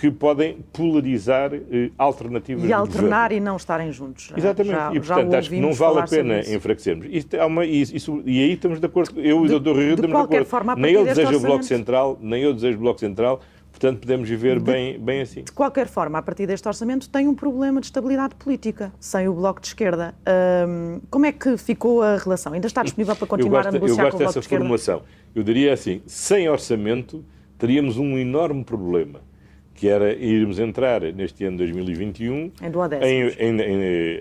que 0.00 0.10
podem 0.10 0.64
polarizar 0.72 1.52
eh, 1.52 1.90
alternativas 1.98 2.64
E 2.64 2.72
alternar 2.72 3.32
e 3.32 3.38
não 3.38 3.56
estarem 3.56 3.92
juntos. 3.92 4.32
Exatamente. 4.34 4.74
Já, 4.74 4.94
e, 4.94 5.00
portanto, 5.00 5.34
acho 5.34 5.50
que 5.50 5.60
não 5.60 5.74
vale 5.74 5.98
a 5.98 6.04
pena 6.04 6.40
enfraquecermos. 6.40 7.06
Isto 7.10 7.36
é 7.36 7.44
uma, 7.44 7.66
isso, 7.66 8.22
e 8.24 8.42
aí 8.42 8.52
estamos 8.52 8.80
de 8.80 8.86
acordo. 8.86 9.20
Eu 9.20 9.44
e 9.44 9.54
o 9.54 9.60
Dr. 9.60 9.76
Rio 9.76 9.94
estamos 9.96 10.16
de 10.16 10.24
acordo. 10.24 10.46
Forma, 10.46 10.74
nem 10.74 10.94
eu 10.94 11.04
desejo 11.04 11.36
o 11.36 11.40
Bloco 11.40 11.64
Central, 11.64 12.18
nem 12.18 12.42
eu 12.42 12.54
desejo 12.54 12.78
o 12.78 12.80
Bloco 12.80 12.98
Central. 12.98 13.42
Portanto, 13.70 14.00
podemos 14.00 14.26
viver 14.26 14.58
de, 14.58 14.64
bem, 14.64 14.98
bem 14.98 15.20
assim. 15.20 15.42
De 15.42 15.52
qualquer 15.52 15.86
forma, 15.86 16.18
a 16.18 16.22
partir 16.22 16.46
deste 16.46 16.66
orçamento, 16.66 17.06
tem 17.08 17.28
um 17.28 17.34
problema 17.34 17.78
de 17.78 17.86
estabilidade 17.86 18.34
política, 18.36 18.90
sem 18.98 19.28
o 19.28 19.34
Bloco 19.34 19.60
de 19.60 19.66
Esquerda. 19.66 20.14
Hum, 20.66 21.00
como 21.10 21.26
é 21.26 21.32
que 21.32 21.58
ficou 21.58 22.02
a 22.02 22.16
relação? 22.16 22.54
Ainda 22.54 22.66
está 22.66 22.82
disponível 22.82 23.14
para 23.14 23.26
continuar 23.26 23.64
gosto, 23.64 23.68
a 23.68 23.72
negociar 23.72 24.10
com 24.10 24.16
o 24.16 24.18
Bloco 24.18 24.32
de 24.32 24.38
Esquerda? 24.38 24.64
Eu 24.64 24.68
gosto 24.68 24.78
dessa 24.78 24.88
formulação. 24.88 25.02
Eu 25.34 25.42
diria 25.42 25.74
assim, 25.74 26.00
sem 26.06 26.48
orçamento, 26.48 27.22
teríamos 27.58 27.98
um 27.98 28.18
enorme 28.18 28.64
problema 28.64 29.20
que 29.80 29.88
era 29.88 30.12
irmos 30.12 30.58
entrar 30.58 31.00
neste 31.00 31.42
ano 31.42 31.56
2021 31.56 32.52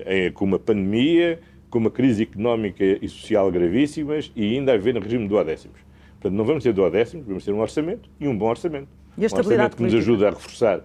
em, 0.07 0.31
com 0.31 0.45
uma 0.45 0.57
pandemia, 0.57 1.37
com 1.69 1.79
uma 1.79 1.91
crise 1.91 2.23
económica 2.23 2.81
e 2.81 3.09
social 3.09 3.51
gravíssimas 3.51 4.31
e 4.37 4.55
ainda 4.55 4.71
haver 4.71 4.93
no 4.93 5.01
regime 5.01 5.27
do 5.27 5.35
duodécimos. 5.35 5.77
Portanto, 6.13 6.37
não 6.37 6.45
vamos 6.45 6.63
ter 6.63 6.71
duodécimos, 6.71 7.27
vamos 7.27 7.43
ter 7.43 7.51
um 7.51 7.59
orçamento 7.59 8.09
e 8.21 8.25
um 8.25 8.37
bom 8.37 8.47
orçamento. 8.47 8.87
E 9.17 9.25
a 9.25 9.27
um 9.27 9.37
orçamento 9.37 9.75
que 9.75 9.83
nos 9.83 9.93
ajuda 9.93 10.27
a 10.27 10.29
reforçar 10.29 10.81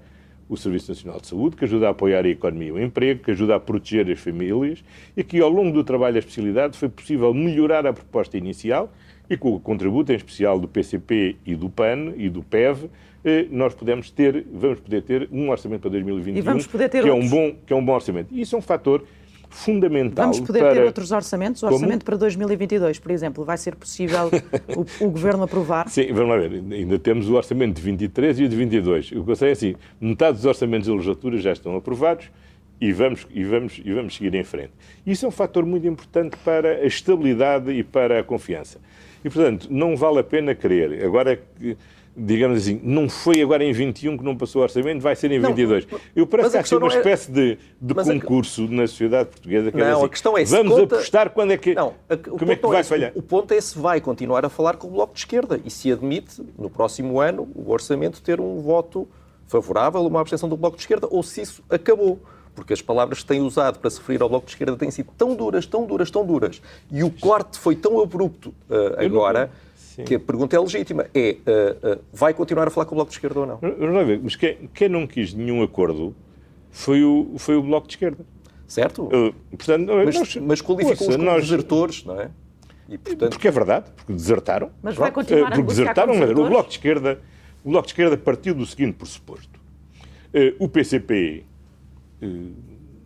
o 0.49 0.57
Serviço 0.57 0.91
Nacional 0.91 1.21
de 1.21 1.29
Saúde, 1.29 1.55
que 1.55 1.65
ajuda 1.65 1.87
a 1.87 1.91
apoiar 1.91 2.25
a 2.25 2.29
economia 2.29 2.71
e 2.71 2.73
o 2.73 2.83
emprego, 2.83 3.23
que 3.23 3.31
ajuda 3.31 3.55
a 3.55 3.61
proteger 3.61 4.11
as 4.11 4.19
famílias 4.19 4.83
e 5.17 5.23
que, 5.23 5.41
ao 5.41 5.51
longo 5.51 5.71
do 5.71 5.85
trabalho 5.85 6.15
da 6.15 6.19
especialidade, 6.19 6.77
foi 6.77 6.89
possível 6.89 7.33
melhorar 7.33 7.87
a 7.87 7.93
proposta 7.93 8.37
inicial 8.37 8.93
e 9.31 9.37
com 9.37 9.55
o 9.55 9.61
contributo, 9.61 10.11
em 10.11 10.17
especial, 10.17 10.59
do 10.59 10.67
PCP 10.67 11.37
e 11.47 11.55
do 11.55 11.71
PAN 11.71 12.13
e 12.17 12.29
do 12.29 12.43
PEV, 12.43 12.91
nós 13.51 13.75
podemos 13.75 14.11
ter, 14.11 14.45
vamos 14.53 14.81
poder 14.81 15.03
ter 15.03 15.29
um 15.33 15.51
orçamento 15.51 15.83
para 15.83 15.91
2021 15.91 16.37
e 16.37 16.41
vamos 16.43 16.67
poder 16.67 16.89
ter 16.89 17.03
que, 17.03 17.09
é 17.09 17.13
um 17.13 17.27
bom, 17.27 17.55
que 17.67 17.73
é 17.73 17.77
um 17.77 17.85
bom 17.85 17.95
orçamento. 17.95 18.29
E 18.33 18.41
isso 18.43 18.55
é 18.55 18.59
um 18.59 18.63
fator 18.63 19.05
fundamental. 19.55 20.25
Vamos 20.25 20.41
poder 20.41 20.59
para... 20.59 20.75
ter 20.75 20.83
outros 20.83 21.13
orçamentos? 21.13 21.63
O 21.63 21.67
orçamento 21.67 22.05
Como? 22.05 22.05
para 22.05 22.17
2022, 22.17 22.99
por 22.99 23.11
exemplo, 23.13 23.45
vai 23.45 23.57
ser 23.57 23.77
possível 23.77 24.29
o, 24.77 25.05
o, 25.05 25.11
Governo 25.11 25.45
aprovar? 25.45 25.89
Sim, 25.91 26.13
vamos 26.13 26.29
lá 26.29 26.37
ver. 26.37 26.63
Ainda 26.73 26.99
temos 26.99 27.29
o 27.29 27.35
orçamento 27.35 27.77
de 27.77 27.83
23 27.83 28.41
e 28.41 28.45
o 28.45 28.49
de 28.49 28.57
22. 28.57 29.13
O 29.13 29.25
que 29.25 29.31
eu 29.31 29.37
sei 29.37 29.51
é 29.51 29.53
assim, 29.53 29.75
metade 30.01 30.37
dos 30.37 30.45
orçamentos 30.45 30.89
da 30.89 30.95
legislatura 30.95 31.39
já 31.39 31.53
estão 31.53 31.77
aprovados 31.77 32.31
e 32.81 32.93
vamos, 32.93 33.27
e, 33.31 33.45
vamos, 33.45 33.81
e 33.83 33.93
vamos 33.93 34.17
seguir 34.17 34.35
em 34.35 34.45
frente. 34.45 34.73
Isso 35.07 35.25
é 35.25 35.29
um 35.29 35.33
fator 35.33 35.65
muito 35.65 35.87
importante 35.87 36.37
para 36.45 36.77
a 36.77 36.87
estabilidade 36.87 37.71
e 37.71 37.85
para 37.85 38.21
a 38.21 38.25
confiança. 38.25 38.81
E, 39.25 39.31
portanto, 39.31 39.69
não 39.71 39.97
vale 39.97 40.19
a 40.19 40.25
pena 40.25 40.55
querer. 40.55 41.05
Agora 41.05 41.41
digamos 42.17 42.59
assim, 42.59 42.81
não 42.83 43.09
foi 43.09 43.41
agora 43.43 43.65
em 43.65 43.73
21 43.73 44.17
que 44.17 44.25
não 44.25 44.37
passou 44.37 44.61
o 44.61 44.65
orçamento, 44.65 45.01
vai 45.01 45.17
ser 45.17 45.33
em 45.33 45.39
não, 45.39 45.49
22. 45.49 45.87
Eu 46.15 46.27
parece 46.27 46.51
que 46.51 46.57
há 46.57 46.61
assim 46.61 46.77
uma 46.77 46.93
é... 46.93 46.97
espécie 46.97 47.31
de, 47.31 47.59
de 47.81 47.95
concurso 47.95 48.65
a... 48.65 48.69
na 48.69 48.87
sociedade 48.87 49.31
portuguesa. 49.31 49.73
Que 49.73 49.79
não, 49.79 49.97
assim, 49.97 50.05
a 50.05 50.09
questão 50.09 50.39
é 50.39 50.45
Vamos 50.45 50.75
conta... 50.75 50.95
apostar 50.97 51.31
quando 51.31 51.53
é 51.53 51.57
que. 51.57 51.75
Não, 51.75 51.95
a... 52.09 52.17
como 52.17 52.53
é 52.53 52.57
que 52.57 52.67
vai 52.67 52.81
é 52.81 52.85
falhar? 52.85 53.13
O 53.15 53.23
ponto 53.23 53.53
é 53.53 53.61
se 53.61 53.79
vai 53.79 54.01
continuar 54.01 54.45
a 54.45 54.49
falar 54.49 54.77
com 54.77 54.87
o 54.87 54.91
Bloco 54.91 55.15
de 55.15 55.21
Esquerda 55.21 55.61
e 55.65 55.71
se 55.71 55.91
admite, 55.91 56.43
no 56.59 56.71
próximo 56.71 57.21
ano, 57.21 57.49
o 57.55 57.71
orçamento 57.71 58.23
ter 58.23 58.41
um 58.41 58.61
voto 58.61 59.09
favorável 59.47 60.01
uma 60.07 60.21
abstenção 60.21 60.49
do 60.49 60.57
Bloco 60.57 60.77
de 60.77 60.83
Esquerda 60.83 61.07
ou 61.11 61.23
se 61.23 61.43
isso 61.43 61.63
acabou 61.69 62.21
porque 62.55 62.73
as 62.73 62.81
palavras 62.81 63.19
que 63.21 63.27
têm 63.27 63.41
usado 63.41 63.79
para 63.79 63.91
se 63.91 63.99
referir 63.99 64.23
ao 64.23 64.29
Bloco 64.29 64.47
de 64.47 64.53
Esquerda 64.53 64.77
têm 64.77 64.91
sido 64.91 65.11
tão 65.19 65.35
duras, 65.35 65.67
tão 65.67 65.85
duras, 65.85 66.11
tão 66.11 66.25
duras, 66.25 66.63
e 66.91 67.03
o 67.03 67.11
corte 67.11 67.59
foi 67.59 67.75
tão 67.75 68.01
abrupto 68.01 68.51
uh, 68.71 69.05
agora, 69.05 69.51
Sim. 69.95 70.03
que 70.03 70.17
a 70.17 70.21
pergunta 70.21 70.57
é 70.57 70.59
legítima. 70.59 71.07
É, 71.15 71.37
uh, 71.47 71.95
uh, 71.95 72.05
vai 72.13 72.35
continuar 72.35 72.67
a 72.67 72.71
falar 72.71 72.85
com 72.87 72.95
o 72.95 72.97
Bloco 72.97 73.11
de 73.11 73.17
Esquerda 73.17 73.41
ou 73.41 73.47
não? 73.47 73.61
Mas 74.23 74.35
quem, 74.35 74.69
quem, 74.75 74.89
não 74.89 75.07
quis 75.07 75.33
nenhum 75.33 75.63
acordo 75.63 76.17
foi 76.69 77.05
o, 77.05 77.35
foi 77.39 77.55
o 77.55 77.63
Bloco 77.63 77.87
de 77.87 77.95
Esquerda. 77.95 78.27
Certo. 78.67 79.05
Uh, 79.05 79.33
portanto, 79.57 79.93
mas, 80.05 80.15
nós, 80.17 80.37
mas 80.37 80.61
qualificam-os 80.61 81.15
como 81.15 81.25
nós... 81.25 81.45
desertores, 81.45 82.05
não 82.05 82.21
é? 82.21 82.29
E, 82.89 82.99
portanto... 82.99 83.31
Porque 83.31 83.47
é 83.47 83.51
verdade, 83.53 83.93
porque 83.95 84.13
desertaram. 84.13 84.71
Mas 84.83 84.97
vai 84.97 85.13
continuar 85.13 85.47
a 85.47 85.51
porque 85.53 85.63
desertaram, 85.63 86.13
o 86.13 86.49
Bloco 86.49 86.69
de 86.69 86.75
Esquerda, 86.75 87.21
o 87.65 87.71
Bloco 87.71 87.87
de 87.87 87.93
Esquerda 87.93 88.17
partiu 88.17 88.53
do 88.53 88.67
seguinte 88.67 88.95
pressuposto. 88.95 89.61
o 90.59 90.69
PCP 90.69 91.45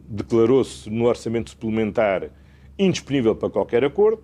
declarou-se 0.09 0.89
no 0.89 1.05
orçamento 1.05 1.51
suplementar 1.51 2.31
indisponível 2.79 3.37
para 3.37 3.51
qualquer 3.51 3.85
acordo 3.85 4.23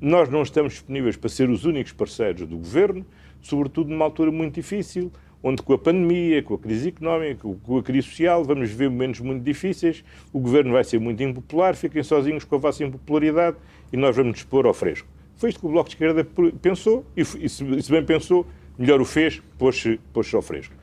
nós 0.00 0.28
não 0.28 0.42
estamos 0.42 0.74
disponíveis 0.74 1.16
para 1.16 1.28
ser 1.28 1.50
os 1.50 1.64
únicos 1.64 1.92
parceiros 1.92 2.46
do 2.46 2.56
governo, 2.56 3.04
sobretudo 3.42 3.90
numa 3.90 4.04
altura 4.04 4.30
muito 4.30 4.54
difícil, 4.54 5.12
onde 5.42 5.62
com 5.62 5.72
a 5.72 5.78
pandemia, 5.78 6.42
com 6.42 6.54
a 6.54 6.58
crise 6.58 6.88
económica, 6.88 7.48
com 7.62 7.78
a 7.78 7.82
crise 7.82 8.08
social, 8.08 8.44
vamos 8.44 8.70
ver 8.70 8.90
momentos 8.90 9.20
muito 9.20 9.42
difíceis, 9.42 10.04
o 10.32 10.38
governo 10.38 10.72
vai 10.72 10.84
ser 10.84 10.98
muito 10.98 11.22
impopular, 11.22 11.74
fiquem 11.74 12.02
sozinhos 12.02 12.44
com 12.44 12.56
a 12.56 12.58
vossa 12.58 12.84
impopularidade 12.84 13.56
e 13.92 13.96
nós 13.96 14.16
vamos 14.16 14.34
dispor 14.34 14.66
ao 14.66 14.74
fresco. 14.74 15.08
Foi 15.36 15.48
isto 15.48 15.60
que 15.60 15.66
o 15.66 15.70
Bloco 15.70 15.88
de 15.88 15.94
Esquerda 15.94 16.26
pensou 16.60 17.04
e, 17.16 17.24
se 17.24 17.90
bem 17.90 18.04
pensou, 18.04 18.46
melhor 18.78 19.00
o 19.00 19.04
fez, 19.04 19.42
pôs-se 19.58 19.98
pôs 20.12 20.32
ao 20.34 20.42
fresco. 20.42 20.74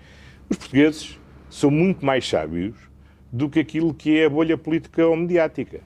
Os 0.50 0.58
portugueses 0.58 1.20
são 1.50 1.70
muito 1.70 2.06
mais 2.06 2.28
sábios 2.28 2.76
do 3.32 3.50
que 3.50 3.60
aquilo 3.60 3.94
que 3.94 4.18
é 4.18 4.26
a 4.26 4.30
bolha 4.30 4.58
política 4.58 5.06
ou 5.06 5.16
mediática. 5.16 5.82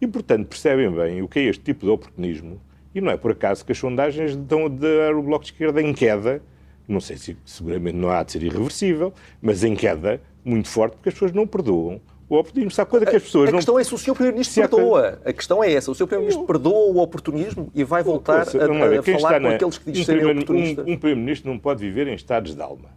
E, 0.00 0.06
portanto, 0.06 0.46
percebem 0.48 0.90
bem 0.90 1.22
o 1.22 1.28
que 1.28 1.38
é 1.38 1.42
este 1.44 1.62
tipo 1.64 1.86
de 1.86 1.90
oportunismo. 1.90 2.60
E 2.94 3.00
não 3.00 3.10
é 3.10 3.16
por 3.16 3.32
acaso 3.32 3.64
que 3.64 3.72
as 3.72 3.78
sondagens 3.78 4.36
dão 4.36 4.66
a 4.66 4.68
dar 4.68 5.14
o 5.14 5.22
Bloco 5.22 5.44
de 5.44 5.52
Esquerda 5.52 5.82
em 5.82 5.92
queda. 5.92 6.42
Não 6.88 7.00
sei 7.00 7.16
se 7.16 7.36
seguramente 7.44 7.96
não 7.96 8.10
há 8.10 8.22
de 8.22 8.32
ser 8.32 8.42
irreversível, 8.42 9.12
mas 9.42 9.64
em 9.64 9.74
queda 9.74 10.20
muito 10.44 10.68
forte, 10.68 10.94
porque 10.94 11.08
as 11.08 11.14
pessoas 11.14 11.32
não 11.32 11.46
perdoam 11.46 12.00
o 12.28 12.36
oportunismo. 12.36 12.70
Sabe 12.70 12.90
coisa 12.90 13.06
que 13.06 13.16
as 13.16 13.22
pessoas 13.22 13.46
a, 13.46 13.48
a 13.48 13.52
não... 13.52 13.58
questão 13.58 13.78
é 13.78 13.84
se 13.84 13.94
o 13.94 13.98
Sr. 13.98 14.12
Primeiro-Ministro 14.14 14.68
perdoa. 14.68 15.20
A 15.24 15.32
questão 15.32 15.64
é 15.64 15.72
essa. 15.72 15.90
O 15.90 15.94
Sr. 15.94 16.06
Primeiro-Ministro 16.06 16.46
perdoa 16.46 16.92
o 16.92 16.98
oportunismo 16.98 17.70
e 17.74 17.82
vai 17.84 18.02
voltar 18.02 18.40
Ouça, 18.40 18.58
a, 18.58 18.64
a 18.98 19.02
quem 19.02 19.18
falar 19.18 19.40
com 19.40 19.48
na- 19.48 19.54
aqueles 19.54 19.78
que 19.78 19.90
dizem 19.90 20.02
um 20.02 20.04
serem 20.06 20.20
primeiro- 20.22 20.40
oportunistas. 20.42 20.86
Um, 20.86 20.92
um 20.92 20.96
primeiro-ministro 20.96 21.50
não 21.50 21.58
pode 21.58 21.80
viver 21.84 22.06
em 22.08 22.14
estados 22.14 22.54
de 22.54 22.62
alma. 22.62 22.88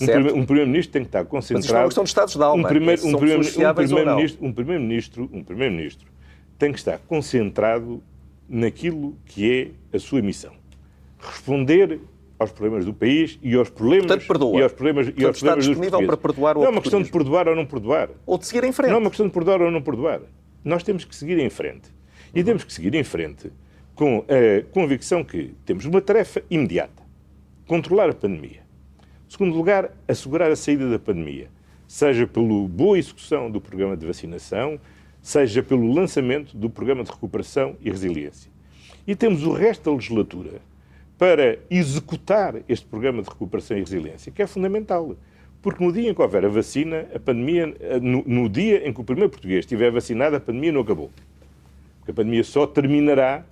Um, 0.00 0.04
Certo. 0.04 0.34
um 0.36 0.44
primeiro-ministro 0.44 0.92
tem 0.92 1.02
que 1.02 1.08
estar 1.08 1.24
Mas 1.30 1.44
isto 1.44 1.52
é 1.52 1.54
concentrado. 1.56 1.78
uma 1.82 1.88
questão 1.88 2.04
de 2.04 2.10
estados 2.10 2.36
de 2.36 2.42
alma. 2.42 2.54
Um 2.54 2.58
um 2.58 2.64
um 2.64 2.68
primeiro-ministro, 2.68 3.08
um 4.46 4.52
primeiro-ministro, 4.52 5.30
um 5.32 5.42
primeiro-ministro 5.42 6.06
tem 6.58 6.72
que 6.72 6.78
estar 6.78 6.98
concentrado 6.98 8.02
naquilo 8.48 9.16
que 9.24 9.74
é 9.92 9.96
a 9.96 9.98
sua 9.98 10.22
missão. 10.22 10.52
Responder 11.18 12.00
aos 12.38 12.52
problemas 12.52 12.84
do 12.84 12.92
país 12.92 13.38
e 13.42 13.54
aos 13.54 13.70
problemas 13.70 14.06
Portanto, 14.06 14.26
perdoa. 14.26 14.60
e 14.60 14.62
aos 14.62 14.72
problemas 14.72 15.08
e 15.08 15.12
Portanto, 15.12 15.26
aos 15.26 15.36
está 15.36 15.46
problemas 15.46 15.66
dos 15.66 15.76
disponível 15.76 16.06
para 16.06 16.16
perdoar 16.16 16.56
o 16.56 16.60
Não 16.60 16.66
é 16.66 16.70
uma 16.70 16.82
questão 16.82 17.02
de 17.02 17.10
perdoar 17.10 17.48
ou 17.48 17.56
não 17.56 17.66
perdoar. 17.66 18.10
Ou 18.26 18.38
de 18.38 18.46
seguir 18.46 18.64
em 18.64 18.72
frente. 18.72 18.90
Não 18.90 18.96
é 18.96 19.00
uma 19.00 19.10
questão 19.10 19.26
de 19.26 19.32
perdoar 19.32 19.62
ou 19.62 19.70
não 19.70 19.82
perdoar. 19.82 20.20
Nós 20.64 20.82
temos 20.82 21.04
que 21.04 21.16
seguir 21.16 21.38
em 21.38 21.48
frente. 21.48 21.94
E 22.34 22.44
temos 22.44 22.64
que 22.64 22.72
seguir 22.72 22.94
em 22.94 23.04
frente 23.04 23.50
com 23.94 24.24
a 24.28 24.62
convicção 24.72 25.24
que 25.24 25.54
temos 25.64 25.86
uma 25.86 26.00
tarefa 26.00 26.42
imediata: 26.50 27.02
controlar 27.66 28.10
a 28.10 28.14
pandemia. 28.14 28.66
Em 29.26 29.30
segundo 29.30 29.56
lugar, 29.56 29.90
assegurar 30.06 30.50
a 30.50 30.56
saída 30.56 30.88
da 30.90 30.98
pandemia, 30.98 31.48
seja 31.88 32.26
pela 32.26 32.68
boa 32.68 32.98
execução 32.98 33.50
do 33.50 33.60
programa 33.60 33.96
de 33.96 34.06
vacinação, 34.06 34.78
seja 35.26 35.60
pelo 35.60 35.92
lançamento 35.92 36.56
do 36.56 36.70
programa 36.70 37.02
de 37.02 37.10
recuperação 37.10 37.74
e 37.80 37.90
resiliência. 37.90 38.48
E 39.04 39.16
temos 39.16 39.42
o 39.42 39.50
resto 39.50 39.90
da 39.90 39.96
legislatura 39.96 40.60
para 41.18 41.58
executar 41.68 42.54
este 42.68 42.86
programa 42.86 43.20
de 43.22 43.28
recuperação 43.28 43.76
e 43.76 43.80
resiliência, 43.80 44.30
que 44.30 44.40
é 44.40 44.46
fundamental. 44.46 45.16
Porque 45.60 45.84
no 45.84 45.90
dia 45.90 46.08
em 46.08 46.14
que 46.14 46.22
houver 46.22 46.44
a 46.44 46.48
vacina, 46.48 47.08
a 47.12 47.18
pandemia, 47.18 47.74
no, 48.00 48.22
no 48.24 48.48
dia 48.48 48.86
em 48.88 48.92
que 48.92 49.00
o 49.00 49.04
primeiro 49.04 49.28
português 49.28 49.64
estiver 49.64 49.90
vacinado, 49.90 50.36
a 50.36 50.40
pandemia 50.40 50.70
não 50.70 50.82
acabou. 50.82 51.10
Porque 51.98 52.12
a 52.12 52.14
pandemia 52.14 52.44
só 52.44 52.64
terminará 52.64 53.44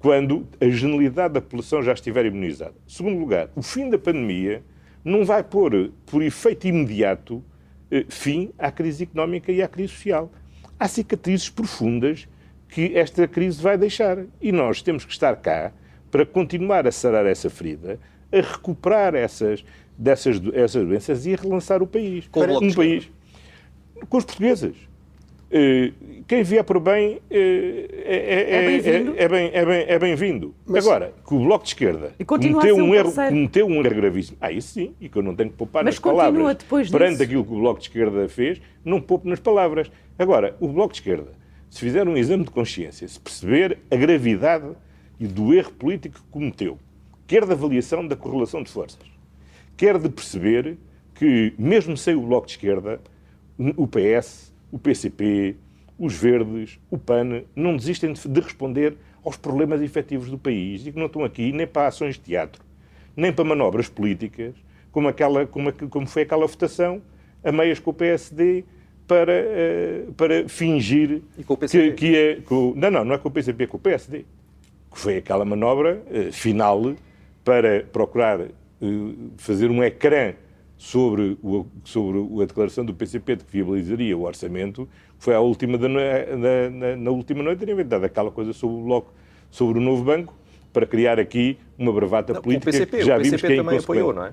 quando 0.00 0.48
a 0.60 0.68
generalidade 0.68 1.34
da 1.34 1.40
população 1.40 1.80
já 1.80 1.92
estiver 1.92 2.26
imunizada. 2.26 2.74
Segundo 2.88 3.20
lugar, 3.20 3.48
o 3.54 3.62
fim 3.62 3.88
da 3.88 3.98
pandemia 4.00 4.64
não 5.04 5.24
vai 5.24 5.44
pôr, 5.44 5.92
por 6.06 6.24
efeito 6.24 6.66
imediato, 6.66 7.40
eh, 7.88 8.04
fim 8.08 8.50
à 8.58 8.72
crise 8.72 9.04
económica 9.04 9.52
e 9.52 9.62
à 9.62 9.68
crise 9.68 9.92
social. 9.92 10.28
Há 10.78 10.88
cicatrizes 10.88 11.48
profundas 11.48 12.28
que 12.68 12.96
esta 12.96 13.26
crise 13.26 13.60
vai 13.60 13.76
deixar. 13.76 14.18
E 14.40 14.52
nós 14.52 14.82
temos 14.82 15.04
que 15.04 15.12
estar 15.12 15.36
cá 15.36 15.72
para 16.10 16.24
continuar 16.24 16.86
a 16.86 16.92
sarar 16.92 17.26
essa 17.26 17.50
ferida, 17.50 17.98
a 18.32 18.36
recuperar 18.36 19.14
essas, 19.14 19.64
dessas, 19.96 20.40
essas 20.54 20.86
doenças 20.86 21.26
e 21.26 21.34
a 21.34 21.36
relançar 21.36 21.82
o 21.82 21.86
país. 21.86 22.26
Com 22.28 22.40
um 22.40 22.72
país 22.72 23.10
com 24.06 24.18
os 24.18 24.24
portugueses. 24.24 24.76
Eh, 25.50 25.92
Quem 26.26 26.42
vier 26.42 26.62
por 26.62 26.78
bem 26.78 27.20
eh, 27.30 27.88
é, 28.04 28.16
é- 28.16 28.54
É 28.56 28.66
bem-vindo. 28.66 29.14
é, 29.16 29.22
é 29.24 29.28
bem- 29.28 29.50
é 29.54 29.64
bem- 29.64 29.84
é 29.88 29.98
bem-vindo. 29.98 30.54
Agora, 30.76 31.14
que 31.26 31.34
o 31.34 31.38
Bloco 31.38 31.64
de 31.64 31.70
Esquerda 31.70 32.12
E 32.18 32.24
cometeu 32.24 32.76
um 32.76 32.82
um, 32.90 32.94
erro, 32.94 33.10
cometeu 33.14 33.66
um 33.66 33.74
erro 33.82 33.94
gravíssimo. 33.94 34.36
Ah, 34.42 34.52
isso 34.52 34.74
sim, 34.74 34.94
e 35.00 35.08
que 35.08 35.16
eu 35.16 35.22
não 35.22 35.34
tenho 35.34 35.48
que 35.48 35.56
poupar 35.56 35.82
Mas 35.82 35.94
nas 35.94 36.00
palavras. 36.00 36.56
depois 36.58 36.90
Perante 36.90 37.12
disso. 37.12 37.22
aquilo 37.22 37.44
que 37.46 37.52
o 37.52 37.56
Bloco 37.60 37.80
de 37.80 37.86
Esquerda 37.86 38.28
fez, 38.28 38.60
não 38.84 39.00
poupo 39.00 39.26
nas 39.26 39.40
palavras. 39.40 39.90
Agora, 40.18 40.54
o 40.60 40.68
Bloco 40.68 40.92
de 40.92 40.98
Esquerda, 41.00 41.32
se 41.70 41.80
fizer 41.80 42.06
um 42.06 42.14
exame 42.14 42.44
de 42.44 42.50
consciência, 42.50 43.08
se 43.08 43.18
perceber 43.18 43.78
a 43.90 43.96
gravidade 43.96 44.66
e 45.18 45.26
do 45.26 45.54
erro 45.54 45.72
político 45.72 46.16
que 46.16 46.26
cometeu, 46.30 46.78
quer 47.26 47.46
da 47.46 47.54
avaliação 47.54 48.06
da 48.06 48.16
correlação 48.16 48.62
de 48.62 48.70
forças, 48.70 49.00
quer 49.78 49.96
de 49.98 50.10
perceber 50.10 50.76
que, 51.14 51.54
mesmo 51.58 51.96
sem 51.96 52.14
o 52.14 52.20
Bloco 52.20 52.46
de 52.46 52.52
Esquerda, 52.52 53.00
o 53.78 53.86
PS, 53.86 54.47
o 54.70 54.78
PCP, 54.78 55.56
os 55.98 56.14
Verdes, 56.14 56.78
o 56.90 56.98
PAN, 56.98 57.42
não 57.56 57.76
desistem 57.76 58.12
de 58.12 58.28
de 58.28 58.40
responder 58.40 58.96
aos 59.24 59.36
problemas 59.36 59.82
efetivos 59.82 60.30
do 60.30 60.38
país 60.38 60.86
e 60.86 60.92
que 60.92 60.98
não 60.98 61.06
estão 61.06 61.24
aqui 61.24 61.52
nem 61.52 61.66
para 61.66 61.88
ações 61.88 62.14
de 62.14 62.20
teatro, 62.20 62.62
nem 63.16 63.32
para 63.32 63.44
manobras 63.44 63.88
políticas, 63.88 64.54
como, 64.92 65.08
aquela, 65.08 65.46
como, 65.46 65.72
como 65.72 66.06
foi 66.06 66.22
aquela 66.22 66.46
votação 66.46 67.02
a 67.42 67.50
meias 67.52 67.78
com 67.78 67.90
o 67.90 67.94
PSD 67.94 68.64
para, 69.06 69.32
eh, 69.32 70.04
para 70.16 70.48
fingir 70.48 71.22
E 71.36 71.42
com 71.44 71.54
o 71.54 71.56
PCP. 71.56 71.90
que, 71.92 71.96
que 72.10 72.16
é. 72.16 72.34
com- 72.42 72.72
não, 72.76 72.90
não, 72.90 73.04
não 73.04 73.14
é 73.14 73.18
com 73.18 73.28
o 73.28 73.30
PCP, 73.30 73.64
é 73.64 73.66
com 73.66 73.76
o 73.76 73.80
PSD 73.80 74.24
que 74.90 74.98
foi 74.98 75.16
aquela 75.18 75.44
manobra 75.44 76.02
eh, 76.10 76.30
final 76.32 76.94
para 77.44 77.84
procurar 77.92 78.40
eh, 78.40 78.48
fazer 79.36 79.70
um 79.70 79.82
ecrã 79.82 80.32
sobre, 80.78 81.36
o, 81.42 81.66
sobre 81.84 82.18
o- 82.18 82.40
a 82.40 82.46
declaração 82.46 82.84
do 82.84 82.94
PCP 82.94 83.36
de 83.36 83.44
que 83.44 83.52
viabilizaria 83.52 84.16
o 84.16 84.22
orçamento, 84.22 84.88
foi 85.18 85.34
à 85.34 85.40
última 85.40 85.76
da 85.76 85.88
na, 85.88 86.00
na- 86.70 86.96
na 86.96 87.10
última 87.10 87.42
noite 87.42 87.58
ter 87.58 87.68
inventado 87.72 88.04
aquela 88.04 88.30
coisa 88.30 88.52
sobre 88.52 88.76
o 88.76 88.84
bloco, 88.84 89.12
sobre 89.50 89.78
o 89.78 89.82
novo 89.82 90.04
banco, 90.04 90.34
para 90.72 90.86
criar 90.86 91.18
aqui 91.18 91.58
uma 91.76 91.92
bravata 91.92 92.32
Não, 92.32 92.40
o 92.40 92.42
política 92.42 92.70
PCP, 92.70 92.98
que 92.98 93.04
já 93.04 93.16
o 93.16 93.18
vimos 93.18 93.30
PCP 93.32 93.54
que 93.54 93.60
é 93.60 93.62
também 93.64 93.78
apoiou, 93.78 94.12
não 94.12 94.24
é? 94.24 94.32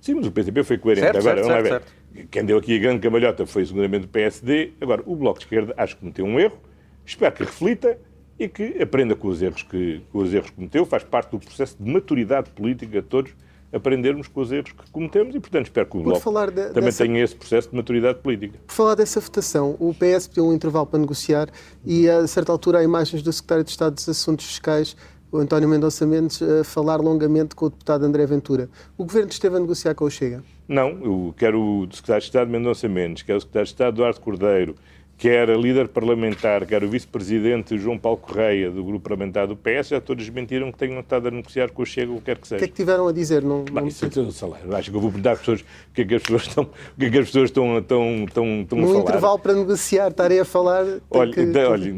Sim, 0.00 0.14
mas 0.14 0.26
o 0.26 0.32
PCP 0.32 0.62
foi 0.64 0.78
coerente. 0.78 1.04
Certo, 1.06 1.18
Agora, 1.18 1.44
certo, 1.44 1.62
lá 1.64 1.68
certo. 1.70 1.92
Quem 2.30 2.44
deu 2.44 2.58
aqui 2.58 2.76
a 2.76 2.78
grande 2.78 3.00
cambalhota 3.00 3.46
foi 3.46 3.64
seguramente 3.64 4.04
o 4.06 4.08
PSD. 4.08 4.72
Agora, 4.80 5.02
o 5.06 5.16
Bloco 5.16 5.38
de 5.38 5.44
Esquerda 5.46 5.74
acho 5.76 5.94
que 5.94 6.00
cometeu 6.00 6.24
um 6.24 6.38
erro. 6.38 6.58
Espero 7.06 7.34
que 7.34 7.42
reflita 7.44 7.98
e 8.38 8.48
que 8.48 8.82
aprenda 8.82 9.14
com 9.16 9.28
os 9.28 9.40
erros 9.40 9.62
que, 9.62 10.02
com 10.12 10.18
os 10.18 10.34
erros 10.34 10.50
que 10.50 10.56
cometeu. 10.56 10.84
Faz 10.84 11.04
parte 11.04 11.30
do 11.30 11.38
processo 11.38 11.76
de 11.80 11.90
maturidade 11.90 12.50
política 12.50 13.00
de 13.00 13.06
todos 13.08 13.32
aprendermos 13.72 14.28
com 14.28 14.40
os 14.40 14.52
erros 14.52 14.72
que 14.72 14.90
cometemos 14.90 15.34
e, 15.34 15.40
portanto, 15.40 15.66
espero 15.66 15.86
que 15.86 15.96
o 15.96 16.02
Bloco 16.02 16.18
de- 16.50 16.66
também 16.68 16.84
dessa- 16.84 17.04
tenha 17.04 17.22
esse 17.24 17.34
processo 17.34 17.70
de 17.70 17.76
maturidade 17.76 18.18
política. 18.20 18.58
Por 18.66 18.72
falar 18.74 18.94
dessa 18.94 19.18
votação, 19.20 19.76
o 19.80 19.94
PS 19.94 20.28
pediu 20.28 20.46
um 20.46 20.52
intervalo 20.52 20.86
para 20.86 20.98
negociar 20.98 21.48
e, 21.84 22.08
a 22.08 22.26
certa 22.26 22.52
altura, 22.52 22.78
há 22.80 22.84
imagens 22.84 23.22
do 23.22 23.32
Secretário 23.32 23.64
de 23.64 23.70
Estado 23.70 23.94
dos 23.94 24.08
Assuntos 24.08 24.44
Fiscais, 24.46 24.96
o 25.30 25.38
António 25.38 25.66
Mendonça 25.68 26.06
Mendes, 26.06 26.42
a 26.42 26.62
falar 26.62 26.96
longamente 27.00 27.54
com 27.54 27.64
o 27.66 27.70
deputado 27.70 28.04
André 28.04 28.26
Ventura. 28.26 28.68
O 28.98 29.04
Governo 29.04 29.30
esteve 29.30 29.56
a 29.56 29.60
negociar 29.60 29.94
com 29.94 30.04
o 30.04 30.10
Chega? 30.10 30.44
Não, 30.68 30.88
eu 31.02 31.34
quero 31.38 31.58
o 31.60 31.88
secretário 31.90 32.20
de 32.20 32.26
Estado 32.28 32.50
Mendonça 32.50 32.86
Mendes, 32.88 33.22
quero 33.22 33.38
o 33.38 33.40
secretário 33.40 33.64
de 33.66 33.72
Estado 33.72 33.94
Eduardo 33.94 34.20
Cordeiro, 34.20 34.74
quer 35.22 35.48
a 35.48 35.56
líder 35.56 35.86
parlamentar, 35.86 36.66
quer 36.66 36.82
o 36.82 36.88
vice-presidente 36.88 37.78
João 37.78 37.96
Paulo 37.96 38.18
Correia, 38.18 38.72
do 38.72 38.82
grupo 38.82 39.04
parlamentar 39.08 39.46
do 39.46 39.54
PS, 39.54 39.90
já 39.90 40.00
todos 40.00 40.24
desmentiram 40.24 40.72
que 40.72 40.78
tenham 40.78 40.98
estado 40.98 41.28
a 41.28 41.30
negociar 41.30 41.70
com 41.70 41.82
o 41.82 41.86
Chega, 41.86 42.10
o 42.10 42.16
que 42.16 42.22
quer 42.24 42.38
que 42.38 42.42
O 42.42 42.46
seja. 42.46 42.58
que 42.58 42.64
é 42.64 42.66
que 42.66 42.74
tiveram 42.74 43.06
a 43.06 43.12
dizer? 43.12 43.40
Não, 43.40 43.62
Bem, 43.62 43.74
não 43.74 43.86
isso 43.86 44.04
é 44.04 44.08
tudo 44.08 44.32
salário. 44.32 44.74
Acho 44.74 44.90
que 44.90 44.96
eu 44.96 45.00
vou 45.00 45.10
perguntar 45.12 45.32
às 45.34 45.38
pessoas 45.38 45.60
o 45.60 45.64
que 45.94 46.02
é 46.02 46.04
que 46.04 46.14
as 46.16 46.22
pessoas 46.22 46.42
estão, 46.48 46.64
o 46.64 46.98
que 46.98 47.04
é 47.06 47.10
que 47.10 47.18
as 47.18 47.26
pessoas 47.26 47.50
estão, 47.50 47.78
estão, 47.78 48.24
estão, 48.24 48.60
estão 48.62 48.78
a 48.78 48.80
no 48.80 48.88
falar. 48.88 49.00
intervalo 49.00 49.38
para 49.38 49.54
negociar, 49.54 50.08
estarem 50.08 50.40
a 50.40 50.44
falar. 50.44 50.84
Olha, 51.08 51.32
que- 51.32 51.46
da- 51.46 51.70
olha, 51.70 51.94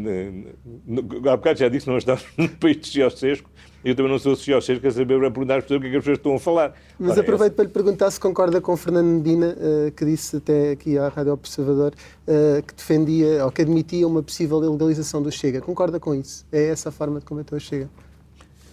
há 1.33 1.37
bocado 1.39 1.59
já 1.61 1.69
disse 1.71 1.87
que 1.87 1.93
nós 1.93 2.03
estamos 2.03 2.25
num 2.37 2.49
país 2.49 2.77
de 2.79 2.89
Ciocesco. 2.89 3.49
Eu 3.85 3.95
também 3.95 4.11
não 4.11 4.19
sou 4.19 4.35
Ciocesco, 4.35 4.81
quer 4.81 4.93
saber 4.93 5.19
para 5.19 5.31
perguntar 5.31 5.57
às 5.59 5.65
pessoas 5.65 5.79
o 5.79 5.81
que 5.83 5.89
é 5.89 5.91
que 5.91 5.97
as 5.99 6.03
pessoas 6.03 6.19
estão 6.19 6.35
a 6.35 6.39
falar. 6.41 6.75
Mas 6.99 7.13
Ora, 7.13 7.21
aproveito 7.21 7.53
para 7.53 7.65
lhe 7.65 7.71
perguntar 7.71 8.11
se 8.11 8.19
concorda 8.19 8.59
com 8.61 8.75
Fernando 8.79 9.07
Medina, 9.07 9.55
eh, 9.61 9.93
que 9.95 10.05
disse 10.07 10.37
até 10.37 10.71
aqui 10.71 10.97
à 10.97 11.09
Rádio 11.09 11.33
Observador, 11.35 11.93
eh, 12.27 12.63
que 12.67 12.75
defendia 12.75 13.45
ou 13.45 13.53
que 13.53 13.61
admitia 13.61 14.07
uma 14.09 14.23
possível 14.23 14.59
legalização 14.59 15.23
do 15.23 15.31
Chega. 15.31 15.61
Concorda 15.61 16.01
com 16.01 16.15
isso? 16.15 16.47
É 16.51 16.69
essa 16.69 16.89
a 16.89 16.93
forma 16.93 17.19
de 17.21 17.27
combater 17.27 17.55
o 17.55 17.61
Chega? 17.61 17.91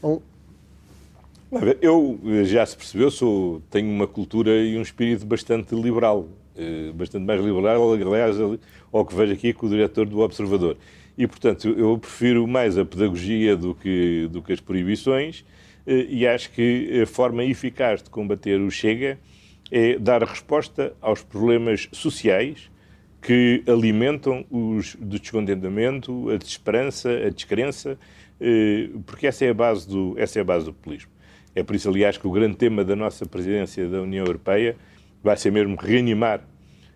Ou- 0.02 0.24
Eu, 1.82 2.18
eh, 2.26 2.46
já 2.46 2.66
se 2.66 2.78
percebeu, 2.78 3.12
sou, 3.12 3.62
tenho 3.70 3.90
uma 3.90 4.08
cultura 4.08 4.52
e 4.64 4.78
um 4.78 4.82
espírito 4.82 5.26
bastante 5.26 5.76
liberal, 5.76 6.26
bastante 6.96 7.26
mais 7.26 7.44
liberal, 7.44 7.92
aliás, 7.94 8.40
ali- 8.40 8.60
ao 8.94 9.06
que 9.06 9.14
vejo 9.16 9.34
aqui 9.34 9.52
com 9.52 9.66
o 9.66 9.70
diretor 9.70 10.06
do 10.06 10.20
Observador. 10.20 10.78
E, 11.18 11.28
portanto, 11.28 11.68
eu 11.70 11.98
prefiro 11.98 12.48
mais 12.48 12.78
a 12.78 12.86
pedagogia 12.86 13.56
do 13.56 13.76
que, 13.76 14.28
do 14.32 14.42
que 14.42 14.54
as 14.54 14.60
proibições 14.60 15.46
eh, 15.86 16.06
e 16.10 16.26
acho 16.28 16.52
que 16.52 17.02
a 17.02 17.06
forma 17.06 17.44
eficaz 17.44 18.02
de 18.02 18.10
combater 18.10 18.60
o 18.60 18.72
Chega 18.72 19.20
é 19.72 19.98
dar 20.00 20.24
resposta 20.24 20.94
aos 21.02 21.22
problemas 21.24 21.88
sociais 21.92 22.70
que 23.22 23.64
alimentam 23.68 24.46
os 24.50 24.96
descontentamento, 25.00 26.30
a 26.30 26.38
desesperança, 26.38 27.10
a 27.26 27.30
descrença, 27.30 27.98
eh, 28.40 28.90
porque 29.06 29.28
essa 29.28 29.46
é 29.46 29.50
a 29.50 29.54
base 29.54 29.88
do 29.88 30.16
essa 30.18 30.40
é 30.40 30.42
a 30.42 30.46
base 30.46 30.66
do 30.66 30.74
populismo. 30.74 31.12
É 31.54 31.62
por 31.64 31.76
isso, 31.76 31.90
aliás, 31.90 32.18
que 32.18 32.26
o 32.26 32.32
grande 32.32 32.56
tema 32.56 32.84
da 32.84 32.96
nossa 32.96 33.26
presidência 33.26 33.88
da 33.88 34.02
União 34.02 34.26
Europeia 34.26 34.76
vai 35.24 35.36
ser 35.38 35.52
mesmo 35.52 35.76
reanimar 35.76 36.42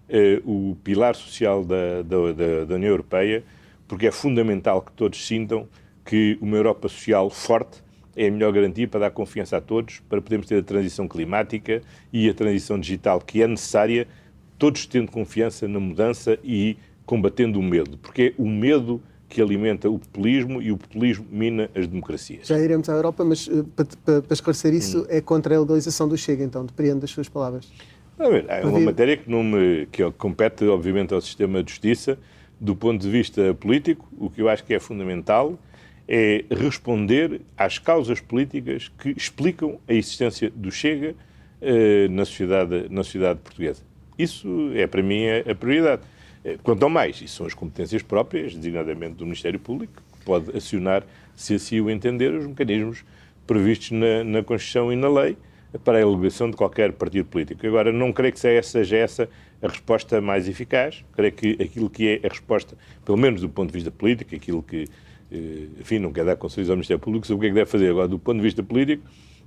eh, 0.09 0.41
o 0.45 0.75
pilar 0.83 1.13
social 1.15 1.63
da, 1.65 2.01
da- 2.01 2.65
da 2.65 2.75
União 2.75 2.89
Europeia, 2.89 3.43
porque 3.87 4.07
é 4.07 4.11
fundamental 4.11 4.81
que 4.81 4.91
todos 4.91 5.25
sintam 5.25 5.67
que 6.03 6.37
uma 6.41 6.55
Europa 6.55 6.87
social 6.87 7.29
forte 7.29 7.83
é 8.15 8.27
a 8.27 8.31
melhor 8.31 8.53
garantia 8.53 8.87
para 8.87 9.01
dar 9.01 9.11
confiança 9.11 9.57
a 9.57 9.61
todos, 9.61 10.01
para 10.07 10.21
podermos 10.21 10.47
ter 10.47 10.59
a 10.59 10.63
transição 10.63 11.07
climática 11.07 11.81
e 12.13 12.29
a 12.29 12.33
transição 12.33 12.79
digital 12.79 13.19
que 13.19 13.41
é 13.41 13.47
necessária, 13.47 14.07
todos 14.57 14.85
tendo 14.85 15.11
confiança 15.11 15.67
na 15.67 15.79
mudança 15.79 16.39
e 16.43 16.77
combatendo 17.05 17.59
o 17.59 17.63
medo, 17.63 17.97
porque 17.97 18.33
é 18.37 18.41
o 18.41 18.47
medo 18.47 19.01
que 19.27 19.41
alimenta 19.41 19.89
o 19.89 19.99
populismo 19.99 20.61
e 20.61 20.71
o 20.71 20.77
populismo 20.77 21.25
mina 21.29 21.69
as 21.75 21.87
democracias. 21.87 22.47
Já 22.47 22.57
iremos 22.57 22.87
à 22.87 22.93
Europa, 22.93 23.25
mas 23.25 23.49
eh, 23.49 23.63
para, 24.05 24.33
esclarecer 24.33 24.73
isso, 24.73 25.01
Hum. 25.01 25.07
é 25.09 25.19
contra 25.19 25.57
a 25.57 25.59
legalização 25.59 26.07
do 26.07 26.17
Chega, 26.17 26.43
então, 26.43 26.65
depreendo 26.65 27.01
das 27.01 27.09
suas 27.09 27.27
palavras. 27.27 27.67
Ver, 28.17 28.45
é 28.47 28.65
uma 28.65 28.79
matéria 28.79 29.17
que, 29.17 29.29
não 29.29 29.43
me, 29.43 29.87
que 29.91 30.09
compete, 30.11 30.63
obviamente, 30.65 31.13
ao 31.13 31.19
sistema 31.19 31.61
de 31.61 31.71
justiça. 31.71 32.17
Do 32.59 32.75
ponto 32.75 33.01
de 33.01 33.09
vista 33.09 33.53
político, 33.53 34.07
o 34.17 34.29
que 34.29 34.41
eu 34.41 34.49
acho 34.49 34.63
que 34.63 34.73
é 34.73 34.79
fundamental 34.79 35.59
é 36.07 36.45
responder 36.49 37.41
às 37.57 37.79
causas 37.79 38.21
políticas 38.21 38.91
que 38.99 39.09
explicam 39.09 39.79
a 39.87 39.93
existência 39.93 40.51
do 40.55 40.71
Chega 40.71 41.15
eh, 41.61 42.07
na, 42.09 42.25
sociedade, 42.25 42.87
na 42.89 43.03
sociedade 43.03 43.39
portuguesa. 43.39 43.81
Isso 44.17 44.71
é, 44.75 44.85
para 44.85 45.01
mim, 45.01 45.25
a, 45.27 45.51
a 45.51 45.55
prioridade. 45.55 46.03
Eh, 46.43 46.57
quanto 46.63 46.83
ao 46.83 46.89
mais, 46.89 47.21
isso 47.21 47.37
são 47.37 47.45
as 47.45 47.53
competências 47.53 48.01
próprias, 48.01 48.55
designadamente 48.55 49.15
do 49.15 49.25
Ministério 49.25 49.59
Público, 49.59 50.01
que 50.19 50.25
pode 50.25 50.55
acionar, 50.55 51.03
se 51.35 51.55
assim 51.55 51.81
o 51.81 51.89
entender, 51.89 52.33
os 52.33 52.45
mecanismos 52.45 53.03
previstos 53.47 53.91
na, 53.91 54.23
na 54.23 54.43
Constituição 54.43 54.93
e 54.93 54.95
na 54.95 55.09
lei 55.09 55.37
para 55.83 55.97
a 55.97 56.01
eleição 56.01 56.49
de 56.49 56.55
qualquer 56.55 56.93
partido 56.93 57.25
político. 57.25 57.65
Agora, 57.65 57.91
não 57.91 58.13
creio 58.13 58.31
que 58.31 58.39
seja 58.39 58.95
essa 58.95 59.29
a 59.61 59.67
resposta 59.67 60.21
mais 60.21 60.47
eficaz. 60.47 61.03
Creio 61.13 61.31
que 61.33 61.57
aquilo 61.61 61.89
que 61.89 62.07
é 62.07 62.27
a 62.27 62.29
resposta, 62.29 62.77
pelo 63.03 63.17
menos 63.17 63.41
do 63.41 63.49
ponto 63.49 63.67
de 63.69 63.73
vista 63.73 63.91
político, 63.91 64.35
aquilo 64.35 64.61
que, 64.61 64.87
eh, 65.31 65.67
enfim, 65.79 65.99
não 65.99 66.11
quer 66.11 66.25
dar 66.25 66.35
conselhos 66.35 66.69
ao 66.69 66.75
Ministério 66.75 66.99
Público 66.99 67.25
sobre 67.25 67.37
o 67.37 67.41
que 67.41 67.45
é 67.47 67.49
que 67.49 67.55
deve 67.55 67.69
fazer. 67.69 67.89
Agora, 67.89 68.07
do 68.07 68.19
ponto 68.19 68.37
de 68.37 68.43
vista 68.43 68.61
político, 68.63 69.03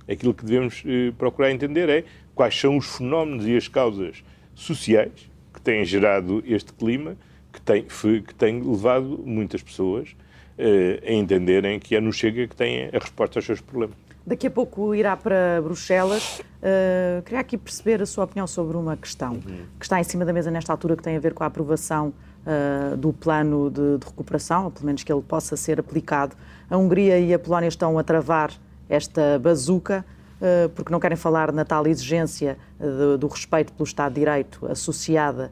aquilo 0.09 0.33
que 0.33 0.43
devemos 0.45 0.83
eh, 0.85 1.11
procurar 1.17 1.51
entender 1.51 1.89
é 1.89 2.03
quais 2.33 2.59
são 2.59 2.77
os 2.77 2.97
fenómenos 2.97 3.45
e 3.45 3.55
as 3.55 3.67
causas 3.67 4.23
sociais 4.55 5.29
que 5.53 5.61
têm 5.61 5.85
gerado 5.85 6.43
este 6.45 6.73
clima, 6.73 7.15
que 7.51 7.61
tem, 7.61 7.83
que 7.83 8.35
tem 8.35 8.61
levado 8.61 9.21
muitas 9.25 9.61
pessoas 9.61 10.15
eh, 10.57 11.01
a 11.05 11.13
entenderem 11.13 11.79
que 11.79 11.95
é 11.95 12.01
no 12.01 12.11
Chega 12.11 12.47
que 12.47 12.55
têm 12.55 12.87
a 12.87 12.99
resposta 12.99 13.39
aos 13.39 13.45
seus 13.45 13.61
problemas. 13.61 13.95
Daqui 14.25 14.47
a 14.47 14.51
pouco 14.51 14.93
irá 14.93 15.15
para 15.15 15.61
Bruxelas. 15.63 16.39
Uh, 16.39 17.21
queria 17.23 17.39
aqui 17.39 17.57
perceber 17.57 18.01
a 18.01 18.05
sua 18.05 18.25
opinião 18.25 18.45
sobre 18.45 18.75
uma 18.75 18.95
questão 18.97 19.33
uhum. 19.33 19.65
que 19.79 19.85
está 19.85 19.99
em 19.99 20.03
cima 20.03 20.25
da 20.25 20.33
mesa 20.33 20.51
nesta 20.51 20.73
altura, 20.73 20.95
que 20.95 21.03
tem 21.03 21.15
a 21.15 21.19
ver 21.19 21.33
com 21.33 21.43
a 21.43 21.47
aprovação 21.47 22.13
uh, 22.45 22.97
do 22.97 23.13
plano 23.13 23.69
de, 23.69 23.97
de, 23.97 24.05
recuperação, 24.05 24.65
ou 24.65 24.71
pelo 24.71 24.85
menos 24.85 25.03
que 25.03 25.11
ele 25.11 25.21
possa 25.21 25.55
ser 25.55 25.79
aplicado. 25.79 26.35
A 26.69 26.77
Hungria 26.77 27.17
e 27.17 27.33
a 27.33 27.39
Polónia 27.39 27.67
estão 27.67 27.97
a 27.97 28.03
travar 28.03 28.51
esta 28.89 29.39
bazuca 29.39 30.05
uh, 30.41 30.69
porque 30.69 30.91
não 30.91 30.99
querem 30.99 31.17
falar 31.17 31.51
na 31.51 31.63
tal 31.63 31.87
exigência 31.87 32.57
do, 32.77 33.17
do 33.17 33.27
respeito 33.27 33.71
pelo 33.73 33.85
Estado 33.85 34.13
de 34.13 34.19
Direito 34.19 34.65
associada 34.67 35.51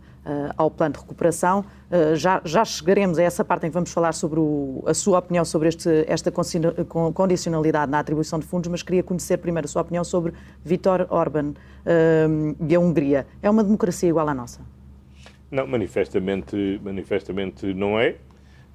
ao 0.55 0.69
plano 0.69 0.93
de 0.93 0.99
recuperação. 0.99 1.65
Uh, 1.89 2.15
já, 2.15 2.41
já, 2.43 2.65
chegaremos 2.65 3.17
a 3.17 3.23
essa 3.23 3.45
parte 3.45 3.65
em 3.65 3.69
que 3.69 3.73
vamos 3.73 3.91
falar 3.91 4.13
sobre 4.13 4.39
o, 4.39 4.83
a 4.85 4.93
sua 4.93 5.19
opinião 5.19 5.45
sobre 5.45 5.69
este, 5.69 6.05
esta 6.07 6.31
condicionalidade 6.31 7.91
na 7.91 7.99
atribuição 7.99 8.39
de 8.39 8.45
fundos, 8.45 8.69
mas 8.69 8.83
queria 8.83 9.03
conhecer 9.03 9.37
primeiro 9.37 9.65
a 9.65 9.69
sua 9.69 9.81
opinião 9.81 10.03
sobre 10.03 10.33
Viktor 10.63 11.07
Orban 11.09 11.51
uh, 11.51 12.55
e 12.67 12.75
a 12.75 12.79
Hungria. 12.79 13.25
É 13.41 13.49
uma 13.49 13.63
democracia 13.63 14.09
igual 14.09 14.27
à 14.27 14.33
nossa? 14.33 14.61
Não, 15.49 15.65
manifestamente, 15.65 16.81
manifestamente 16.83 17.73
não 17.73 17.99
é. 17.99 18.15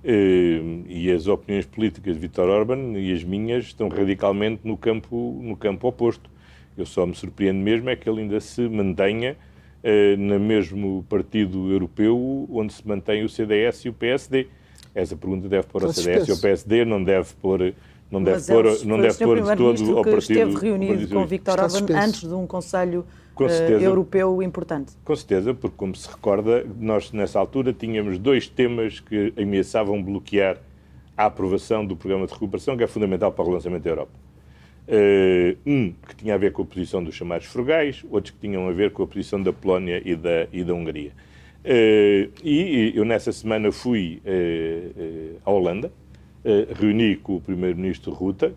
E 0.05 1.13
as 1.15 1.29
opiniões 1.29 1.65
políticas 1.65 2.15
de 2.15 2.21
Viktor 2.21 2.49
Orban 2.49 2.99
e 2.99 3.13
as 3.13 3.23
minhas 3.23 3.67
estão 3.67 3.89
radicalmente 3.89 4.63
no 4.65 4.77
campo, 4.77 5.39
no 5.41 5.57
campo 5.57 5.87
oposto. 5.87 6.29
Eu 6.77 6.87
só 6.87 7.07
me 7.07 7.15
surpreendo 7.15 7.61
mesmo 7.61 7.89
é 7.91 7.95
que 7.95 8.09
ele 8.09 8.23
ainda 8.23 8.41
se 8.41 8.69
mantenha 8.69 9.31
eh, 9.31 9.52
no 10.19 10.39
mesmo 10.39 11.05
partido 11.09 11.71
europeu 11.73 12.49
onde 12.51 12.73
se 12.73 12.87
mantém 12.87 13.25
o 13.25 13.29
CDS 13.29 13.85
e 13.85 13.89
o 13.89 13.93
PSD. 13.93 14.47
Essa 14.95 15.17
pergunta 15.17 15.49
deve 15.49 15.67
pôr 15.67 15.85
ao 15.85 15.93
CDS 15.93 16.29
e 16.29 16.31
ao 16.31 16.39
PSD, 16.39 16.85
não 16.85 17.03
deve 17.03 17.35
pôr 17.41 17.75
não 18.13 18.23
deve 18.23 18.47
pôr, 18.47 18.85
não 18.85 19.01
deve 19.01 19.25
pôr 19.25 19.41
de 19.41 19.57
todo 19.57 19.99
ao 19.99 20.05
partido. 20.05 20.19
esteve 20.19 20.55
reunido 20.55 21.09
com 21.09 21.25
Viktor 21.25 21.59
Orban 21.59 21.97
antes 21.97 22.21
de 22.21 22.35
um 22.35 22.47
Conselho 22.47 23.07
uh, 23.41 23.43
europeu 23.81 24.43
importante. 24.43 24.93
Com 25.03 25.17
certeza, 25.17 25.55
porque 25.55 25.77
como 25.79 25.97
se 25.97 26.07
recorda, 26.11 26.67
nós 26.79 27.11
nessa 27.11 27.39
altura 27.39 27.73
tínhamos 27.73 28.19
dois 28.19 28.47
temas 28.47 29.01
que 29.01 29.33
ameaçavam 29.39 30.03
bloquear 30.03 30.59
a 31.17 31.25
aprovação 31.25 31.87
do 31.87 31.97
programa 31.97 32.27
de 32.27 32.35
recuperação, 32.35 32.77
que 32.77 32.85
é 32.85 32.87
fundamental 32.87 33.33
para 33.33 33.43
o 33.43 33.47
relançamento 33.47 33.85
da 33.85 33.91
Europa. 33.91 34.13
Uh, 34.93 35.57
um 35.65 35.95
que 36.07 36.17
tinha 36.17 36.35
a 36.35 36.37
ver 36.37 36.53
com 36.53 36.61
a 36.61 36.67
posição 36.67 37.03
dos 37.03 37.15
chamados 37.15 37.47
frugais, 37.47 38.05
outros 38.11 38.35
que 38.35 38.47
tinham 38.47 38.69
a 38.69 38.73
ver 38.73 38.91
com 38.91 39.03
a 39.03 39.07
posição 39.07 39.43
da 39.43 39.51
Polónia 39.51 40.03
e 40.05 40.15
da, 40.15 40.47
e 40.53 40.63
da 40.63 40.75
Hungria. 40.75 41.13
Uh, 41.65 42.31
e 42.45 42.93
eu 42.95 43.03
nessa 43.03 43.33
semana 43.33 43.73
fui 43.73 44.21
uh, 44.27 45.41
à 45.47 45.51
Holanda, 45.51 45.91
reuni 46.79 47.17
com 47.17 47.37
o 47.37 47.41
primeiro-ministro 47.41 48.13
Ruta, 48.13 48.53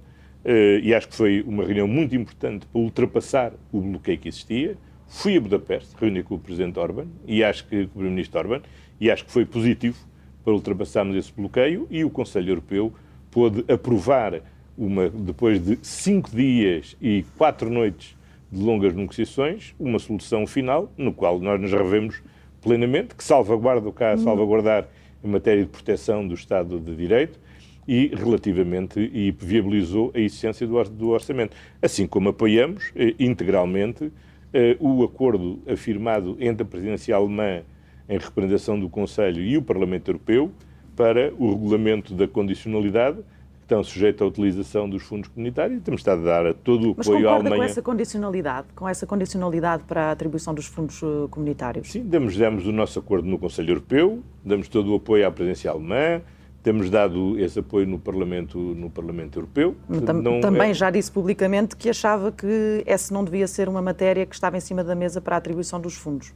e 0.84 0.94
acho 0.94 1.08
que 1.08 1.16
foi 1.16 1.42
uma 1.48 1.64
reunião 1.64 1.88
muito 1.88 2.16
importante 2.16 2.66
para 2.66 2.82
ultrapassar 2.82 3.54
o 3.72 3.80
bloqueio 3.80 4.18
que 4.18 4.28
existia. 4.28 4.76
Fui 5.08 5.38
a 5.38 5.40
Budapeste, 5.40 5.96
reuni 5.98 6.22
com 6.22 6.36
o 6.36 6.40
presidente 6.40 6.78
Orban, 6.78 7.08
e 7.26 7.44
acho 7.46 7.66
que 7.68 7.78
com 7.78 7.84
o 7.84 7.88
primeiro-ministro 7.90 8.40
Orban, 8.40 8.62
e 9.00 9.10
acho 9.10 9.24
que 9.24 9.32
foi 9.32 9.46
positivo 9.46 9.98
para 10.44 10.54
ultrapassarmos 10.54 11.16
esse 11.16 11.32
bloqueio, 11.32 11.88
e 11.90 12.04
o 12.04 12.10
Conselho 12.10 12.50
Europeu 12.50 12.92
pôde 13.32 13.64
aprovar 13.72 14.42
uma, 14.78 15.10
depois 15.10 15.64
de 15.64 15.78
cinco 15.82 16.30
dias 16.30 16.96
e 17.02 17.26
quatro 17.38 17.70
noites 17.70 18.16
de 18.52 18.62
longas 18.62 18.94
negociações, 18.94 19.74
uma 19.80 20.00
solução 20.00 20.46
final, 20.46 20.92
no 20.98 21.14
qual 21.14 21.40
nós 21.40 21.60
nos 21.60 21.72
revemos 21.72 22.22
plenamente, 22.62 23.16
que 23.16 23.24
salvaguarda 23.24 23.88
o 23.88 23.94
que 23.94 24.04
há 24.04 24.14
a 24.14 24.18
salvaguardar 24.18 24.88
em 25.24 25.28
matéria 25.28 25.64
de 25.64 25.70
proteção 25.70 26.28
do 26.28 26.34
Estado 26.34 26.80
de 26.80 26.96
Direito 26.96 27.40
e 27.88 28.12
relativamente 28.16 29.00
e 29.14 29.32
viabilizou 29.32 30.12
a 30.14 30.20
existência 30.20 30.66
do, 30.66 30.84
do 30.86 31.10
orçamento. 31.10 31.56
Assim 31.82 32.08
como 32.08 32.30
apoiamos 32.30 32.92
eh, 32.96 33.14
integralmente 33.20 34.12
eh, 34.54 34.76
o 34.80 35.04
acordo 35.04 35.60
afirmado 35.68 36.36
entre 36.40 36.64
a 36.64 36.66
presidência 36.66 37.16
alemã 37.16 37.62
em 38.10 38.18
representação 38.18 38.80
do 38.80 38.90
Conselho 38.90 39.42
e 39.42 39.58
o 39.58 39.62
Parlamento 39.62 40.10
Europeu 40.10 40.52
para 40.96 41.34
o 41.38 41.52
regulamento 41.52 42.14
da 42.14 42.28
condicionalidade, 42.28 43.20
estão 43.66 43.84
sujeitos 43.84 44.22
à 44.22 44.26
utilização 44.26 44.88
dos 44.88 45.04
fundos 45.04 45.28
comunitários 45.28 45.80
e 45.80 45.82
temos 45.82 46.02
estado 46.02 46.22
a 46.22 46.44
dar 46.44 46.54
todo 46.54 46.90
o 46.90 46.92
apoio 46.92 47.28
à 47.28 47.34
Alemanha. 47.34 47.58
com 47.58 47.64
essa 47.64 47.82
condicionalidade, 47.82 48.68
com 48.76 48.88
essa 48.88 49.08
condicionalidade 49.08 49.84
para 49.84 50.06
a 50.06 50.12
atribuição 50.12 50.54
dos 50.54 50.68
fundos 50.68 51.02
eh, 51.02 51.28
comunitários? 51.30 51.92
Sim, 51.92 52.04
damos, 52.06 52.38
damos 52.38 52.68
o 52.68 52.72
nosso 52.72 53.00
acordo 53.00 53.28
no 53.28 53.40
Conselho 53.40 53.72
Europeu, 53.72 54.24
damos 54.44 54.68
todo 54.68 54.94
o 54.94 54.96
apoio 54.96 55.28
à 55.28 55.32
presença 55.32 55.70
alemã, 55.70 56.22
temos 56.62 56.90
dado 56.90 57.40
esse 57.40 57.60
apoio 57.60 57.88
no 57.88 57.98
Parlamento, 57.98 58.58
no 58.58 58.90
Parlamento 58.90 59.40
Europeu. 59.40 59.76
Tam, 60.06 60.42
também 60.42 60.72
é... 60.72 60.74
já 60.74 60.92
disse 60.92 61.12
publicamente 61.12 61.76
que 61.76 61.90
achava 61.90 62.32
que 62.32 62.84
essa 62.86 63.14
não 63.14 63.24
devia 63.24 63.48
ser 63.48 63.68
uma 63.68 63.82
matéria 63.82 64.26
que 64.26 64.36
estava 64.36 64.58
em 64.58 64.62
cima 64.62 64.84
da 64.84 64.96
mesa 64.96 65.20
para 65.20 65.36
a 65.36 65.38
atribuição 65.38 65.82
dos 65.82 65.96
fundos. 65.96 66.34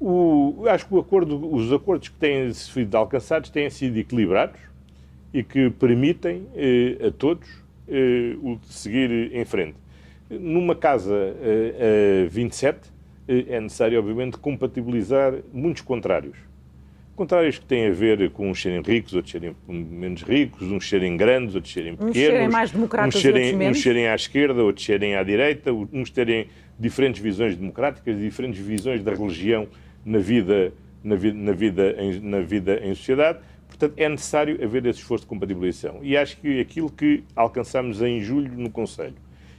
O, 0.00 0.64
acho 0.66 0.86
que 0.86 0.98
acordo, 0.98 1.54
os 1.54 1.72
acordos 1.72 2.08
que 2.08 2.16
têm 2.16 2.52
sido 2.52 2.94
alcançados 2.94 3.48
têm 3.48 3.70
sido 3.70 3.96
equilibrados 3.96 4.73
e 5.34 5.42
que 5.42 5.68
permitem 5.68 6.46
eh, 6.54 7.08
a 7.08 7.10
todos 7.10 7.48
eh, 7.88 8.36
seguir 8.62 9.34
em 9.34 9.44
frente. 9.44 9.74
Numa 10.30 10.74
casa 10.74 11.14
eh, 11.42 12.26
27 12.30 12.78
eh, 13.26 13.44
é 13.48 13.60
necessário, 13.60 13.98
obviamente, 13.98 14.38
compatibilizar 14.38 15.34
muitos 15.52 15.82
contrários. 15.82 16.36
Contrários 17.16 17.58
que 17.58 17.66
têm 17.66 17.88
a 17.88 17.92
ver 17.92 18.30
com 18.30 18.50
uns 18.50 18.60
serem 18.60 18.80
ricos, 18.80 19.12
outros 19.14 19.32
serem 19.32 19.54
menos 19.68 20.22
ricos, 20.22 20.70
uns 20.70 20.88
serem 20.88 21.16
grandes, 21.16 21.54
outros 21.54 21.72
serem 21.72 21.94
pequenos. 21.94 22.16
Uns 22.16 22.22
serem 22.22 22.48
mais 22.48 22.70
democratas 22.70 23.14
uns 23.14 23.22
serem. 23.22 23.68
Uns 23.68 23.82
serem 23.82 24.08
à 24.08 24.14
esquerda, 24.14 24.62
outros 24.62 24.84
serem 24.84 25.14
à 25.16 25.22
direita, 25.22 25.72
uns 25.72 26.10
terem 26.10 26.46
diferentes 26.78 27.20
visões 27.20 27.56
democráticas, 27.56 28.18
diferentes 28.18 28.60
visões 28.60 29.02
da 29.02 29.12
religião 29.12 29.68
na 30.04 30.18
vida, 30.18 30.72
na 31.04 31.14
vida, 31.14 31.38
na 31.38 31.52
vida, 31.52 31.96
em, 31.98 32.20
na 32.20 32.40
vida 32.40 32.80
em 32.84 32.94
sociedade 32.94 33.38
Portanto, 33.76 33.94
é 33.96 34.08
necessário 34.08 34.62
haver 34.64 34.86
esse 34.86 35.00
esforço 35.00 35.24
de 35.24 35.28
compatibilização. 35.28 35.98
E 36.00 36.16
acho 36.16 36.36
que 36.36 36.60
aquilo 36.60 36.88
que 36.88 37.24
alcançamos 37.34 38.00
em 38.00 38.20
julho 38.20 38.52
no 38.56 38.70
Conselho 38.70 39.16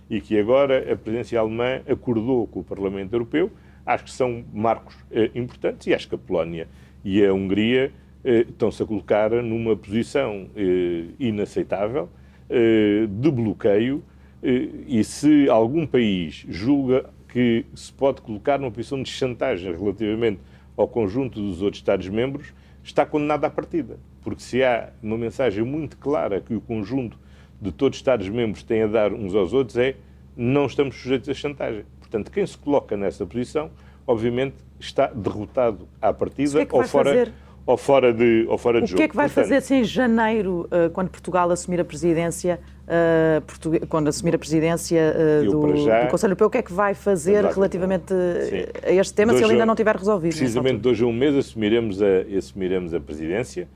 e 0.09 0.21
que 0.21 0.39
agora 0.39 0.91
a 0.91 0.95
presidência 0.95 1.37
alemã 1.37 1.81
acordou 1.87 2.47
com 2.47 2.61
o 2.61 2.63
Parlamento 2.63 3.11
Europeu, 3.11 3.51
acho 3.85 4.05
que 4.05 4.11
são 4.11 4.45
marcos 4.53 4.95
eh, 5.11 5.31
importantes 5.35 5.87
e 5.87 5.93
acho 5.93 6.07
que 6.07 6.15
a 6.15 6.17
Polónia 6.17 6.67
e 7.03 7.25
a 7.25 7.33
Hungria 7.33 7.91
eh, 8.23 8.45
estão-se 8.47 8.81
a 8.81 8.85
colocar 8.85 9.31
numa 9.31 9.75
posição 9.75 10.47
eh, 10.55 11.07
inaceitável 11.19 12.07
eh, 12.49 13.07
de 13.09 13.31
bloqueio 13.31 14.01
eh, 14.41 14.69
e 14.87 15.03
se 15.03 15.49
algum 15.49 15.85
país 15.85 16.45
julga 16.47 17.09
que 17.27 17.65
se 17.75 17.91
pode 17.91 18.21
colocar 18.21 18.59
numa 18.59 18.71
posição 18.71 19.03
de 19.03 19.09
chantagem 19.09 19.75
relativamente 19.75 20.39
ao 20.77 20.87
conjunto 20.87 21.41
dos 21.41 21.61
outros 21.61 21.81
Estados-membros, 21.81 22.53
está 22.85 23.05
condenado 23.05 23.43
à 23.45 23.49
partida. 23.49 23.97
Porque 24.23 24.41
se 24.41 24.63
há 24.63 24.89
uma 25.01 25.17
mensagem 25.17 25.63
muito 25.63 25.97
clara 25.97 26.39
que 26.39 26.55
o 26.55 26.61
conjunto 26.61 27.17
de 27.59 27.71
todos 27.71 27.97
os 27.97 28.01
Estados-membros 28.01 28.63
tem 28.63 28.83
a 28.83 28.87
dar 28.87 29.13
uns 29.13 29.33
aos 29.33 29.53
outros 29.53 29.77
é 29.77 29.95
não 30.37 30.65
estamos 30.65 30.95
sujeitos 30.95 31.29
à 31.29 31.33
chantagem. 31.33 31.85
Portanto, 31.99 32.31
quem 32.31 32.45
se 32.45 32.57
coloca 32.57 32.95
nessa 32.95 33.25
posição, 33.25 33.71
obviamente, 34.05 34.55
está 34.79 35.07
derrotado 35.07 35.87
à 36.01 36.13
partida 36.13 36.61
é 36.61 36.67
ou, 36.69 36.83
fora, 36.83 37.33
ou 37.65 37.77
fora 37.77 38.13
de, 38.13 38.45
ou 38.47 38.57
fora 38.57 38.81
de 38.81 38.87
jogo. 38.87 38.95
O 38.95 38.97
que 38.97 39.03
é 39.03 39.07
que 39.07 39.15
vai 39.15 39.27
Portanto, 39.27 39.45
fazer 39.45 39.61
se 39.61 39.75
em 39.75 39.83
janeiro, 39.83 40.67
eh, 40.69 40.89
quando 40.89 41.09
Portugal 41.09 41.49
assumir 41.49 41.79
a 41.79 41.85
presidência, 41.85 42.59
uh, 42.85 43.87
quando 43.87 44.07
assumir 44.07 44.35
a 44.35 44.37
presidência 44.37 45.13
uh, 45.15 45.51
do, 45.51 45.77
já, 45.77 46.05
do, 46.05 46.11
Conselho 46.11 46.31
Europeu, 46.31 46.47
o 46.47 46.49
que 46.49 46.57
é 46.57 46.61
que 46.61 46.73
vai 46.73 46.93
fazer 46.93 47.43
relativamente 47.45 48.13
sim. 48.13 48.87
a 48.87 48.91
este 48.93 49.13
tema 49.13 49.33
se 49.33 49.43
ele 49.43 49.53
ainda 49.53 49.65
não 49.65 49.75
tiver 49.75 49.95
resolvido? 49.95 50.35
Precisamente 50.35 50.79
de 50.79 50.87
hoje 50.87 51.03
a 51.03 51.07
um 51.07 51.13
mês 51.13 51.35
assumiremos 51.35 52.01
a, 52.01 52.37
assumiremos 52.37 52.93
a 52.93 52.99
presidência. 52.99 53.67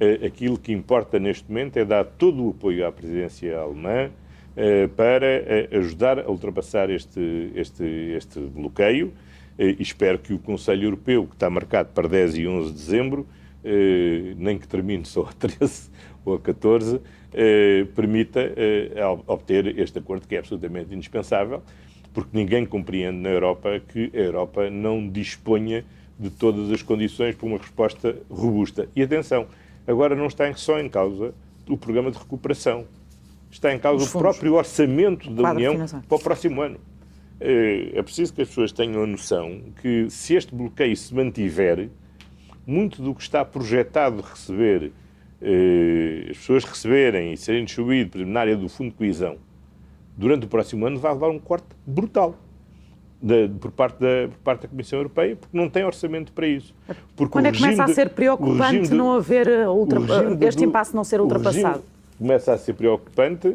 Uh, 0.00 0.26
aquilo 0.26 0.58
que 0.58 0.72
importa 0.72 1.18
neste 1.18 1.48
momento 1.48 1.76
é 1.76 1.84
dar 1.84 2.04
todo 2.04 2.44
o 2.44 2.50
apoio 2.50 2.86
à 2.86 2.92
presidência 2.92 3.58
alemã 3.58 4.10
para 4.96 5.44
ajudar 5.70 6.18
a 6.18 6.30
ultrapassar 6.30 6.88
este, 6.88 7.52
este, 7.54 7.84
este 8.16 8.40
bloqueio. 8.40 9.12
Espero 9.58 10.18
que 10.18 10.32
o 10.32 10.38
Conselho 10.38 10.84
Europeu, 10.84 11.26
que 11.26 11.34
está 11.34 11.50
marcado 11.50 11.90
para 11.94 12.08
10 12.08 12.38
e 12.38 12.46
11 12.46 12.68
de 12.70 12.74
dezembro, 12.74 13.26
nem 14.36 14.58
que 14.58 14.68
termine 14.68 15.04
só 15.04 15.22
a 15.22 15.32
13 15.38 15.90
ou 16.24 16.34
a 16.34 16.40
14, 16.40 17.00
eh, 17.32 17.86
permita 17.94 18.40
eh, 18.40 18.92
obter 19.26 19.78
este 19.78 19.98
acordo 19.98 20.26
que 20.26 20.34
é 20.34 20.38
absolutamente 20.38 20.94
indispensável, 20.94 21.62
porque 22.14 22.30
ninguém 22.32 22.64
compreende 22.64 23.18
na 23.18 23.28
Europa 23.28 23.80
que 23.88 24.10
a 24.14 24.18
Europa 24.18 24.70
não 24.70 25.06
disponha 25.08 25.84
de 26.18 26.30
todas 26.30 26.72
as 26.72 26.82
condições 26.82 27.34
para 27.34 27.46
uma 27.46 27.58
resposta 27.58 28.16
robusta. 28.30 28.88
E 28.96 29.02
atenção, 29.02 29.46
agora 29.86 30.16
não 30.16 30.26
está 30.26 30.52
só 30.54 30.80
em 30.80 30.88
causa 30.88 31.34
o 31.68 31.76
programa 31.76 32.10
de 32.10 32.18
recuperação, 32.18 32.86
está 33.50 33.74
em 33.74 33.78
causa 33.78 34.04
o 34.04 34.18
próprio 34.18 34.54
orçamento 34.54 35.30
da 35.30 35.52
União 35.52 35.76
para 36.08 36.16
o 36.16 36.20
próximo 36.20 36.62
ano. 36.62 36.80
Eh, 37.38 37.90
é 37.92 38.02
preciso 38.02 38.32
que 38.32 38.40
as 38.40 38.48
pessoas 38.48 38.72
tenham 38.72 39.02
a 39.02 39.06
noção 39.06 39.60
que 39.82 40.08
se 40.08 40.34
este 40.34 40.54
bloqueio 40.54 40.96
se 40.96 41.14
mantiver, 41.14 41.90
muito 42.66 43.00
do 43.00 43.14
que 43.14 43.22
está 43.22 43.44
projetado 43.44 44.22
de 44.22 44.28
receber 44.28 44.92
eh, 45.40 46.28
as 46.30 46.38
pessoas 46.38 46.64
receberem 46.64 47.32
e 47.32 47.36
serem 47.36 47.64
por 47.64 47.92
exemplo, 47.92 48.26
na 48.26 48.40
área 48.40 48.56
do 48.56 48.68
Fundo 48.68 48.90
de 48.90 48.96
Coesão, 48.96 49.36
durante 50.16 50.46
o 50.46 50.48
próximo 50.48 50.86
ano 50.86 50.98
vai 50.98 51.12
levar 51.12 51.28
um 51.28 51.38
corte 51.38 51.66
brutal 51.86 52.34
da, 53.20 53.34
por, 53.60 53.70
parte 53.70 53.98
da, 54.00 54.28
por 54.28 54.38
parte 54.38 54.62
da 54.62 54.68
Comissão 54.68 54.98
Europeia, 54.98 55.36
porque 55.36 55.56
não 55.56 55.68
tem 55.68 55.84
orçamento 55.84 56.32
para 56.32 56.46
isso. 56.46 56.74
Porque 57.14 57.32
Quando 57.32 57.46
é 57.46 57.52
que 57.52 57.58
começa 57.58 57.84
a 57.84 57.88
ser 57.88 58.10
preocupante 58.10 58.88
de, 58.88 58.94
não 58.94 59.12
haver 59.12 59.48
eh, 59.48 59.68
ultra, 59.68 60.00
este 60.46 60.64
impasse 60.64 60.94
não 60.94 61.04
ser 61.04 61.20
ultrapassado? 61.20 61.82
Começa 62.18 62.52
a 62.52 62.58
ser 62.58 62.74
preocupante. 62.74 63.48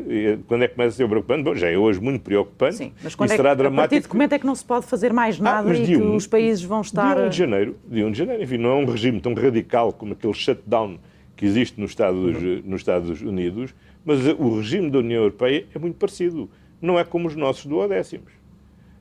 Quando 0.48 0.64
é 0.64 0.68
que 0.68 0.76
começa 0.76 0.96
a 0.96 0.98
ser 0.98 1.08
preocupante? 1.08 1.44
Bom, 1.44 1.56
já 1.56 1.70
é 1.70 1.78
hoje 1.78 2.00
muito 2.00 2.22
preocupante. 2.22 2.76
Sim, 2.76 2.94
mas 3.04 3.16
quando 3.16 3.32
é 3.32 3.38
que, 3.38 3.42
dramático. 3.42 3.68
a 3.68 3.82
partir 3.82 4.02
de 4.02 4.08
que 4.08 4.14
momento 4.14 4.34
é 4.34 4.40
que 4.40 4.46
não 4.46 4.56
se 4.56 4.66
pode 4.66 4.86
fazer 4.86 5.12
mais 5.12 5.40
ah, 5.40 5.44
nada 5.44 5.72
ah, 5.72 5.76
e 5.76 5.86
que 5.86 5.98
um, 5.98 6.16
os 6.16 6.28
países 6.28 6.64
vão 6.64 6.82
estar... 6.82 7.16
De 7.16 7.22
1 7.24 7.30
de 7.30 7.38
janeiro, 7.38 7.76
de 7.88 8.04
1 8.04 8.12
de 8.12 8.18
janeiro, 8.18 8.44
enfim, 8.44 8.58
não 8.58 8.70
é 8.70 8.76
um 8.76 8.86
regime 8.86 9.20
tão 9.20 9.34
radical 9.34 9.92
como 9.92 10.14
aquele 10.14 10.34
shutdown 10.34 11.00
que 11.36 11.46
existe 11.46 11.80
nos 11.80 11.92
Estados, 11.92 12.64
nos 12.64 12.82
Estados 12.82 13.22
Unidos, 13.22 13.74
mas 14.06 14.20
o 14.28 14.58
regime 14.58 14.90
da 14.90 15.00
União 15.00 15.24
Europeia 15.24 15.66
é 15.74 15.80
muito 15.80 15.96
parecido. 15.96 16.50
Não 16.82 16.98
é 17.00 17.04
como 17.04 17.28
os 17.28 17.36
nossos 17.36 17.66
duodécimos. 17.66 18.32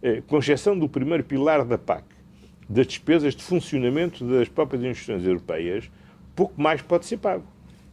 É, 0.03 0.23
com 0.27 0.39
exceção 0.39 0.79
do 0.79 0.89
primeiro 0.89 1.23
pilar 1.23 1.65
da 1.65 1.77
PAC, 1.77 2.05
das 2.67 2.87
despesas 2.87 3.35
de 3.35 3.43
funcionamento 3.43 4.25
das 4.25 4.49
próprias 4.49 4.83
instituições 4.83 5.27
europeias, 5.27 5.91
pouco 6.35 6.61
mais 6.61 6.81
pode 6.81 7.05
ser 7.05 7.19
pago. 7.19 7.45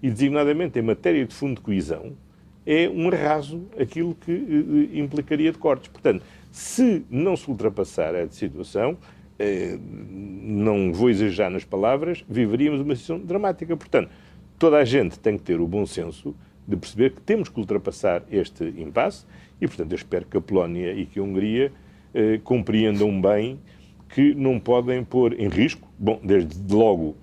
E, 0.02 0.10
designadamente, 0.10 0.78
em 0.78 0.82
matéria 0.82 1.26
de 1.26 1.34
fundo 1.34 1.56
de 1.56 1.62
coesão, 1.62 2.14
é 2.66 2.89
um 2.89 3.08
arraso 3.10 3.66
aquilo 3.80 4.14
que 4.14 4.32
eh, 4.32 5.00
implicaria 5.00 5.52
de 5.52 5.58
cortes. 5.58 5.88
Portanto, 5.88 6.24
se 6.52 7.06
não 7.10 7.36
se 7.36 7.50
ultrapassar 7.50 8.14
a 8.14 8.28
situação, 8.30 8.98
eh, 9.39 9.78
não 9.82 10.91
vou 10.91 11.10
exagerar 11.10 11.50
nas 11.50 11.64
palavras, 11.64 12.26
viveríamos 12.28 12.82
uma 12.82 12.95
situação 12.95 13.26
dramática. 13.26 13.76
Portanto, 13.78 14.10
toda 14.60 14.78
a 14.78 14.86
gente 14.86 15.18
tem 15.18 15.38
que 15.38 15.43
ter 15.43 15.62
o 15.62 15.68
bom 15.68 15.86
senso 15.86 16.36
de 16.68 16.76
perceber 16.76 17.12
que 17.12 17.22
temos 17.22 17.48
que 17.48 17.60
ultrapassar 17.60 18.24
este 18.30 18.66
impasse 18.78 19.26
e, 19.62 19.68
portanto, 19.68 19.91
eu 19.93 19.95
espero 19.95 20.26
que 20.26 20.38
a 20.38 20.41
Polónia 20.41 20.91
e 20.91 21.06
que 21.06 21.20
a 21.20 21.24
Hungria 21.24 21.72
eh, 22.14 22.39
compreendam 22.43 23.22
bem 23.22 23.60
que 24.10 24.34
não 24.36 24.60
podem 24.60 25.04
pôr 25.04 25.39
em 25.39 25.48
risco, 25.48 25.88
bom, 25.98 26.20
desde 26.24 26.74
logo 26.74 27.16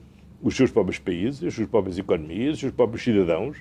os 0.44 0.54
seus 0.54 0.70
próprios 0.70 0.98
países, 0.98 1.42
as 1.42 1.54
suas 1.54 1.66
próprias 1.66 1.98
economias, 1.98 2.54
os 2.54 2.60
seus 2.60 2.72
próprios 2.72 3.02
cidadãos, 3.02 3.56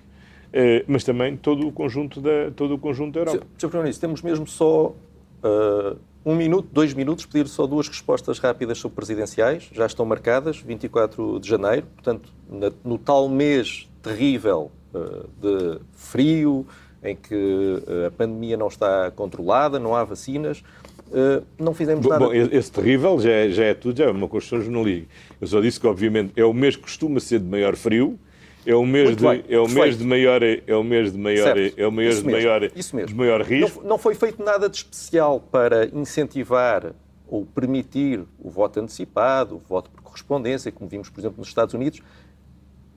eh, 0.52 0.84
mas 0.86 1.06
também 1.06 1.38
todo 1.38 1.66
o 1.66 1.72
conjunto 1.72 2.20
da, 2.20 2.52
todo 2.54 2.76
o 2.76 2.78
conjunto 2.78 3.14
da 3.14 3.22
Europa. 3.22 3.48
Sr. 3.58 3.70
Primeiro-Ministro, 3.70 4.02
temos 4.02 4.22
mesmo 4.22 4.46
só 4.46 4.88
uh, 4.88 5.98
um 6.26 6.36
minuto, 6.36 6.68
dois 6.74 6.94
minutos, 6.94 7.26
pedir 7.26 7.48
só 7.48 7.66
duas 7.66 7.88
respostas 7.88 8.38
rápidas 8.38 8.78
sobre 8.78 8.98
presidenciais, 8.98 9.70
já 9.72 9.86
estão 9.86 10.06
marcadas, 10.06 10.58
24 10.60 11.40
de 11.40 11.48
janeiro, 11.48 11.88
portanto, 11.96 12.30
na, 12.50 12.70
no 12.84 12.98
tal 12.98 13.30
mês 13.30 13.90
terrível 14.02 14.70
uh, 14.94 15.28
de 15.42 15.80
frio, 15.94 16.68
em 17.02 17.16
que 17.16 17.84
a 18.08 18.12
pandemia 18.12 18.56
não 18.56 18.68
está 18.68 19.12
controlada, 19.12 19.78
não 19.78 19.94
há 19.94 20.04
vacinas, 20.06 20.64
uh, 21.08 21.46
não 21.58 21.74
fizemos 21.74 22.06
nada. 22.06 22.26
Bom, 22.26 22.34
esse 22.34 22.72
terrível 22.72 23.20
já 23.20 23.32
é, 23.32 23.50
já 23.50 23.64
é 23.66 23.74
tudo, 23.74 23.98
já 23.98 24.06
é 24.06 24.12
uma 24.12 24.28
construção 24.28 24.62
jornalística. 24.62 25.08
Eu 25.40 25.48
só 25.48 25.62
disse 25.62 25.80
que, 25.80 25.88
obviamente, 25.88 26.34
é 26.36 26.46
o 26.46 26.54
mês 26.54 26.76
que 26.76 26.84
costuma 26.84 27.20
ser 27.20 27.40
de 27.40 27.46
maior 27.46 27.76
frio, 27.76 28.20
é 28.66 28.76
o 28.76 28.86
mês 28.86 29.16
de, 29.16 29.26
é 29.50 29.60
o 29.60 29.68
mês 29.68 29.98
de 29.98 30.06
maior 30.06 30.42
é 30.42 30.76
o 30.76 30.84
mês 30.84 31.12
de 31.12 31.18
maior 31.18 31.54
certo. 31.54 31.80
é 31.80 31.88
o 31.88 31.92
mês 31.92 32.24
de 32.24 32.32
maior 32.32 32.64
Isso 32.76 32.96
mesmo. 32.96 33.10
de 33.10 33.16
maior 33.16 33.42
risco. 33.42 33.82
Não, 33.82 33.90
não, 33.90 33.98
foi 33.98 34.16
feito 34.16 34.42
nada 34.42 34.70
de 34.70 34.78
especial 34.78 35.40
para 35.40 35.86
incentivar 35.88 36.94
ou 37.28 37.46
permitir 37.46 38.24
o 38.40 38.50
voto 38.50 38.80
antecipado, 38.80 39.56
o 39.56 39.60
voto 39.60 39.90
por 39.90 40.02
correspondência, 40.02 40.72
como 40.72 40.90
vimos, 40.90 41.10
por 41.10 41.20
exemplo, 41.20 41.40
nos 41.40 41.48
Estados 41.48 41.74
Unidos. 41.74 42.02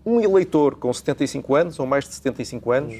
Um 0.05 0.21
eleitor 0.21 0.77
com 0.77 0.93
75 0.93 1.55
anos 1.55 1.81
ou 1.81 1.87
mais 1.87 2.05
de 2.05 2.15
75 2.15 2.71
anos 2.71 2.97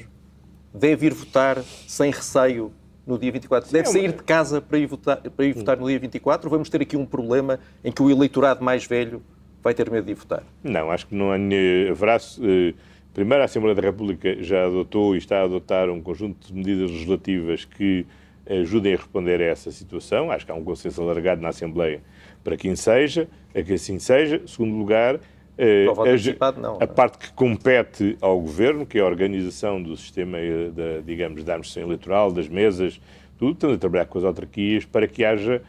deve 0.73 1.05
ir 1.05 1.13
votar 1.13 1.63
sem 1.87 2.11
receio 2.11 2.71
no 3.07 3.17
dia 3.17 3.31
24. 3.31 3.71
Deve 3.71 3.87
sair 3.87 4.11
de 4.11 4.21
casa 4.21 4.61
para 4.61 4.77
ir 4.77 4.85
votar, 4.85 5.17
para 5.17 5.45
ir 5.45 5.53
votar 5.53 5.77
no 5.77 5.87
dia 5.87 5.97
24 5.97 6.47
ou 6.47 6.51
vamos 6.51 6.69
ter 6.69 6.81
aqui 6.81 6.97
um 6.97 7.05
problema 7.05 7.59
em 7.83 7.91
que 7.91 8.01
o 8.01 8.11
eleitorado 8.11 8.63
mais 8.63 8.85
velho 8.85 9.23
vai 9.63 9.73
ter 9.73 9.89
medo 9.89 10.05
de 10.05 10.13
votar? 10.13 10.43
Não, 10.63 10.91
acho 10.91 11.07
que 11.07 11.15
não 11.15 11.31
há. 11.31 11.35
Haverá. 11.35 12.17
Eh, 12.41 12.73
primeiro, 13.13 13.41
a 13.41 13.45
Assembleia 13.45 13.75
da 13.75 13.81
República 13.81 14.43
já 14.43 14.65
adotou 14.65 15.15
e 15.15 15.17
está 15.17 15.39
a 15.39 15.43
adotar 15.43 15.89
um 15.89 16.01
conjunto 16.01 16.47
de 16.47 16.53
medidas 16.53 16.91
legislativas 16.91 17.65
que 17.65 18.05
ajudem 18.49 18.93
a 18.93 18.97
responder 18.97 19.41
a 19.41 19.45
essa 19.45 19.71
situação. 19.71 20.29
Acho 20.29 20.45
que 20.45 20.51
há 20.51 20.55
um 20.55 20.63
consenso 20.63 21.01
alargado 21.01 21.41
na 21.41 21.49
Assembleia 21.49 22.01
para 22.43 22.55
que 22.55 22.67
assim 22.67 22.75
seja, 22.75 23.27
a 23.53 23.61
que 23.61 23.73
assim 23.73 23.99
seja. 23.99 24.41
Segundo 24.45 24.75
lugar, 24.75 25.19
a, 25.57 26.51
não, 26.51 26.77
a 26.79 26.83
é? 26.83 26.87
parte 26.87 27.17
que 27.17 27.33
compete 27.33 28.17
ao 28.21 28.39
Governo, 28.39 28.85
que 28.85 28.97
é 28.97 29.01
a 29.01 29.05
organização 29.05 29.81
do 29.81 29.97
sistema, 29.97 30.37
eh, 30.37 30.69
da, 30.69 31.01
digamos, 31.03 31.43
da 31.43 31.53
administração 31.53 31.83
eleitoral, 31.83 32.31
das 32.31 32.47
mesas, 32.47 33.01
tudo, 33.37 33.53
estamos 33.53 33.75
a 33.75 33.79
trabalhar 33.79 34.05
com 34.05 34.17
as 34.17 34.23
autarquias 34.23 34.85
para 34.85 35.07
que 35.07 35.25
haja 35.25 35.61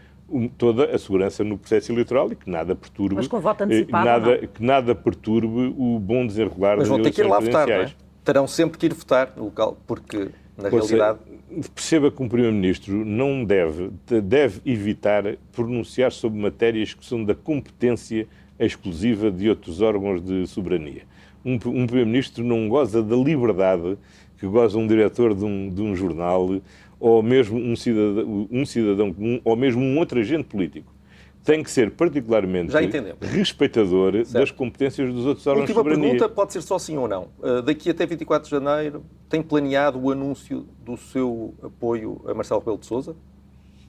toda 0.59 0.95
a 0.95 0.99
segurança 0.99 1.43
no 1.43 1.57
processo 1.57 1.91
eleitoral 1.91 2.31
e 2.31 2.37
que 2.37 2.51
nada 2.51 2.75
perturbe, 2.75 3.15
Mas 3.15 3.27
com 3.27 3.41
voto 3.41 3.65
antecipado, 3.65 4.05
nada, 4.05 4.47
que 4.47 4.63
nada 4.63 4.95
perturbe 4.95 5.75
o 5.77 5.99
bom 5.99 6.27
desenrolar 6.27 6.77
Mas 6.77 6.81
das 6.81 6.89
vão 6.89 7.03
ter 7.03 7.13
que 7.13 7.21
ir 7.23 7.27
lá 7.27 7.41
votar, 7.41 7.67
não 7.67 7.75
é? 7.75 7.93
Terão 8.25 8.47
sempre 8.47 8.79
que 8.79 8.87
ir 8.87 8.93
votar 8.93 9.33
no 9.37 9.45
local, 9.45 9.79
porque 9.87 10.29
na 10.57 10.69
pois 10.69 10.91
realidade... 10.91 11.19
É, 11.27 11.61
perceba 11.75 12.11
que 12.11 12.23
um 12.23 12.29
Primeiro-Ministro 12.29 13.05
não 13.07 13.43
deve, 13.43 13.91
deve 14.23 14.61
evitar 14.67 15.25
pronunciar 15.51 16.13
sobre 16.13 16.39
matérias 16.39 16.93
que 16.93 17.07
são 17.07 17.25
da 17.25 17.35
competência 17.35 18.29
exclusiva 18.67 19.31
de 19.31 19.49
outros 19.49 19.81
órgãos 19.81 20.23
de 20.23 20.47
soberania. 20.47 21.03
Um, 21.45 21.55
um 21.55 21.87
Primeiro-Ministro 21.87 22.45
não 22.45 22.69
goza 22.69 23.03
da 23.03 23.17
liberdade 23.17 23.97
que 24.39 24.47
goza 24.47 24.79
um 24.79 24.87
diretor 24.87 25.35
de 25.35 25.45
um, 25.45 25.69
de 25.69 25.83
um 25.83 25.95
jornal 25.95 26.61
ou 27.01 27.23
mesmo 27.23 27.59
um 27.59 27.77
cidadão, 27.77 28.49
um 28.51 28.67
cidadão 28.67 29.13
comum, 29.13 29.41
ou 29.45 29.57
mesmo 29.57 29.81
um 29.81 29.99
outro 29.99 30.19
agente 30.19 30.45
político, 30.45 30.93
tem 31.45 31.63
que 31.63 31.71
ser 31.71 31.93
particularmente 31.93 32.73
respeitador 33.21 34.13
certo. 34.13 34.33
das 34.33 34.51
competências 34.51 35.13
dos 35.13 35.25
outros 35.25 35.47
órgãos 35.47 35.69
Última 35.69 35.83
de 35.83 35.91
soberania. 35.91 36.11
pergunta, 36.11 36.35
pode 36.35 36.53
ser 36.53 36.63
só 36.63 36.79
sim 36.79 36.97
ou 36.97 37.09
não. 37.09 37.29
Uh, 37.39 37.63
daqui 37.63 37.89
até 37.89 38.05
24 38.05 38.45
de 38.45 38.51
janeiro, 38.51 39.05
tem 39.29 39.41
planeado 39.41 39.99
o 39.99 40.11
anúncio 40.11 40.67
do 40.85 40.97
seu 40.97 41.55
apoio 41.63 42.21
a 42.27 42.35
Marcelo 42.35 42.61
Rebelo 42.61 42.79
de 42.79 42.87
Sousa? 42.87 43.17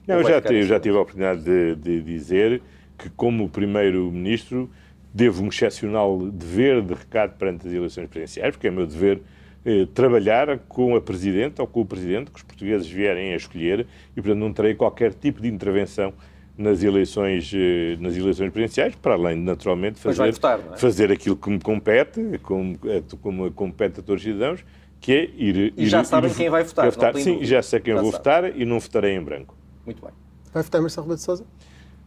Não, 0.06 0.16
eu 0.16 0.24
já, 0.26 0.40
tive, 0.40 0.62
já 0.62 0.80
tive 0.80 0.96
a 0.96 1.00
oportunidade 1.00 1.44
de, 1.44 1.74
de 1.76 2.00
dizer 2.00 2.62
que, 3.00 3.08
como 3.10 3.48
Primeiro-Ministro, 3.48 4.70
devo 5.12 5.42
um 5.42 5.48
excepcional 5.48 6.18
dever 6.18 6.82
de 6.82 6.92
recado 6.94 7.36
perante 7.36 7.66
as 7.66 7.72
eleições 7.72 8.08
presidenciais, 8.08 8.54
porque 8.54 8.68
é 8.68 8.70
meu 8.70 8.86
dever 8.86 9.22
eh, 9.64 9.86
trabalhar 9.94 10.58
com 10.68 10.94
a 10.94 11.00
Presidente 11.00 11.60
ou 11.60 11.66
com 11.66 11.80
o 11.80 11.86
Presidente 11.86 12.30
que 12.30 12.36
os 12.36 12.42
portugueses 12.42 12.88
vierem 12.88 13.32
a 13.32 13.36
escolher 13.36 13.86
e, 14.12 14.20
portanto, 14.20 14.38
não 14.38 14.52
terei 14.52 14.74
qualquer 14.74 15.14
tipo 15.14 15.40
de 15.40 15.48
intervenção 15.48 16.12
nas 16.56 16.82
eleições, 16.82 17.50
eh, 17.54 17.96
nas 17.98 18.14
eleições 18.14 18.50
presidenciais, 18.52 18.94
para 18.94 19.14
além 19.14 19.36
de, 19.36 19.42
naturalmente, 19.42 19.98
fazer, 19.98 20.30
votar, 20.30 20.60
é? 20.60 20.76
fazer 20.76 21.10
aquilo 21.10 21.36
que 21.36 21.48
me 21.48 21.58
compete, 21.58 22.38
como, 22.42 22.78
eh, 22.84 23.02
como 23.22 23.50
compete 23.52 24.00
a 24.00 24.02
todos 24.02 24.22
os 24.22 24.30
cidadãos, 24.30 24.62
que 25.00 25.12
é 25.12 25.24
ir... 25.24 25.72
E 25.74 25.86
já 25.86 26.02
ir, 26.02 26.04
sabem 26.04 26.30
ir, 26.30 26.34
quem 26.34 26.50
vai 26.50 26.62
votar, 26.62 26.90
votar. 26.90 27.16
Sim, 27.16 27.42
já 27.44 27.62
sei 27.62 27.80
quem 27.80 27.94
já 27.94 28.02
vou 28.02 28.12
sabe. 28.12 28.22
votar 28.22 28.60
e 28.60 28.66
não 28.66 28.78
votarei 28.78 29.16
em 29.16 29.22
branco. 29.22 29.56
Muito 29.86 30.02
bem. 30.02 30.12
Vai 30.52 30.62
votar 30.62 30.80
Marcelo 30.82 31.04
Rebelo 31.06 31.16
de 31.16 31.24
Sousa? 31.24 31.46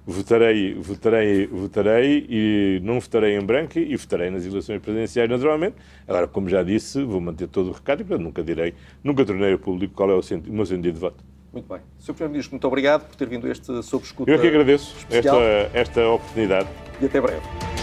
Votarei, 0.05 0.73
votarei, 0.75 1.47
votarei 1.47 2.25
e 2.29 2.81
não 2.83 2.99
votarei 2.99 3.37
em 3.37 3.41
branco 3.41 3.79
e 3.79 3.95
votarei 3.95 4.29
nas 4.29 4.45
eleições 4.45 4.81
presidenciais, 4.81 5.29
naturalmente. 5.29 5.75
Agora, 6.07 6.27
como 6.27 6.49
já 6.49 6.63
disse, 6.63 7.03
vou 7.03 7.21
manter 7.21 7.47
todo 7.47 7.69
o 7.69 7.71
recado 7.73 8.01
e, 8.01 8.03
portanto, 8.03 8.23
nunca 8.23 8.43
direi, 8.43 8.73
nunca 9.03 9.25
tornei 9.25 9.57
público 9.57 9.93
qual 9.93 10.09
é 10.11 10.13
o, 10.13 10.21
sentido, 10.21 10.51
o 10.51 10.55
meu 10.55 10.65
sentido 10.65 10.93
de 10.93 10.99
voto. 10.99 11.23
Muito 11.51 11.71
bem. 11.71 11.81
Sr. 11.99 12.13
Primeiro-Ministro, 12.13 12.53
muito 12.55 12.67
obrigado 12.67 13.07
por 13.07 13.15
ter 13.15 13.27
vindo 13.27 13.45
a 13.45 13.51
este 13.51 13.83
Sob 13.83 14.03
Escuta 14.03 14.29
Eu 14.29 14.35
é 14.35 14.39
que 14.39 14.47
agradeço 14.47 14.95
esta, 15.09 15.37
esta 15.73 16.07
oportunidade. 16.09 16.67
E 16.99 17.05
até 17.05 17.21
breve. 17.21 17.82